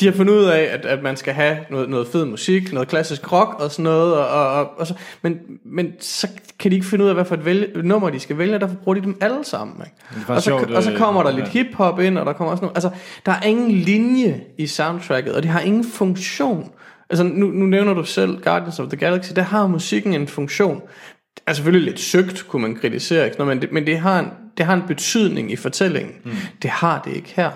[0.00, 2.88] de har fundet ud af, at, at man skal have noget, noget fed musik, noget
[2.88, 6.76] klassisk rock og sådan noget, og, og, og, og så, men, men så kan de
[6.76, 8.98] ikke finde ud af, hvad for et vælge, nummer de skal vælge, og derfor bruger
[8.98, 9.76] de dem alle sammen.
[9.86, 10.32] Ikke?
[10.32, 11.36] Og, så, sjovt, og så øh, kommer der ja.
[11.36, 12.90] lidt hiphop ind, og der kommer også noget, altså,
[13.26, 16.70] der er ingen linje i soundtracket, og det har ingen funktion.
[17.10, 20.82] Altså, nu, nu nævner du selv Guardians of the Galaxy, der har musikken en funktion.
[21.46, 23.38] Er selvfølgelig lidt søgt, kunne man kritisere, ikke?
[23.38, 24.26] Nå, men, det, men det, har en,
[24.58, 26.14] det har en betydning i fortællingen.
[26.24, 26.30] Mm.
[26.62, 27.50] Det har det ikke her.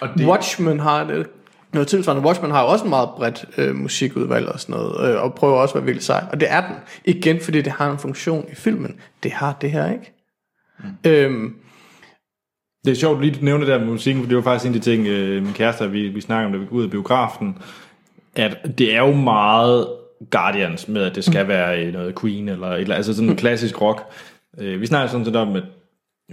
[0.00, 0.26] Og Det...
[0.26, 1.26] Watchmen har det
[1.72, 2.26] noget tilsvarende.
[2.26, 5.56] Watchmen har jo også en meget bredt øh, musikudvalg og sådan noget, øh, og prøver
[5.56, 6.24] også at være virkelig sej.
[6.32, 6.76] Og det er den.
[7.04, 8.94] Igen, fordi det har en funktion i filmen.
[9.22, 10.12] Det har det her ikke.
[10.78, 11.10] Mm.
[11.10, 11.54] Øhm,
[12.84, 14.74] Det er sjovt lige at nævne det der med musikken, for det var faktisk en
[14.74, 16.84] af de ting, øh, min kæreste og vi, vi snakker om, da vi går ud
[16.84, 17.58] af biografen,
[18.36, 19.86] at det er jo meget
[20.30, 23.30] Guardians med, at det skal være øh, noget Queen, eller et, eller andet, altså sådan
[23.30, 24.02] en klassisk rock.
[24.58, 25.62] Øh, vi snakker sådan set om, at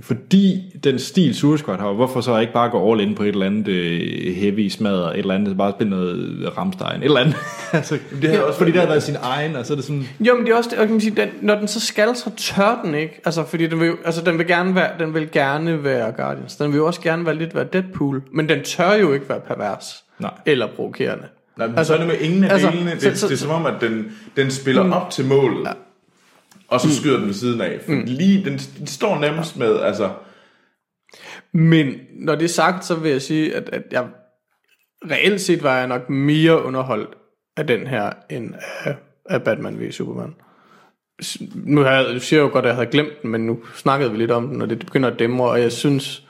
[0.01, 3.27] fordi den stil Suicide Squad har, hvorfor så ikke bare gå all in på et
[3.27, 7.35] eller andet øh, heavy smadre, et eller andet, bare spille noget Rammstein, et eller andet.
[7.73, 10.07] altså, det havde også fordi det har været sin egen, og så er det sådan,
[10.19, 12.15] Jo, men det er også det, og kan man sige, den, når den så skal,
[12.15, 13.21] så tør den ikke.
[13.25, 16.55] Altså, fordi den vil, altså, den vil gerne være, den vil gerne være Guardians.
[16.55, 18.21] Den vil jo også gerne være lidt være Deadpool.
[18.33, 20.03] Men den tør jo ikke være pervers.
[20.19, 20.31] Nej.
[20.45, 21.25] Eller provokerende.
[21.59, 22.91] Nej, men altså, så er det med ingen af altså, delene.
[22.91, 24.91] Det, så- så, det er som om, at den, den spiller mm.
[24.93, 25.71] op til målet, ja.
[26.67, 27.79] og så skyder den ved siden af.
[27.85, 28.03] For mm.
[28.05, 30.09] lige, den, den står nemmest med, altså...
[31.53, 34.07] Men når det er sagt, så vil jeg sige, at, at jeg
[35.11, 37.09] reelt set var jeg nok mere underholdt
[37.57, 38.53] af den her, end
[38.85, 38.95] af,
[39.29, 40.35] af Batman v Superman.
[41.55, 44.11] Nu har jeg, du siger jo godt, at jeg havde glemt den, men nu snakkede
[44.11, 46.27] vi lidt om den, og det begynder at dæmre, og jeg synes,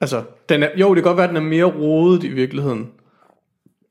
[0.00, 2.88] altså, den er, jo, det kan godt være, at den er mere rodet i virkeligheden,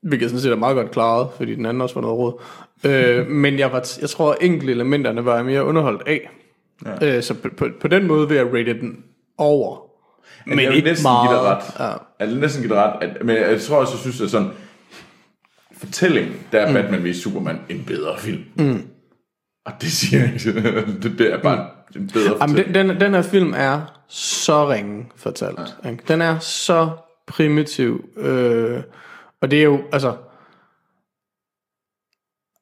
[0.02, 2.42] Hvilket sådan set er meget godt klaret, fordi den anden også var noget råd.
[2.84, 6.30] øh, men jeg, var, jeg tror, at enkelte elementerne var jeg mere underholdt af.
[6.86, 7.16] Ja.
[7.16, 9.04] Øh, så på, på, på, den måde vil jeg rate den
[9.38, 9.88] over.
[10.46, 11.64] Men jeg vil næsten give dig ret.
[11.78, 11.92] Ja.
[12.20, 13.02] Jeg vil næsten give dig ret.
[13.02, 14.50] At, men jeg tror også, jeg synes, at sådan
[15.72, 16.74] fortælling, der er mm.
[16.74, 18.44] Batman v Superman en bedre film.
[18.56, 18.82] Mm.
[19.66, 20.60] Og det siger jeg ikke.
[21.02, 22.00] det, det er bare mm.
[22.00, 25.76] en bedre Jamen, den, den, den her film er så ringe fortalt.
[25.84, 25.94] Ja.
[26.08, 26.90] Den er så
[27.26, 28.04] primitiv.
[28.16, 28.80] Øh,
[29.42, 30.16] og det er jo, altså...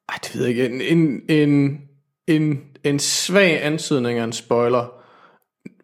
[0.09, 0.65] Ej, det ved jeg ikke.
[0.65, 1.81] En, en, en,
[2.27, 4.93] en, en svag ansøgning af en spoiler.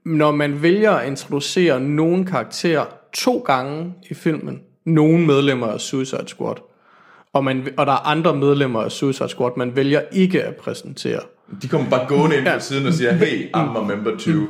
[0.06, 6.28] Når man vælger at introducere nogen karakter to gange i filmen, nogle medlemmer af Suicide
[6.28, 6.56] Squad,
[7.34, 11.20] og, man, og der er andre medlemmer af Suicide Squad, man vælger ikke at præsentere.
[11.62, 14.48] De kommer bare gående ind på siden og siger, hey, I'm a member too.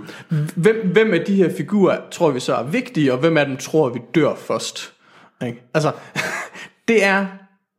[0.56, 3.58] Hvem, hvem af de her figurer tror vi så er vigtige, og hvem af dem
[3.58, 4.94] tror vi dør først?
[5.46, 5.64] Ikke?
[5.74, 5.92] Altså,
[6.88, 7.26] det er,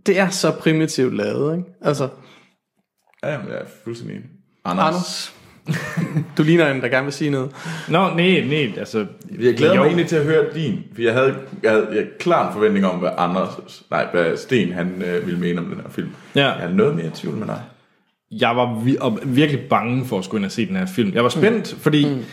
[0.06, 1.56] det er så primitivt lavet.
[1.56, 1.68] Ikke?
[1.82, 2.08] Altså,
[3.24, 4.20] Ja, jamen, jeg er fuldstændig.
[4.64, 4.86] Anders.
[4.86, 5.34] Anders,
[6.38, 7.50] du ligner en, der gerne vil sige noget.
[7.88, 9.06] Nå, nej, nej, altså...
[9.40, 9.80] Jeg glæder jo.
[9.80, 12.52] mig egentlig til at høre din, for jeg havde, jeg havde, jeg havde klar en
[12.52, 16.08] forventning om, hvad Anders, nej, hvad Sten han øh, ville mene om den her film.
[16.34, 16.46] Ja.
[16.52, 17.60] Jeg er noget mere i tvivl med dig.
[18.30, 21.14] Jeg var vi- og virkelig bange for at skulle ind og se den her film.
[21.14, 21.80] Jeg var spændt, mm.
[21.80, 22.24] fordi mm.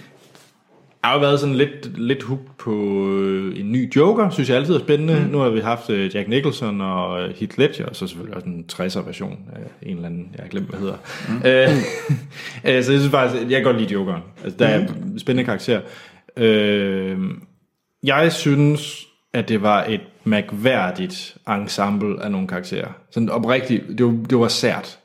[1.03, 2.73] Jeg har jo været sådan lidt, lidt hooked på
[3.09, 5.19] øh, en ny Joker, synes jeg altid er spændende.
[5.19, 5.31] Mm.
[5.31, 8.47] Nu har vi haft øh, Jack Nicholson og øh, Heath Ledger, og så selvfølgelig også
[8.47, 10.97] en 60'er version af en eller anden, jeg har glemt, hvad hedder.
[11.29, 11.41] Mm.
[12.65, 14.21] Øh, så jeg synes faktisk, jeg kan godt lide Jokeren.
[14.43, 15.19] Altså, der er mm.
[15.19, 15.81] spændende karakter.
[16.37, 17.17] Øh,
[18.03, 22.89] jeg synes, at det var et mærkværdigt ensemble af nogle karakterer.
[23.11, 24.99] Sådan oprigtigt, det var, det var sært.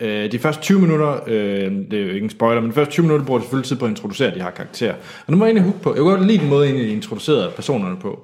[0.00, 2.92] Øh, de første 20 minutter, øh, det er jo ikke en spoiler, men de første
[2.92, 4.94] 20 minutter bruger de selvfølgelig tid på at introducere de her karakterer.
[5.26, 7.52] Og nu må jeg egentlig hook på, jeg kunne godt lide den måde, egentlig introducerede
[7.56, 8.22] personerne på.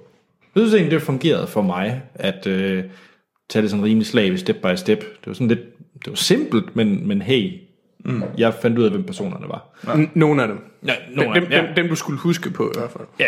[0.54, 2.84] Jeg synes egentlig, det fungerede for mig, at øh,
[3.48, 5.00] tage det sådan rimelig slag step by step.
[5.00, 5.60] Det var sådan lidt,
[5.94, 7.52] det var simpelt, men, men hey,
[8.04, 8.22] mm.
[8.38, 9.66] jeg fandt ud af, hvem personerne var.
[9.86, 10.58] N- nogle af dem.
[10.86, 11.66] Ja, Dem, nogle af dem, dem, ja.
[11.66, 13.04] dem, dem, du skulle huske på i hvert fald.
[13.20, 13.26] Ja,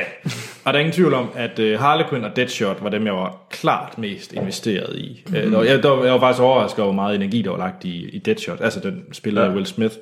[0.64, 3.46] og der er ingen tvivl om, at uh, Harlequin og Deadshot var dem, jeg var
[3.50, 5.24] klart mest investeret i.
[5.28, 5.34] Mm.
[5.36, 7.58] Uh, der, jeg, der, var- jeg var faktisk overrasket over, hvor meget energi, der var
[7.58, 9.50] lagt i, i Deadshot, altså den spiller ja.
[9.52, 9.94] Will Smith.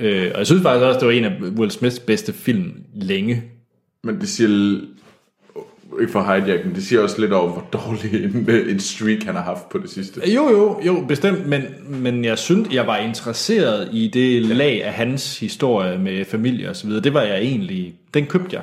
[0.00, 3.42] Uh, og jeg synes faktisk også, det var en af Will Smiths bedste film længe.
[4.04, 4.80] Men det siger,
[6.00, 9.34] ikke for hijack, men det siger også lidt over, hvor dårlig en, en streak han
[9.34, 10.20] har haft på det sidste.
[10.34, 14.92] Jo, jo, jo, bestemt, men, men jeg synes, jeg var interesseret i det lag af
[14.92, 17.02] hans historie med familie og så videre.
[17.02, 18.62] Det var jeg egentlig, den købte jeg.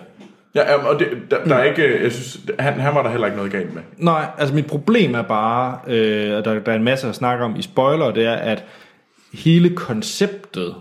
[0.56, 3.28] Ja, jamen, og det, der, der er ikke, jeg synes, han, han var der heller
[3.28, 3.82] ikke noget galt med.
[3.98, 7.46] Nej, altså mit problem er bare, øh, og der, der er en masse at snakke
[7.46, 8.66] om i spoiler, det er, at
[9.34, 10.76] hele konceptet,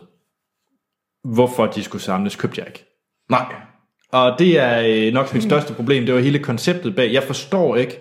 [1.24, 2.84] hvorfor de skulle samles, købte jeg ikke.
[3.30, 3.54] Nej.
[4.12, 7.12] Og det er øh, nok mit største problem, det var hele konceptet bag.
[7.12, 7.98] Jeg forstår ikke,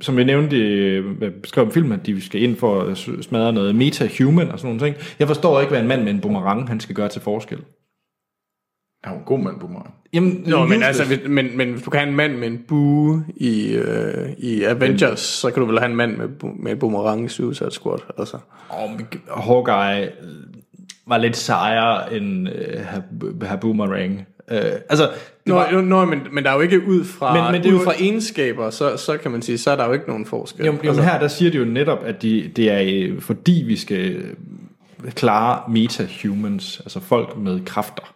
[0.00, 3.74] som jeg nævnte, øh, beskrev om filmen, at de skal ind for at smadre noget
[3.74, 5.04] meta-human og sådan nogle ting.
[5.18, 7.58] Jeg forstår ikke, hvad en mand med en boomerang, han skal gøre til forskel.
[9.04, 9.82] Han var en god mand mig.
[10.12, 12.58] Jamen, Nå, men, altså, hvis- men, men hvis du kan have en mand med en
[12.68, 16.28] bue i, øh, i Avengers, så kan du vel have en mand med,
[16.58, 17.98] med en boomerang i Suicide Squad.
[18.18, 18.38] Altså.
[18.96, 19.06] Men
[19.36, 20.28] Hawkeye øh,
[21.06, 23.02] var lidt sejere end øh, her,
[23.48, 24.26] her Boomerang.
[24.50, 24.58] Øh,
[24.88, 25.12] altså, det
[25.46, 27.68] Nå, var, jo, nå men, men der er jo ikke ud fra, Men- men, det
[27.68, 30.08] er ud jo- fra egenskaber, så, så kan man sige, så er der jo ikke
[30.08, 30.66] nogen forskel.
[30.66, 33.64] jo, jo, men her der siger de jo netop, at de, det er øh, fordi
[33.66, 38.14] vi skal øh, klare meta-humans, altså folk med kræfter.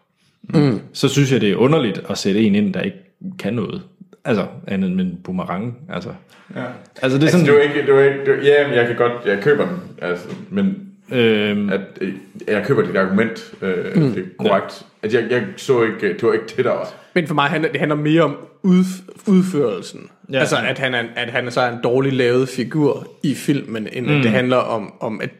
[0.55, 0.81] Mm.
[0.93, 2.97] Så synes jeg, det er underligt at sætte en ind, der ikke
[3.39, 3.83] kan noget.
[4.25, 5.77] Altså, andet end en boomerang.
[5.89, 6.11] Altså,
[6.57, 6.61] Ja.
[7.03, 7.47] altså det er Altså, sådan...
[7.47, 9.67] det var ikke, det var ikke, det var, ja, men jeg kan godt, jeg køber
[9.67, 12.13] den, altså, men øhm, at, øh,
[12.49, 14.13] jeg køber dit argument, øh, mm.
[14.13, 14.87] det er korrekt.
[15.03, 16.95] At jeg, jeg så ikke, det var ikke det, der var.
[17.15, 18.85] Men for mig handler det handler mere om ud,
[19.27, 20.01] udførelsen.
[20.29, 20.35] Ja.
[20.35, 20.41] Ja.
[20.41, 24.07] Altså, at han, er, at han så er en dårlig lavet figur i filmen, end
[24.07, 24.17] mm.
[24.17, 25.31] at det handler om, om at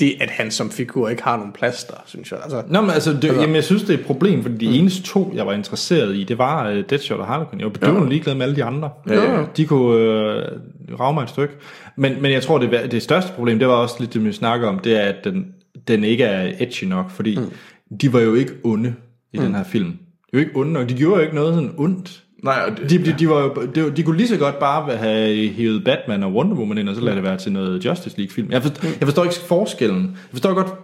[0.00, 2.38] det, at han som figur ikke har nogen plads der, synes jeg.
[2.42, 5.02] Altså, Nå, men altså, det, jamen, jeg synes, det er et problem, fordi de eneste
[5.02, 7.60] to, jeg var interesseret i, det var uh, Deadshot og Harlequin.
[7.60, 8.90] Jeg var bedøvende ligeglad med alle de andre.
[9.08, 9.44] Ja, ja.
[9.56, 11.54] De kunne uh, rave mig et stykke.
[11.96, 14.68] Men, men jeg tror, det, det største problem, det var også lidt det, vi snakker
[14.68, 15.46] om, det er, at den,
[15.88, 17.96] den ikke er edgy nok, fordi mm.
[18.00, 18.94] de var jo ikke onde
[19.32, 19.44] i mm.
[19.44, 19.90] den her film.
[19.90, 20.88] De var ikke onde nok.
[20.88, 22.22] De gjorde jo ikke noget sådan ondt.
[22.42, 25.48] Nej, det, De, de, de, var jo, de, de kunne lige så godt bare have
[25.48, 28.50] hævet Batman og Wonder Woman ind, og så lade det være til noget Justice League-film.
[28.50, 30.02] Jeg, forstår, jeg forstår ikke forskellen.
[30.02, 30.74] Jeg forstår godt,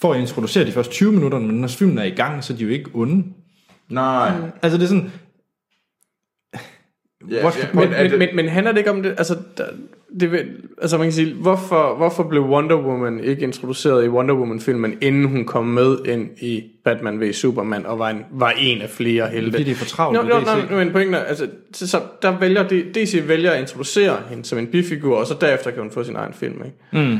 [0.00, 2.56] for at introducere de første 20 minutter, men når filmen er i gang, så er
[2.56, 3.24] de jo ikke onde.
[3.88, 4.32] nej,
[4.62, 5.12] Altså det er sådan...
[7.30, 7.90] Ja, what's the ja, point?
[7.90, 9.10] Men, er men, det- men, men handler det ikke om det?
[9.18, 9.64] Altså, der,
[10.20, 10.44] det vil,
[10.82, 15.24] altså man kan sige, hvorfor, hvorfor blev Wonder Woman ikke introduceret i Wonder Woman-filmen, inden
[15.24, 19.28] hun kom med ind i Batman v Superman, og var en, var en af flere
[19.28, 19.50] helte?
[19.50, 20.70] Fordi det er for travlt Nå, med nå, DC.
[20.70, 24.44] nå, men pointen er, altså, så, så der vælger de, DC vælger at introducere hende
[24.44, 27.06] som en bifigur, og så derefter kan hun få sin egen film, ikke?
[27.08, 27.18] Mm.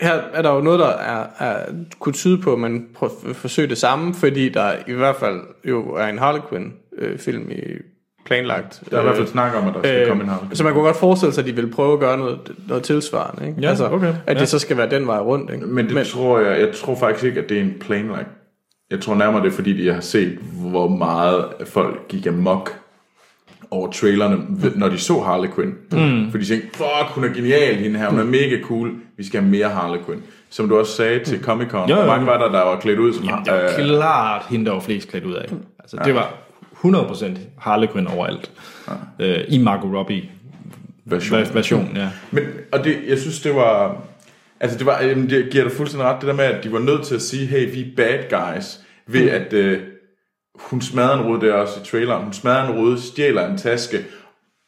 [0.00, 1.66] Her er der jo noget, der er, er,
[1.98, 5.94] kunne tyde på, at man prøver, forsøger det samme, fordi der i hvert fald jo
[5.94, 7.60] er en Harley Quinn øh, film i
[8.24, 8.82] planlagt.
[8.90, 10.72] Der er i hvert fald snak om, at der skal komme en Øh, så man
[10.72, 12.38] kunne godt forestille sig, at de vil prøve at gøre noget,
[12.68, 13.48] noget tilsvarende.
[13.48, 13.60] Ikke?
[13.60, 14.14] Ja, okay.
[14.26, 14.40] At Ja.
[14.40, 15.50] det så skal være den vej rundt.
[15.50, 15.66] Ikke?
[15.66, 18.28] Men det Men, tror jeg, jeg tror faktisk ikke, at det er en planlagt.
[18.90, 20.38] Jeg tror nærmere, det er fordi, jeg har set,
[20.70, 22.74] hvor meget folk gik amok
[23.70, 25.74] over trailerne, ved- når de så Harley Quinn.
[25.92, 26.30] Mm.
[26.30, 29.40] Fordi de tænkte, fuck, hun er genial, hende her, hun er mega cool, vi skal
[29.40, 30.22] have mere Harley Quinn.
[30.50, 33.12] Som du også sagde til Comic Con, hvor mange var der, der var klædt ud
[33.12, 35.44] som Jamen, det var øh, klart hende, der var flest klædt ud af.
[35.78, 36.34] Altså, det var
[36.84, 38.50] 100% Harley Quinn overalt.
[39.18, 40.30] Øh, I Margot Robbie
[41.04, 41.40] version.
[41.42, 42.08] ver- version, ja.
[42.30, 44.02] Men, og det, jeg synes, det var...
[44.60, 46.78] Altså, det var, jamen, det giver dig fuldstændig ret, det der med, at de var
[46.78, 49.28] nødt til at sige, hey, vi er bad guys, ved Mm.
[49.46, 49.80] at øh,
[50.54, 53.58] hun smadrer en rude, det er også i traileren, hun smadrer en rude, stjæler en
[53.58, 53.98] taske,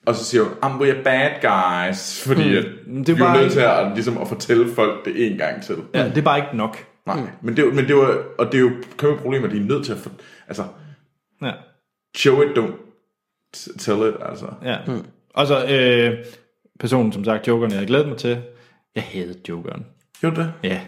[0.07, 2.57] og så siger hun, I'm we are bad guys, fordi mm.
[2.57, 5.63] at, Det var vi er nødt til at, ligesom, at fortælle folk det en gang
[5.63, 5.77] til.
[5.95, 6.09] ja.
[6.09, 6.85] Det er bare ikke nok.
[7.07, 9.65] Nej, men, det, men det var, og det er jo kæmpe problem, at de er
[9.65, 10.11] nødt til at, for,
[10.49, 10.63] altså,
[11.43, 11.51] Ja.
[12.17, 12.73] Show it, don't
[13.79, 14.47] tell it, altså.
[14.65, 14.77] ja.
[14.87, 15.05] Mm.
[15.35, 16.25] Og så øh,
[16.81, 18.39] personen, som sagt, Jokeren, jeg havde glædet mig til.
[18.95, 19.87] Jeg havde Jokeren.
[20.21, 20.53] Gjorde det?
[20.63, 20.81] Ja.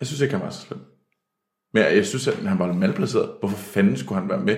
[0.00, 0.80] Jeg synes ikke, han var så slem.
[1.74, 3.30] Men jeg, jeg synes, at han var lidt malplaceret.
[3.40, 4.56] Hvorfor fanden skulle han være med?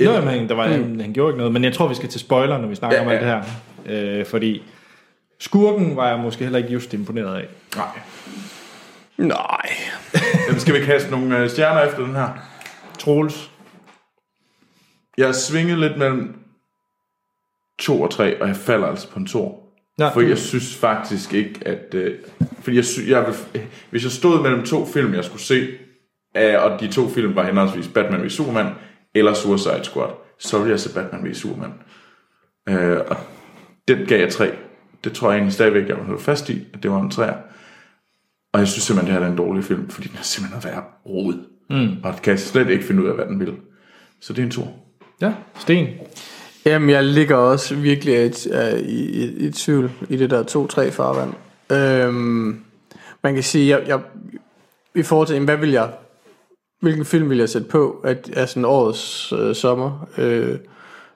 [0.00, 0.72] Nå, jamen, der var, mm.
[0.72, 2.98] han, han gjorde ikke noget, men jeg tror, vi skal til spoiler, når vi snakker
[2.98, 3.42] Ja, om alt det her.
[3.86, 4.62] Øh, fordi
[5.40, 7.48] skurken var jeg måske heller ikke just imponeret af.
[7.76, 7.86] Nej.
[9.16, 9.70] Nej.
[10.46, 12.28] Jamen, skal vi kaste nogle øh, stjerner efter den her?
[12.98, 13.50] Troels.
[15.18, 16.34] Jeg har svinget lidt mellem
[17.78, 19.58] 2 og 3, og jeg falder altså på en 2.
[19.98, 20.08] Ja.
[20.08, 21.94] For jeg synes faktisk ikke, at...
[21.94, 22.18] Øh,
[22.60, 25.68] fordi jeg, sy- jeg vil, hvis jeg stod mellem to film, jeg skulle se,
[26.36, 28.72] øh, og de to film var henholdsvis Batman v Superman
[29.14, 31.72] eller Suicide Squad, så ville jeg se Batman v Superman.
[32.68, 33.16] Øh, og
[33.88, 34.52] den gav jeg 3.
[35.04, 37.36] Det tror jeg egentlig stadigvæk, jeg vil holde fast i, at det var en 3'er.
[38.52, 40.64] Og jeg synes simpelthen, det her er en dårlig film, fordi den er simpelthen at
[40.64, 41.34] være rod.
[41.70, 41.96] Mm.
[42.04, 43.56] Og kan slet ikke finde ud af, hvad den vil.
[44.20, 44.72] Så det er en tur.
[45.22, 45.86] Ja, Sten.
[46.66, 48.30] Jamen, jeg ligger også virkelig i,
[48.78, 51.32] i, i, i tvivl i det der 2-3 farvand.
[51.72, 52.60] Øhm,
[53.22, 54.00] man kan sige, jeg, jeg,
[54.94, 55.88] i forhold til, hvad vil jeg,
[56.80, 60.58] hvilken film vil jeg sætte på, at, af sådan årets øh, sommer øh,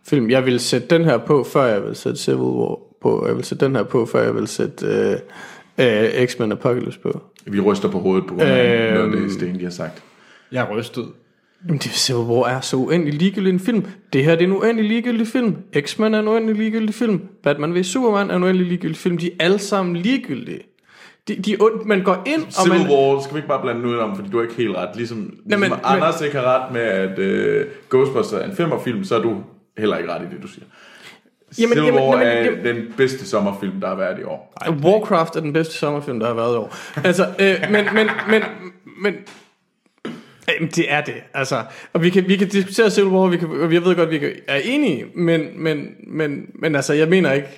[0.04, 0.30] film.
[0.30, 3.26] Jeg vil sætte den her på, før jeg vil sætte Civil War på.
[3.26, 7.20] Jeg vil sætte den her på, før jeg vil sætte øh, øh, X-Men Apocalypse på.
[7.46, 8.94] Vi ryster på hovedet på grund af Øhm.
[8.94, 10.02] noget af det, Sten, de har sagt.
[10.52, 11.06] Jeg er rystet.
[11.64, 13.86] Jamen, det Civil War er så uendelig ligegyldig en film.
[14.12, 15.56] Det her det er en uendelig ligegyldig film.
[15.80, 17.20] X-Men er en uendelig ligegyldig film.
[17.42, 19.18] Batman v Superman er en uendelig ligegyldig film.
[19.18, 20.60] De er alle sammen ligegyldige.
[21.28, 22.90] De, de, er ond- man går ind, og Civil man...
[22.90, 24.88] War skal vi ikke bare blande ud om, fordi du er ikke helt ret.
[24.96, 29.16] Ligesom, ligesom men- Anders ikke har ret med, at uh, Ghostbusters er en femmerfilm, så
[29.16, 29.36] er du
[29.78, 30.64] heller ikke ret i det, du siger.
[31.58, 34.54] Jamen, Civil jamen, War jamen, er jamen- den bedste sommerfilm, der har været i år.
[34.82, 36.76] Warcraft er den bedste sommerfilm, der har været i år.
[37.04, 38.42] Altså, øh, men, men, men,
[39.02, 39.14] men,
[40.54, 41.64] Jamen, det er det, altså.
[41.92, 44.18] Og vi kan, vi kan diskutere Civil War, vi kan, og jeg ved godt, vi
[44.18, 47.48] kan, er enige, men, men, men, men altså, jeg mener ikke,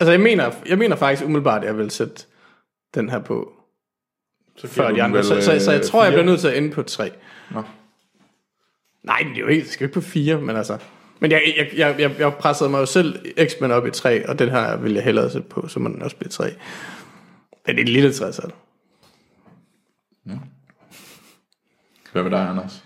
[0.00, 2.14] altså, jeg mener, jeg mener faktisk umiddelbart, at jeg vil sætte
[2.94, 3.52] den her på
[4.56, 5.16] Så før de andre.
[5.16, 6.18] vel, Så, så, så jeg øh, tror, jeg fire.
[6.18, 7.10] bliver nødt til at ende på tre.
[7.50, 7.62] Nå.
[9.02, 10.78] Nej, det er jo helt, det skal ikke på fire, men altså.
[11.20, 14.38] Men jeg, jeg, jeg, jeg, jeg pressede mig jo selv X-Men op i tre, og
[14.38, 16.44] den her vil jeg hellere sætte på, så må den også blive tre.
[17.66, 18.50] Men det er et lille træsal.
[22.14, 22.84] Hvad med dig, Anders?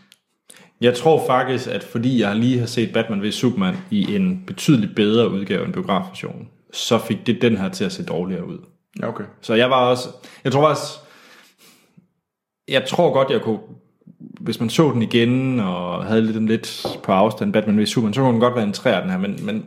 [0.81, 4.95] Jeg tror faktisk, at fordi jeg lige har set Batman v Superman i en betydeligt
[4.97, 8.59] bedre udgave end biografversionen, så fik det den her til at se dårligere ud.
[9.01, 9.25] Ja, okay.
[9.41, 10.09] Så jeg var også...
[10.45, 10.99] Jeg tror også...
[12.69, 13.59] Jeg tror godt, jeg kunne...
[14.41, 18.15] Hvis man så den igen, og havde lidt, den lidt på afstand, Batman v Superman,
[18.15, 19.67] så kunne den godt være en træer, den her, men, men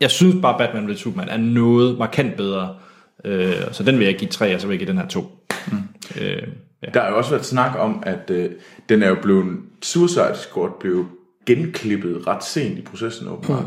[0.00, 2.76] jeg synes bare, Batman v Superman er noget markant bedre.
[3.24, 5.46] Øh, så den vil jeg give tre, og så vil jeg give den her to.
[5.72, 5.78] Mm.
[6.20, 6.48] Øh,
[6.82, 6.88] ja.
[6.94, 8.50] Der har jo også været snak om, at øh,
[8.88, 9.58] den er jo blevet...
[9.82, 11.06] Suicide Squad blev
[11.46, 13.64] genklippet ret sent i processen, åbenbart.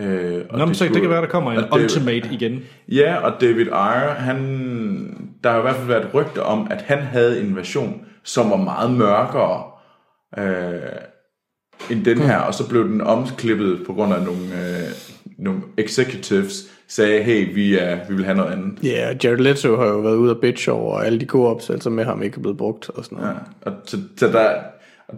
[0.00, 2.60] Øh, og Nå, men så det kan være, der kommer en det- Ultimate igen.
[2.88, 4.38] Ja, og David Ayer, han,
[5.44, 8.56] der har i hvert fald været rygter om, at han havde en version, som var
[8.56, 9.62] meget mørkere
[10.38, 10.80] øh,
[11.90, 14.88] end den her, og så blev den omklippet på grund af nogle, øh,
[15.38, 16.54] nogle executives,
[16.88, 18.78] sagde, hey, vi, er, vi vil have noget andet.
[18.84, 21.48] Ja, yeah, Jared Leto har jo været ude og bitch over, og alle de gode
[21.48, 23.30] opsættelser med ham ikke er blevet brugt og sådan noget.
[23.64, 24.52] Ja, og, så, så der,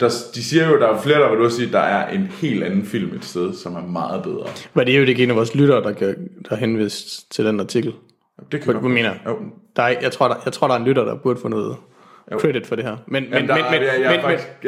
[0.00, 2.64] der, de siger jo, der er flere, der vil også sige, der er en helt
[2.64, 4.46] anden film et sted, som er meget bedre.
[4.74, 7.60] Men det er jo ikke en af vores lyttere, der, kan, der henvist til den
[7.60, 7.92] artikel.
[8.52, 9.36] Det kan hvad mener Jo.
[9.76, 11.76] Der er, jeg, tror, der, jeg tror, der er en lytter, der burde få noget
[12.38, 12.96] credit for det her.
[13.06, 14.20] Men, men, der men, men, jeg- jeg men,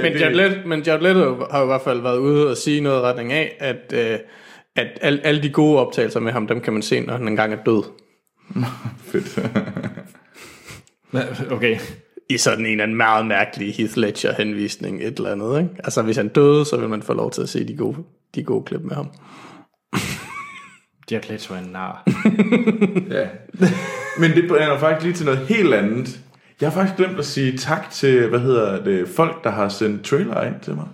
[0.03, 2.81] men, ja, det- men Jared Leto har jo i hvert fald været ude og sige
[2.81, 4.19] noget i retning af, at, øh,
[4.77, 7.53] at al, alle de gode optagelser med ham, dem kan man se, når han engang
[7.53, 7.83] er død.
[9.11, 9.39] Fedt.
[11.51, 11.79] Okay.
[12.29, 15.59] I sådan en eller anden meget mærkelig Heath Ledger henvisning, et eller andet.
[15.59, 15.75] Ikke?
[15.85, 17.97] Altså hvis han døde, så vil man få lov til at se de gode,
[18.35, 19.11] de gode klip med ham.
[21.11, 22.03] Jared Leto er en nar.
[23.17, 23.29] ja.
[24.19, 26.21] Men det bringer faktisk lige til noget helt andet.
[26.61, 30.05] Jeg har faktisk glemt at sige tak til, hvad hedder det, folk, der har sendt
[30.05, 30.87] trailer ind til mig.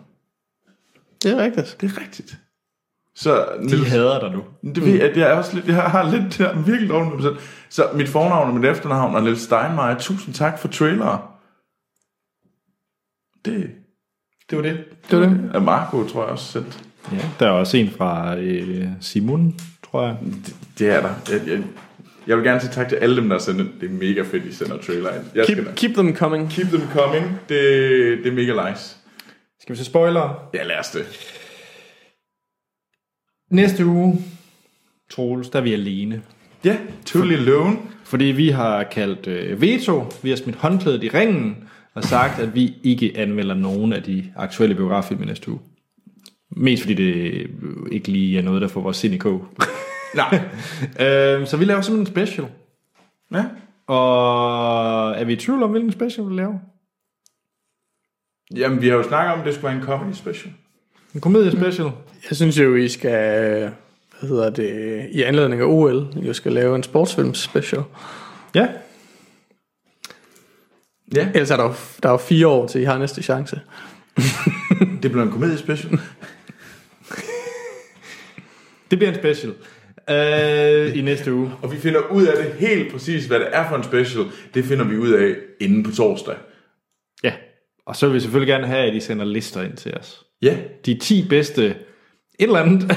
[1.23, 1.77] Det er rigtigt.
[1.81, 2.39] Det er rigtigt.
[3.17, 4.45] Så De hader dig nu.
[4.75, 7.09] Det ved jeg, at jeg er også lidt, jeg har lidt, jeg er virkelig dårlig
[7.09, 7.37] med mig selv.
[7.69, 9.99] Så mit fornavn og mit efternavn er Niels Steinmeier.
[9.99, 11.39] Tusind tak for trailer.
[13.45, 13.71] Det,
[14.51, 14.85] det var det.
[15.11, 15.51] Det var det.
[15.55, 16.85] Ja, Marco tror jeg også sendt.
[17.13, 17.19] Ja.
[17.39, 19.55] Der er også en fra øh, Simon,
[19.91, 20.17] tror jeg.
[20.47, 21.11] Det, det er der.
[21.31, 21.63] Jeg, jeg,
[22.27, 23.69] jeg vil gerne sige tak til alle dem, der har sendt ind.
[23.81, 25.25] Det er mega fedt, I sender trailer ind.
[25.35, 26.51] Jeg Keep, skal, keep them coming.
[26.51, 27.25] keep them coming.
[27.49, 27.59] Det,
[28.25, 28.97] det er mega nice.
[29.61, 30.49] Skal vi se spoiler?
[30.55, 31.07] Ja, lad os det.
[33.53, 34.25] Næste uge,
[35.11, 36.23] Troels, der er vi alene.
[36.65, 36.77] Ja,
[37.07, 37.77] totally alone.
[38.05, 42.55] Fordi vi har kaldt øh, veto, vi har smidt håndklædet i ringen, og sagt, at
[42.55, 45.61] vi ikke anmelder nogen af de aktuelle biograffilm i næste uge.
[46.51, 47.49] Mest fordi det øh,
[47.93, 49.47] ikke lige er noget, der får vores sind i kog.
[50.15, 50.41] Nej.
[51.07, 52.47] øh, så vi laver simpelthen en special.
[53.33, 53.45] Ja.
[53.87, 56.59] Og er vi i tvivl om, hvilken special vi laver?
[58.57, 60.55] Jamen, vi har jo snakket om, at det skulle være en comedy special.
[61.15, 61.91] En komediespecial?
[62.31, 63.61] Jeg synes jo, I skal,
[64.21, 67.83] hvad hedder det, i anledning af OL, I skal lave en sportsfilm special.
[68.55, 68.69] Ja.
[71.15, 73.61] Ja, Ellers er der jo, der er jo fire år, til I har næste chance.
[75.03, 75.99] det bliver en comedy special.
[78.91, 79.53] Det bliver en special.
[80.11, 81.51] Øh, I næste uge.
[81.63, 84.25] Og vi finder ud af det helt præcis, hvad det er for en special.
[84.55, 86.35] Det finder vi ud af inden på torsdag.
[87.25, 87.33] Ja.
[87.87, 90.25] Og så vil vi selvfølgelig gerne have, at I sender lister ind til os.
[90.43, 90.57] Ja.
[90.87, 91.77] De 10 bedste
[92.43, 92.83] et eller andet.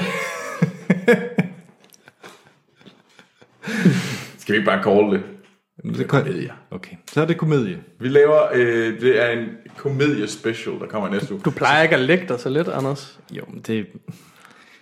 [4.38, 5.22] Skal vi ikke bare call det?
[5.84, 6.52] det er komedie.
[6.70, 7.78] Okay, så er det komedie.
[8.00, 9.46] Vi laver, øh, det er en
[9.76, 11.42] komedie special, der kommer næste uge.
[11.44, 13.18] Du plejer ikke at lægge dig så lidt, Anders.
[13.30, 13.86] Jo, men det,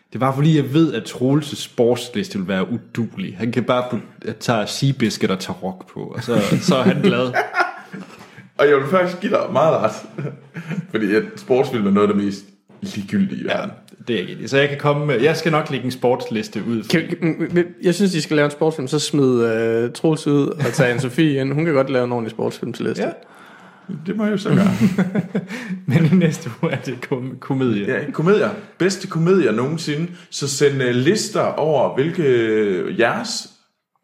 [0.09, 3.37] det er bare fordi, jeg ved, at Troels' sportsliste vil være udulig.
[3.37, 4.01] Han kan bare
[4.41, 7.33] tage Seabiscuit og tage rock på, og så, så er han glad.
[8.59, 9.93] Og jeg vil faktisk give dig meget ret.
[10.91, 12.45] Fordi at sportsfilm er noget af det mest
[12.97, 13.71] ligegyldige verden.
[14.09, 14.51] Det er ikke det.
[14.51, 16.83] Så jeg kan komme med, jeg skal nok lægge en sportsliste ud.
[16.83, 20.95] Kan, jeg synes, de skal lave en sportsfilm, så smid uh, Troels ud og tage
[20.95, 21.53] en Sofie ind.
[21.53, 23.03] Hun kan godt lave en ordentlig sportsfilm til liste.
[23.03, 23.11] Ja.
[24.07, 24.71] Det må jeg jo så gøre.
[25.87, 27.87] men i næste uge er det kom- komedie.
[27.87, 28.51] Ja, komedier.
[28.79, 30.07] Bedste komedier nogensinde.
[30.31, 33.49] Så send uh, lister over, hvilke øh, jeres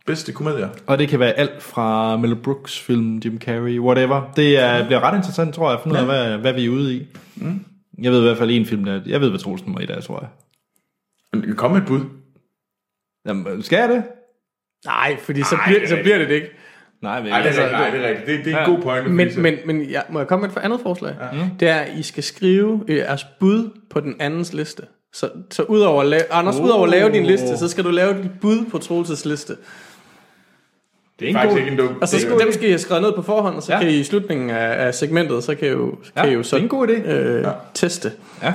[0.07, 0.69] bedste komedier.
[0.87, 4.33] Og det kan være alt fra Mel Brooks film, Jim Carrey, whatever.
[4.37, 6.71] Det er, bliver ret interessant, tror jeg, at finde ud af, hvad, hvad vi er
[6.71, 7.07] ude i.
[7.37, 7.65] Mm.
[8.03, 10.01] Jeg ved i hvert fald en film, der, jeg ved, hvad Troels nummer et er,
[10.01, 10.29] tror jeg.
[11.41, 12.01] Men Kom med et bud.
[13.27, 14.05] Jamen, skal jeg det?
[14.85, 16.49] Nej, fordi så, Ej, bliver, det er så bliver det det ikke.
[17.03, 17.81] Nej, men Nej, det er altså, rigtigt.
[17.81, 18.27] Nej, det er rigtigt.
[18.27, 18.75] Det, det er en Ja.
[18.75, 19.11] god pointe.
[19.11, 21.15] Men, men, men ja, må jeg komme med et andet forslag?
[21.33, 21.49] Ja.
[21.61, 24.83] Det er, at I skal skrive øh, jeres bud på den andens liste.
[25.13, 26.65] Så, så udover at lave, Anders, oh.
[26.65, 29.57] udover at lave din liste, så skal du lave dit bud på Troels' liste.
[31.21, 31.59] Det er en faktisk god...
[31.59, 31.97] ikke en dum.
[32.01, 33.73] Og så det er skal, dem skal I have skrevet ned på forhånd, og så
[33.73, 33.79] Ja.
[33.79, 33.85] ja.
[33.85, 36.35] kan I i slutningen af, af segmentet, så kan I jo, så Ja, kan I
[36.35, 37.11] jo så det er en god idé.
[37.11, 37.51] øh, ja.
[37.75, 38.13] teste.
[38.43, 38.53] Ja.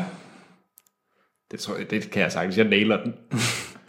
[1.52, 2.58] Det, tror jeg, det kan jeg sagtens.
[2.58, 3.14] Jeg nailer den.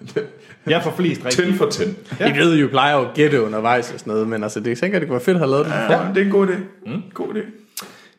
[0.66, 1.48] jeg får flest rigtigt.
[1.48, 1.82] 10 for 10.
[2.20, 2.34] Ja.
[2.34, 4.78] I ved jo, I plejer jo at gætte undervejs og sådan noget, men altså, det
[4.78, 5.72] tænker jeg, det kunne være fedt at have lavet det.
[5.72, 6.54] Ja, det er en god idé.
[6.86, 7.02] Mm.
[7.14, 7.40] God idé.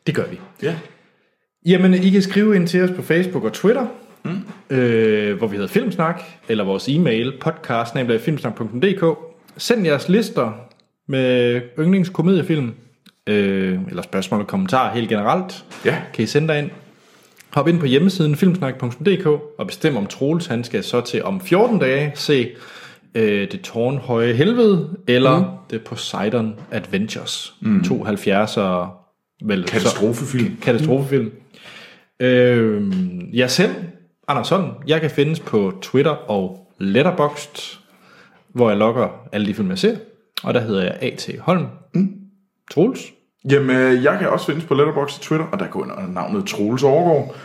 [0.06, 0.40] Det gør vi.
[0.62, 0.74] Ja.
[1.66, 3.86] Jamen, I kan skrive ind til os på Facebook og Twitter,
[4.24, 4.76] mm.
[4.76, 9.18] øh, hvor vi hedder Filmsnak, eller vores e-mail, podcast.filmsnak.dk.
[9.58, 10.52] Send jeres lister
[11.06, 12.74] med yndlingskomediefilm,
[13.26, 15.64] øh, eller spørgsmål og kommentarer helt generelt.
[15.84, 15.96] Ja.
[16.14, 16.70] Kan I sende derind.
[17.50, 19.26] Hop ind på hjemmesiden filmsnak.dk
[19.58, 22.50] og bestem om Troels, han skal så til om 14 dage se
[23.14, 25.44] øh, Det tårnhøje helvede, eller mm.
[25.70, 27.54] Det Poseidon Adventures.
[27.60, 27.80] Mm.
[27.80, 28.86] 72'er
[29.44, 30.56] vel, Katastrofefilm.
[30.62, 31.32] katastrofefilm.
[32.20, 32.92] Øh,
[33.32, 33.74] jeg selv,
[34.28, 37.78] Anders Holm, jeg kan findes på Twitter og Letterboxd,
[38.54, 39.96] hvor jeg logger alle de film, jeg ser.
[40.42, 41.30] Og der hedder jeg A.T.
[41.40, 41.66] Holm.
[41.94, 42.14] Mm.
[42.70, 43.12] Troels.
[43.50, 46.46] Jamen, øh, jeg kan også findes på Letterboxd og Twitter, og der går under navnet
[46.46, 47.36] Troels Overgaard.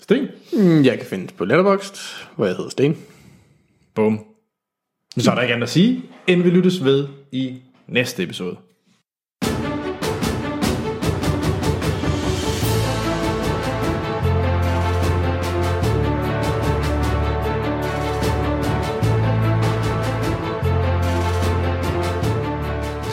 [0.00, 0.28] Sten.
[0.52, 1.96] Mm, Jeg kan findes på Letterboxd,
[2.36, 2.96] hvor jeg hedder Sten.
[3.94, 4.24] Bum.
[5.18, 8.56] Så er der ikke andet at sige, end vi lyttes ved i næste episode.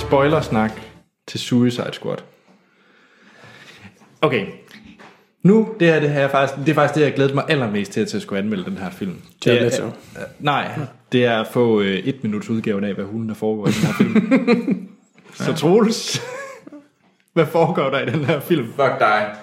[0.07, 0.71] Spoilersnak
[1.27, 2.17] til Suicide Squad.
[4.21, 4.45] Okay.
[5.43, 7.91] Nu, det her, det her er faktisk, det er faktisk det, jeg glæder mig allermest
[7.91, 9.21] til, til at skulle anmelde den her film.
[9.43, 9.91] Det er- Leto.
[10.39, 10.79] Nej,
[11.11, 13.85] det er at få øh, et minuts udgaven af, hvad hulen der foregår i den
[13.87, 14.89] her film.
[15.45, 16.21] Så Troels,
[17.33, 18.65] hvad foregår der i den her film?
[18.67, 19.35] Fuck dig.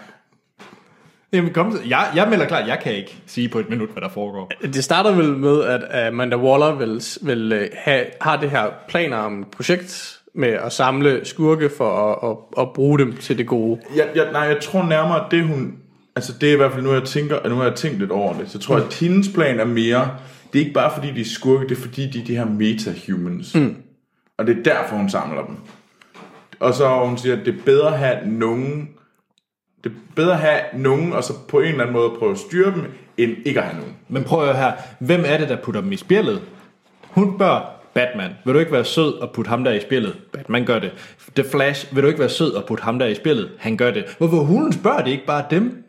[1.33, 4.03] Jamen kom, så- jeg, jeg melder klart, jeg kan ikke sige på et minut, hvad
[4.03, 4.51] der foregår.
[4.63, 9.17] Det starter vel med, at Amanda Waller vil, vil øh, have, har det her planer
[9.17, 13.47] om et projekt med at samle skurke for at, at, at bruge dem til det
[13.47, 13.81] gode.
[13.97, 15.79] Jeg, jeg, nej, jeg tror nærmere, at det hun...
[16.17, 18.35] Altså det er i hvert fald nu, jeg tænker, nu har jeg tænkt lidt over
[18.35, 20.11] det, så tror jeg, at hendes plan er mere,
[20.53, 22.45] det er ikke bare fordi, de er skurke, det er fordi, de er de her
[22.45, 23.55] meta-humans.
[23.55, 23.77] Mm.
[24.39, 25.57] Og det er derfor, hun samler dem.
[26.61, 28.89] Og så hun siger, at det er bedre at have nogen,
[29.85, 32.39] det er bedre at have nogen, og så på en eller anden måde prøve at
[32.39, 32.83] styre dem,
[33.17, 33.97] end ikke at have nogen.
[34.09, 34.73] Men prøv at høre her.
[34.99, 36.43] Hvem er det, der putter dem i spjældet?
[37.11, 37.61] Hun spørger
[37.95, 38.31] Batman.
[38.45, 40.17] Vil du ikke være sød og putte ham der i spjældet?
[40.33, 40.93] Batman gør det.
[41.37, 41.95] The Flash.
[41.95, 43.49] Vil du ikke være sød og putte ham der i spjældet?
[43.59, 44.05] Han gør det.
[44.19, 45.81] Hvorfor hun spørger det ikke bare dem?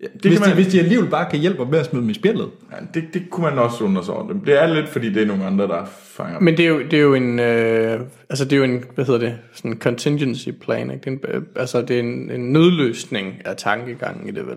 [0.00, 2.10] Det Hvis, kan de, man, hvis de alligevel bare kan hjælpe med at smide dem
[2.10, 2.50] i spjældet.
[2.72, 4.32] ja, det, det kunne man også undre sig over.
[4.46, 6.40] Det er lidt, fordi det er nogle andre, der fanger.
[6.40, 8.00] Men det er jo, det er jo en, øh,
[8.30, 11.10] altså det er jo en, hvad hedder det, sådan en contingency plan, ikke?
[11.10, 14.56] Det er en, øh, altså det er en, en nødløsning af tankegangen i det vel.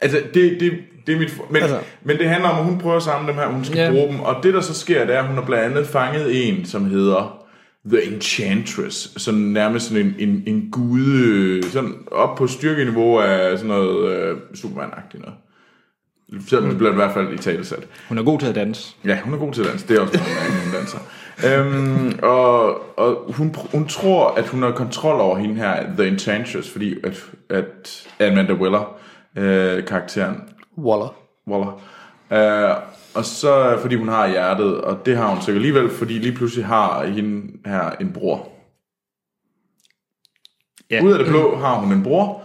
[0.00, 0.72] Altså, det, det,
[1.06, 1.34] det er mit...
[1.50, 3.78] Men, Altså- men det handler om, at hun prøver at samle dem her, hun skal
[3.78, 3.90] ja.
[3.90, 4.20] bruge dem.
[4.20, 6.84] Og det, der så sker, det er, at hun har blandt andet fanget en, som
[6.84, 7.44] hedder
[7.86, 9.22] The Enchantress.
[9.22, 14.36] Sådan nærmest sådan en, en, en gude, sådan op på styrkeniveau af sådan noget øh,
[14.54, 15.34] Superman-agtigt noget.
[16.48, 17.86] Sådan det bliver i hvert fald i talesat.
[18.08, 18.94] Hun er god til at danse.
[19.06, 19.88] Ja, hun er god til at danse.
[19.88, 20.98] Det er også noget, hun danser.
[21.46, 26.70] Øhm, og og hun, hun tror, at hun har kontrol over hende her, The Enchantress,
[26.70, 28.96] fordi at, at Amanda Weller,
[29.38, 30.36] øh, karakteren,
[30.78, 31.14] Waller.
[31.46, 31.80] Waller,
[32.30, 32.76] øh,
[33.14, 36.66] og så fordi hun har hjertet, og det har hun sikkert alligevel, fordi lige pludselig
[36.66, 38.48] har hende her en bror.
[40.90, 41.02] Ja.
[41.02, 42.42] Ud af det blå har hun en bror,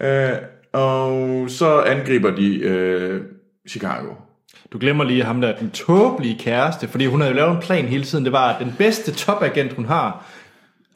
[0.00, 0.32] øh,
[0.72, 3.22] og så angriber de øh,
[3.68, 4.14] Chicago.
[4.72, 7.84] Du glemmer lige ham der, den tåbelige kæreste, fordi hun har jo lavet en plan
[7.84, 8.24] hele tiden.
[8.24, 10.26] Det var, at den bedste topagent, hun har,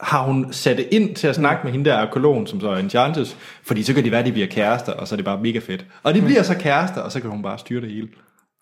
[0.01, 2.77] har hun sat det ind til at snakke med hende der arkeologen, som så er
[2.77, 5.39] Enchantress, fordi så kan det være, at de bliver kærester, og så er det bare
[5.41, 5.85] mega fedt.
[6.03, 8.07] Og de bliver så kærester, og så kan hun bare styre det hele.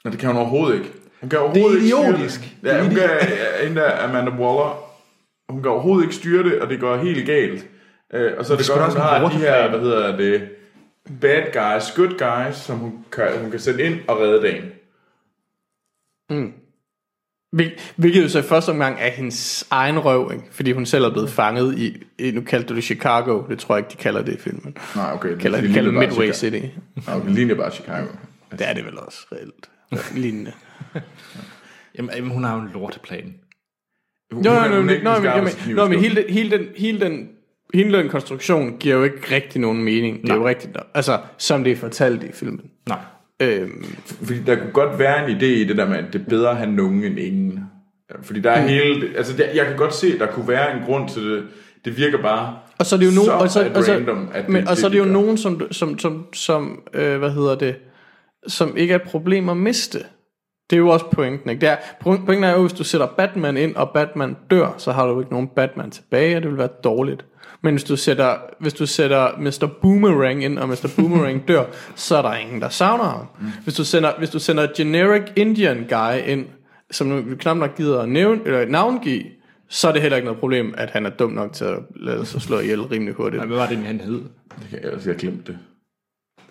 [0.06, 0.90] Og det kan hun overhovedet ikke.
[1.22, 2.40] Hun kan overhovedet Det er ikke idiotisk.
[2.40, 2.78] styre det.
[2.78, 4.84] Ja, hun kan, ja, hende der Amanda Waller,
[5.50, 7.66] hun kan overhovedet ikke styre det, og det går helt galt.
[8.14, 10.42] Øh, og så er det, sgu godt, hun har de her, hvad hedder det,
[11.22, 14.64] bad guys, good guys, som hun kan, hun kan sætte ind og redde dagen.
[17.52, 20.46] Hvil, hvilket jo så i første omgang er hendes egen røv, ikke?
[20.52, 23.76] fordi hun selv er blevet fanget i, i, nu kaldte du det Chicago, det tror
[23.76, 24.78] jeg ikke, de kalder det i filmen.
[24.96, 25.38] Nej, okay.
[25.38, 26.60] Kalder, det de kalder det Midway Chicago.
[26.60, 26.76] City.
[27.08, 28.08] Nej, okay, det ligner bare Chicago.
[28.52, 29.70] Det er det vel også reelt.
[30.16, 30.52] Lignende.
[31.98, 33.36] Jamen, jamen hun har jo en lorteplan.
[34.32, 36.68] Hun, Jo, hun jo, jo, hun er ikke nå, den men, hele, den, hele, den,
[36.78, 37.30] hele, den,
[37.74, 40.22] hele den konstruktion giver jo ikke rigtig nogen mening.
[40.22, 40.78] Det er jo rigtigt.
[40.94, 42.72] Altså, som det er fortalt i filmen.
[42.88, 43.00] Nej.
[43.42, 46.26] Øhm, Fordi der kunne godt være en idé i det der med, at det er
[46.30, 47.60] bedre at have nogen end ingen.
[48.22, 49.18] Fordi der er hele...
[49.18, 51.44] Altså, der, jeg kan godt se, at der kunne være en grund til det.
[51.86, 54.50] Det virker bare og så er det jo nogen, og så, og så, random, at
[54.50, 57.32] men, det, og så er det jo de nogen, som, som, som, som øh, hvad
[57.32, 57.76] hedder det,
[58.48, 60.00] som ikke er et problem at miste.
[60.70, 61.62] Det er jo også pointen, ikke?
[61.62, 65.08] Det er, pointen er jo, hvis du sætter Batman ind, og Batman dør, så har
[65.08, 67.26] du ikke nogen Batman tilbage, og det vil være dårligt.
[67.62, 69.68] Men hvis du sætter, hvis du sætter Mr.
[69.82, 70.94] Boomerang ind, og Mr.
[70.96, 71.66] Boomerang dør,
[71.96, 73.26] så er der ingen, der savner ham.
[73.40, 73.48] Mm.
[73.64, 76.46] Hvis, du sender, hvis du sender generic Indian guy ind,
[76.92, 79.24] som vi knap nok gider at nævne, eller navngive,
[79.70, 82.26] så er det heller ikke noget problem, at han er dum nok til at lade
[82.26, 83.40] sig slå ihjel rimelig hurtigt.
[83.40, 84.22] Nej, hvad var det, han hed?
[84.60, 85.58] Det kan jeg, jeg har glemt det.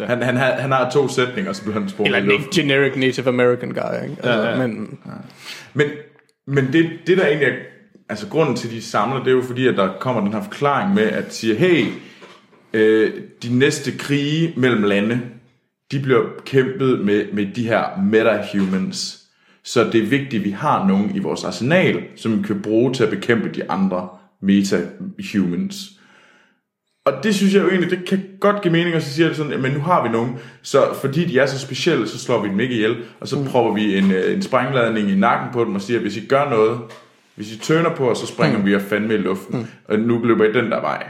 [0.07, 3.29] Han, han, har, han har to sætninger, så bliver han sprunget Eller en generic Native
[3.29, 4.17] American guy, ikke?
[4.23, 4.67] Altså, Ja, ja.
[4.67, 4.99] Men,
[5.75, 5.87] Men,
[6.47, 7.55] men det, det der egentlig er,
[8.09, 10.43] altså grunden til, at de samler, det er jo fordi, at der kommer den her
[10.43, 11.87] forklaring med, at sige, hey,
[12.73, 13.13] øh,
[13.43, 15.21] de næste krige mellem lande,
[15.93, 19.25] de bliver kæmpet med, med de her meta-humans.
[19.65, 22.93] Så det er vigtigt, at vi har nogen i vores arsenal, som vi kan bruge
[22.93, 24.09] til at bekæmpe de andre
[24.43, 25.99] meta-humans.
[27.07, 29.37] Og det synes jeg jo egentlig, det kan godt give mening, og så siger det
[29.37, 32.49] sådan, men nu har vi nogen, så fordi de er så specielle, så slår vi
[32.49, 35.75] dem ikke ihjel, og så prøver vi en, øh, en sprængladning i nakken på dem
[35.75, 36.81] og siger, hvis I gør noget,
[37.39, 38.67] hvis I tøner på os, så springer mm.
[38.67, 41.07] vi jer fandme i luften, og nu løber I den der vej.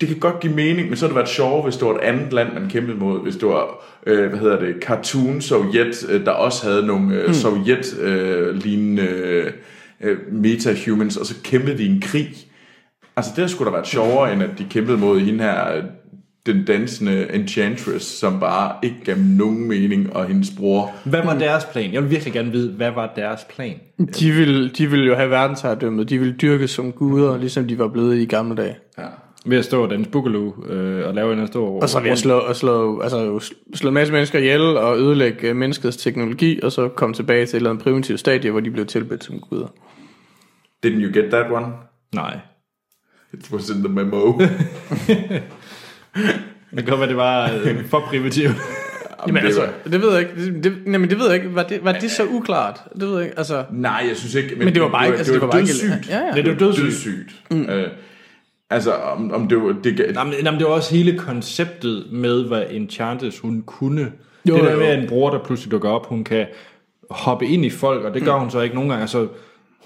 [0.00, 2.00] Det kan godt give mening, men så har det været sjovt, hvis det var et
[2.00, 6.24] andet land, man kæmpede mod, hvis det var, øh, hvad hedder det, Cartoon Sovjet, øh,
[6.24, 9.52] der også havde nogle øh, Sovjet-lignende øh,
[10.00, 12.28] øh, meta-humans, og så kæmpede de i en krig.
[13.16, 15.82] Altså det skulle da været sjovere, end at de kæmpede mod hende her,
[16.46, 20.94] den dansende Enchantress, som bare ikke gav nogen mening, og hendes bror.
[21.04, 21.92] Hvad var deres plan?
[21.92, 23.80] Jeg vil virkelig gerne vide, hvad var deres plan?
[24.18, 26.10] De vil, de vil jo have verdensherredømmet.
[26.10, 28.76] De vil dyrke som guder, ligesom de var blevet i gamle dage.
[28.98, 29.04] Ja.
[29.46, 31.82] Ved at stå og danse boogaloo øh, og lave en stor...
[31.82, 35.48] Og så vil jeg slå, og slå, altså, slå en masse mennesker ihjel og ødelægge
[35.48, 38.70] øh, menneskets teknologi, og så komme tilbage til et eller andet primitivt stadie, hvor de
[38.70, 39.66] blev tilbedt som guder.
[40.86, 41.66] Didn't you get that one?
[42.14, 42.38] Nej.
[43.32, 44.32] It was in the memo.
[46.70, 48.52] Det kan godt være, det var øh, for primitivt.
[49.26, 50.54] Jamen, det altså, var- det ved jeg ikke.
[50.54, 51.54] Det, det, jamen, det ved jeg ikke.
[51.54, 52.80] Var det, var det så uklart?
[53.00, 53.38] Det ved jeg ikke.
[53.38, 54.56] Altså, Nej, jeg synes ikke.
[54.56, 56.08] Men det var bare ikke- altså, det var bare ikke- dødssygt.
[56.10, 56.32] Ja, ja.
[56.34, 56.84] Det er jo dødssygt.
[56.86, 57.34] dødssygt.
[57.50, 57.62] Mm.
[57.70, 57.88] Øh,
[58.70, 59.74] altså, om, om det var...
[59.84, 63.62] Det, gav- Nej, men, nej, men det var også hele konceptet med, hvad Enchantress hun
[63.66, 64.12] kunne.
[64.48, 64.78] Jo, det der jo.
[64.78, 66.46] med, at en bror, der pludselig dukker op, hun kan
[67.10, 69.02] hoppe ind i folk, og det gør hun så ikke nogen gange.
[69.02, 69.26] Altså,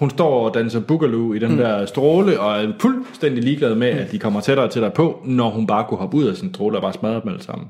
[0.01, 1.57] hun står og danser boogaloo i den mm.
[1.57, 5.49] der stråle, og er fuldstændig ligeglad med, at de kommer tættere og tættere på, når
[5.49, 7.67] hun bare kunne hoppe ud af sin stråle og bare smadre dem alle sammen.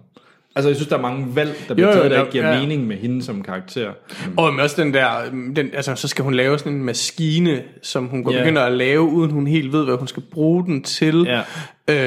[0.55, 2.31] Altså, jeg synes, der er mange valg, der bliver Jo, jo, taget, der der- ikke
[2.31, 2.59] giver ja.
[2.59, 3.89] mening med hende som karakter.
[4.37, 5.09] Og med også den der,
[5.55, 8.39] den, altså så skal hun lave sådan en maskine, som hun går Ja.
[8.39, 11.27] begynder at lave, uden hun helt ved, hvad hun skal bruge den til.
[11.27, 11.41] Ja.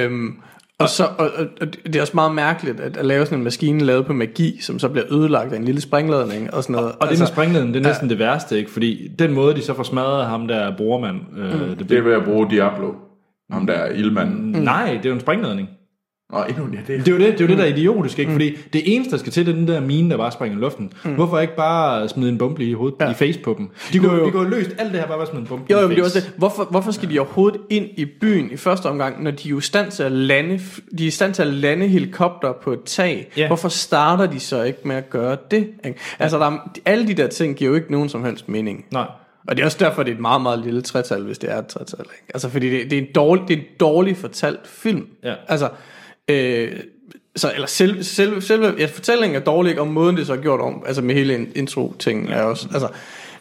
[0.05, 0.36] Øhm,
[0.78, 3.44] og, så, og, og, og det er også meget mærkeligt, at, at lave sådan en
[3.44, 6.94] maskine lavet på magi, som så bliver ødelagt af en lille springladning og sådan noget.
[7.01, 8.70] Og det med springledningen, det er næsten det værste, ikke?
[8.70, 12.12] Fordi den måde, de så får smadret ham der brormand, øh, det, det er ved
[12.12, 12.92] at bruge Diablo.
[13.51, 14.52] Ham der er ildmanden.
[14.52, 14.62] Mm.
[14.62, 15.68] Nej, det er jo en springledning.
[16.35, 16.98] Nå, endnu, ja, det er...
[16.98, 18.32] Det er jo det, det, er jo det der er idiotisk, ikke?
[18.32, 20.61] Fordi det eneste, der skal til, det er den der mine, der bare springer i
[20.61, 20.93] luften.
[21.05, 23.11] Hvorfor ikke bare smide en bombe i hovedet, ja.
[23.11, 23.69] i face på dem?
[23.93, 24.27] De kunne, Jo, jo.
[24.27, 25.86] de kunne løst alt det her, bare ved at smide en bombe Jo, i jo,
[25.86, 26.02] er face.
[26.02, 26.32] også det.
[26.36, 29.59] Hvorfor, hvorfor skal de overhovedet ind i byen i første omgang, når de er jo
[29.59, 30.61] i stand til at lande,
[30.98, 33.32] de er i stand til at lande helikopter på et tag?
[33.36, 33.47] Ja.
[33.47, 35.69] Hvorfor starter de så ikke med at gøre det?
[35.85, 35.98] Ikke?
[36.19, 38.85] Altså, der er, alle de der ting giver jo ikke nogen som helst mening.
[38.93, 39.06] Nej.
[39.48, 41.59] Og det er også derfor, det er et meget, meget lille tretal, hvis det er
[41.59, 42.01] et tretal.
[42.01, 42.31] Ikke?
[42.35, 45.06] Altså, fordi det, det, er en dårlig, det er en dårlig fortalt film.
[45.24, 45.35] Ja.
[45.48, 45.69] Altså,
[46.30, 46.72] øh,
[47.36, 50.60] så, eller selv, selv, selve ja, fortællingen er dårlig, og måden det så er gjort
[50.60, 52.88] om, altså med hele in- intro-tingen er også, altså,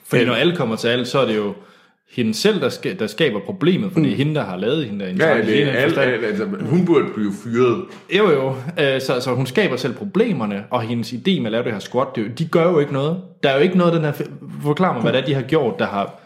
[0.08, 1.54] Fordi øh, når alle kommer til alt, så er det jo
[2.12, 5.06] hende selv, der, ska, der skaber problemet, for det er hende, der har lavet hende
[5.06, 5.28] der.
[5.28, 6.12] Ja, det er alt, forstand.
[6.12, 7.84] alt, altså, hun burde blive fyret.
[8.18, 8.56] Jo, jo.
[8.80, 11.80] Øh, Så, så hun skaber selv problemerne, og hendes idé med at lave det her
[11.80, 13.22] squat, det, de gør jo ikke noget.
[13.44, 14.12] Der er jo ikke noget, den her...
[14.64, 16.20] Forklar mig, hvad det er, de har gjort, der har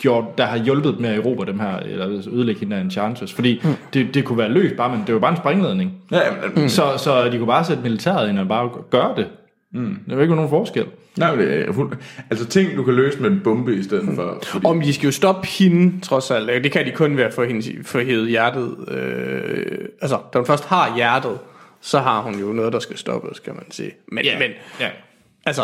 [0.00, 3.32] gjort, der har hjulpet med at erobre dem her, eller ødelægge hende af Enchantress.
[3.34, 3.62] Fordi
[3.94, 5.92] det, det kunne være løst bare, men det var bare en springledning.
[6.12, 6.20] Ja,
[6.56, 6.68] mm.
[6.68, 9.26] Så, så de kunne bare sætte militæret ind og bare gøre det.
[9.72, 9.96] Mm.
[10.08, 10.86] Det var ikke nogen forskel.
[11.18, 11.92] Nej, det er fuld...
[12.30, 14.38] Altså ting, du kan løse med en bombe i stedet for...
[14.46, 16.64] Fordi, Om de skal jo stoppe hende, trods alt.
[16.64, 18.74] Det kan de kun være for hendes for hævet hjertet.
[18.88, 21.38] Øh, altså, da hun først har hjertet,
[21.80, 23.90] så har hun jo noget, der skal stoppes, kan man sige.
[24.12, 24.38] Men, Ja.
[24.38, 24.50] men
[24.80, 24.88] Ja.
[25.46, 25.62] altså,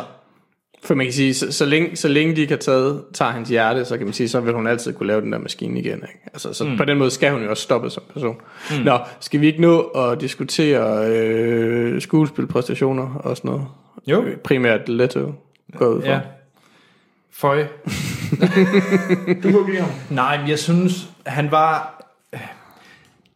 [0.82, 3.48] for man kan sige, så, så, længe, så længe de ikke har taget, tager hans
[3.48, 5.94] hjerte, så kan man sige, så vil hun altid kunne lave den der maskine igen.
[5.94, 6.20] Ikke?
[6.32, 6.76] Altså, så mm.
[6.76, 8.36] på den måde skal hun jo også stoppe som person.
[8.70, 8.84] Mm.
[8.84, 13.66] Nå, skal vi ikke nå at diskutere øh, skuespilpræstationer og sådan noget?
[14.06, 14.24] Jo.
[14.44, 15.32] Primært Leto
[15.76, 16.10] går ud fra.
[16.10, 16.20] Ja.
[17.32, 17.58] Føj.
[19.42, 19.90] du kunne give ham.
[20.10, 21.92] Nej, men jeg synes, han var...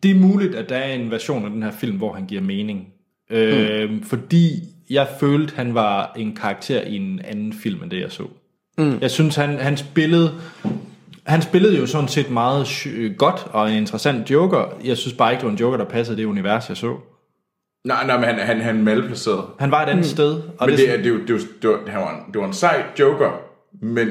[0.03, 2.43] Det er muligt, at der er en version af den her film, hvor han giver
[2.43, 2.87] mening.
[3.31, 8.13] Øh, fordi jeg følte, han var en karakter i en anden film, end det jeg
[8.13, 8.23] så.
[8.79, 8.99] Mm.
[9.01, 10.35] Jeg synes, han, han spillede...
[11.27, 12.67] Han spillede jo sådan set meget
[13.19, 14.65] godt og en interessant joker.
[14.85, 16.97] Jeg synes bare ikke, det var en joker, der passede det univers, jeg så.
[17.85, 19.45] Nej, nej, men han, han, han er malplaceret.
[19.59, 20.09] Han var et andet mm.
[20.09, 20.33] sted.
[20.59, 22.47] Og Men det, det, er, det, jo, det, det, var, han var en, det var
[22.47, 23.31] en sej joker,
[23.83, 24.09] men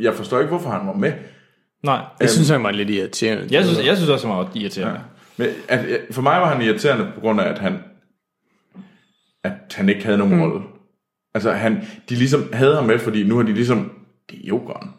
[0.00, 1.12] jeg forstår ikke, hvorfor han var med.
[1.84, 3.48] nej, Jeg synes, han var lidt irriterende.
[3.50, 5.00] jeg synes, jeg synes også, han var irriterende.
[5.36, 7.78] Men at, for mig var han irriterende på grund af, at han,
[9.44, 10.42] at han ikke havde nogen mm.
[10.42, 10.62] rolle.
[11.34, 13.92] Altså, han, de ligesom havde ham med, fordi nu har de ligesom,
[14.30, 14.90] det er jokeren.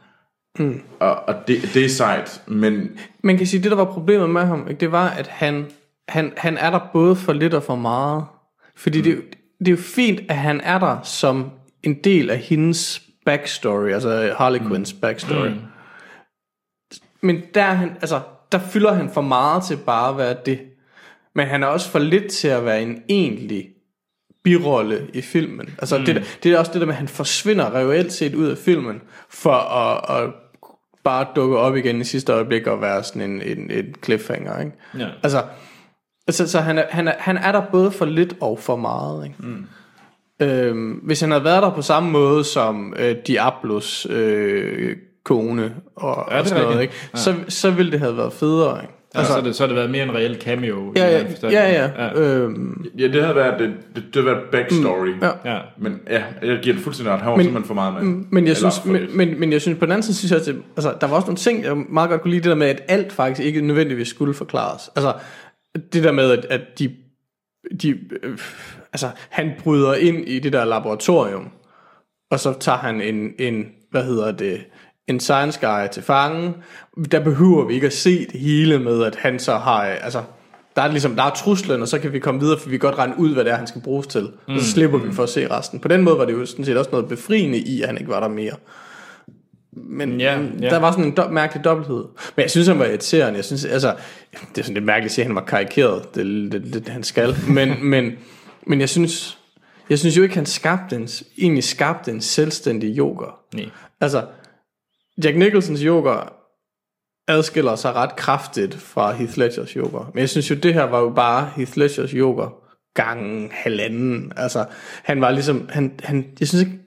[0.59, 0.81] Mm.
[0.99, 4.45] Og, og det, det er sejt, men Man kan sige, det der var problemet med
[4.45, 5.65] ham, ikke, det var, at han,
[6.07, 8.25] han, han er der både for lidt og for meget.
[8.75, 9.03] Fordi mm.
[9.03, 9.21] det,
[9.59, 11.51] det er jo fint, at han er der som
[11.83, 15.47] en del af hendes backstory, altså Harley Quinns backstory.
[15.47, 15.59] Mm.
[17.21, 18.21] Men der, er han, altså,
[18.51, 20.59] der fylder han for meget til bare at være det.
[21.35, 23.69] Men han er også for lidt til at være en egentlig
[24.43, 25.69] birolle i filmen.
[25.79, 26.05] Altså mm.
[26.05, 29.01] det, det er også det der med, at han forsvinder reelt set ud af filmen,
[29.29, 30.29] for at, at
[31.03, 34.59] bare dukke op igen i sidste øjeblik og være sådan en, en, en cliffhanger.
[34.59, 34.71] Ikke?
[34.99, 35.07] Ja.
[35.23, 35.43] Altså,
[36.27, 39.25] altså så han er, han, er, han er der både for lidt og for meget.
[39.25, 39.35] Ikke?
[39.39, 39.65] Mm.
[40.39, 44.95] Øhm, hvis han havde været der på samme måde som øh, Diablos øh,
[45.25, 46.93] kone og, Ja, og sådan noget, ikke?
[47.15, 48.81] Så, så ville det have været federe.
[48.81, 48.93] Ikke?
[49.15, 50.93] Altså, så, det, så har det været mere en reel cameo.
[50.95, 52.19] i Ja, den ja, ja, ja.
[52.19, 55.07] Øhm, ja, det havde været, det, det, det havde været backstory.
[55.07, 55.21] Mm.
[55.21, 55.53] ja.
[55.53, 55.59] ja.
[55.77, 57.21] Men ja, jeg giver det fuldstændig ret.
[57.21, 58.03] Han var men, simpelthen for meget med.
[58.03, 60.31] Men jeg Eller synes, for men, men, men jeg synes på den anden side, synes
[60.31, 62.49] jeg, at det, altså, der var også nogle ting, jeg meget godt kunne lide, det
[62.49, 64.89] der med, at alt faktisk ikke nødvendigvis skulle forklares.
[64.95, 65.13] Altså,
[65.93, 66.95] det der med, at, at de
[67.81, 67.89] de,
[68.23, 68.37] øh,
[68.93, 71.49] altså, han bryder ind i det der laboratorium,
[72.31, 74.65] og så tager han en, en hvad hedder det,
[75.07, 76.53] en science guy til fange.
[77.11, 80.21] Der behøver vi ikke at se det hele med, at han så har, altså,
[80.75, 82.89] der er ligesom, der er truslen, og så kan vi komme videre, for vi kan
[82.89, 84.31] godt regne ud, hvad det er, han skal bruges til.
[84.47, 85.79] Og så slipper vi for at se resten.
[85.79, 88.11] På den måde var det jo sådan set også noget befriende i, at han ikke
[88.11, 88.53] var der mere.
[89.71, 90.69] Men Ja, ja, ja.
[90.69, 92.03] der var sådan en do- mærkelig dobbelthed.
[92.35, 93.37] Men jeg synes, han var irriterende.
[93.37, 93.95] Jeg synes, altså,
[94.55, 96.15] det er sådan lidt mærkeligt at sige, at han var karikeret.
[96.15, 97.35] Det det, det, han skal.
[97.47, 98.11] Men, men,
[98.67, 99.37] men jeg synes,
[99.89, 101.07] jeg synes jo ikke, han skabte en,
[101.37, 103.39] egentlig skabte en selvstændig joker.
[103.55, 103.65] Nej.
[104.01, 104.23] Altså,
[105.23, 106.33] Jack Nicholsons joker
[107.27, 110.11] adskiller sig ret kraftigt fra Heath Ledgers joker.
[110.13, 112.63] Men jeg synes jo, det her var jo bare Heath Ledgers joker
[112.93, 114.31] gangen halvanden.
[114.35, 114.65] Altså,
[115.03, 116.79] han var ligesom, han, han, jeg synes ikke,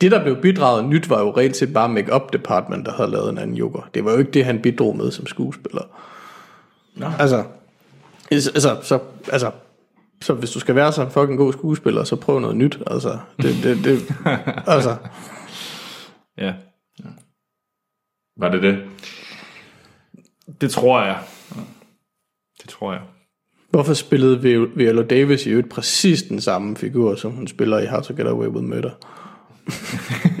[0.00, 3.30] det der blev bidraget nyt, var jo reelt set bare make-up department, der havde lavet
[3.30, 3.88] en anden joker.
[3.94, 5.82] Det var jo ikke det, han bidrog med som skuespiller.
[6.96, 7.06] Nå.
[7.18, 7.44] Altså,
[8.30, 8.98] altså, så,
[9.32, 9.50] altså,
[10.22, 12.78] så hvis du skal være så en fucking god skuespiller, så prøv noget nyt.
[12.86, 14.14] Altså, det, det, det,
[14.66, 14.96] altså,
[16.38, 16.52] Ja.
[18.38, 18.78] Var det det?
[20.60, 21.18] Det tror jeg.
[22.62, 23.00] Det tror jeg.
[23.70, 27.86] Hvorfor spillede Vi- Viola Davis i øvrigt præcis den samme figur, som hun spiller i
[27.86, 28.90] How to Get Away with Murder?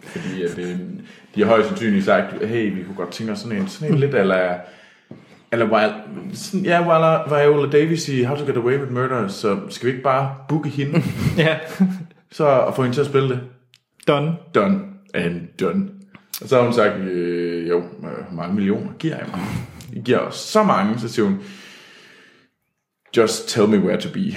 [0.00, 0.80] Fordi at det,
[1.34, 4.00] de har højst sandsynligt sagt, hey, vi kunne godt tænke os sådan en, sådan en
[4.00, 4.56] lidt eller
[5.52, 5.92] eller Wild,
[6.34, 9.90] sådan, ja, Viola, Viola Davis i How to Get Away with Murder, så skal vi
[9.92, 11.02] ikke bare booke hende,
[11.38, 11.58] Ja.
[12.30, 13.40] så og få hende til at spille det?
[14.08, 14.36] Done.
[14.54, 14.80] Done
[15.14, 15.88] and done.
[16.42, 19.40] Og så har hun sagt, øh, jo, hvor mange millioner giver jeg mig?
[19.92, 21.38] I giver os så mange, så siger hun,
[23.16, 24.20] just tell me where to be.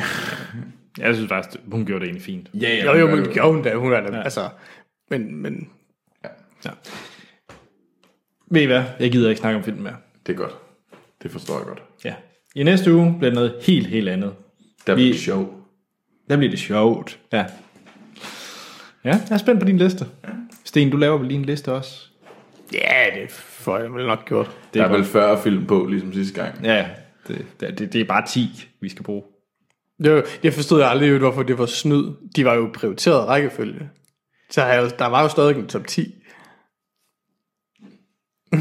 [0.98, 2.50] Jeg synes faktisk, hun gjorde det egentlig fint.
[2.54, 4.24] Ja, ja, Jo, jo, men gør gjorde hun da, hun er da, ja.
[4.24, 4.50] altså,
[5.10, 5.70] men, men,
[6.66, 6.72] Ja.
[8.52, 8.84] Ved I hvad?
[9.00, 9.96] Jeg gider ikke snakke om filmen mere.
[10.28, 10.56] Det er godt.
[11.24, 11.84] Det forstår jeg godt.
[12.06, 12.14] Ja.
[12.56, 14.34] I næste uge bliver det noget helt, helt andet.
[14.88, 15.68] Der bliver sjov.
[16.30, 17.20] Der bliver det sjovt.
[17.34, 17.46] Ja.
[19.04, 20.06] Ja, jeg er spændt på din liste.
[20.70, 22.10] Sten, du laver vel din liste også?
[22.74, 24.46] ja, det får jeg vel nok gjort.
[24.46, 25.08] Det Der er vel godt.
[25.08, 26.66] 40 film på, ligesom sidste gang.
[26.66, 26.90] Ja,
[27.28, 29.24] det, det, det er bare 10, vi skal bruge.
[30.04, 32.06] Det var, jeg forstod aldrig, hvorfor det var snyd.
[32.36, 33.90] De var jo prioriteret rækkefølge.
[34.50, 36.16] Så har jeg, der var jo stadig en top 10.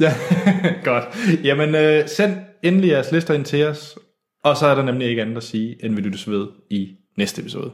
[0.00, 0.14] Ja,
[0.84, 1.04] godt.
[1.44, 3.98] Jamen, øh, send endelig jeres lister ind til os,
[4.44, 7.40] og så er der nemlig ikke andet at sige, end vi lyttes ved i næste
[7.40, 7.72] episode.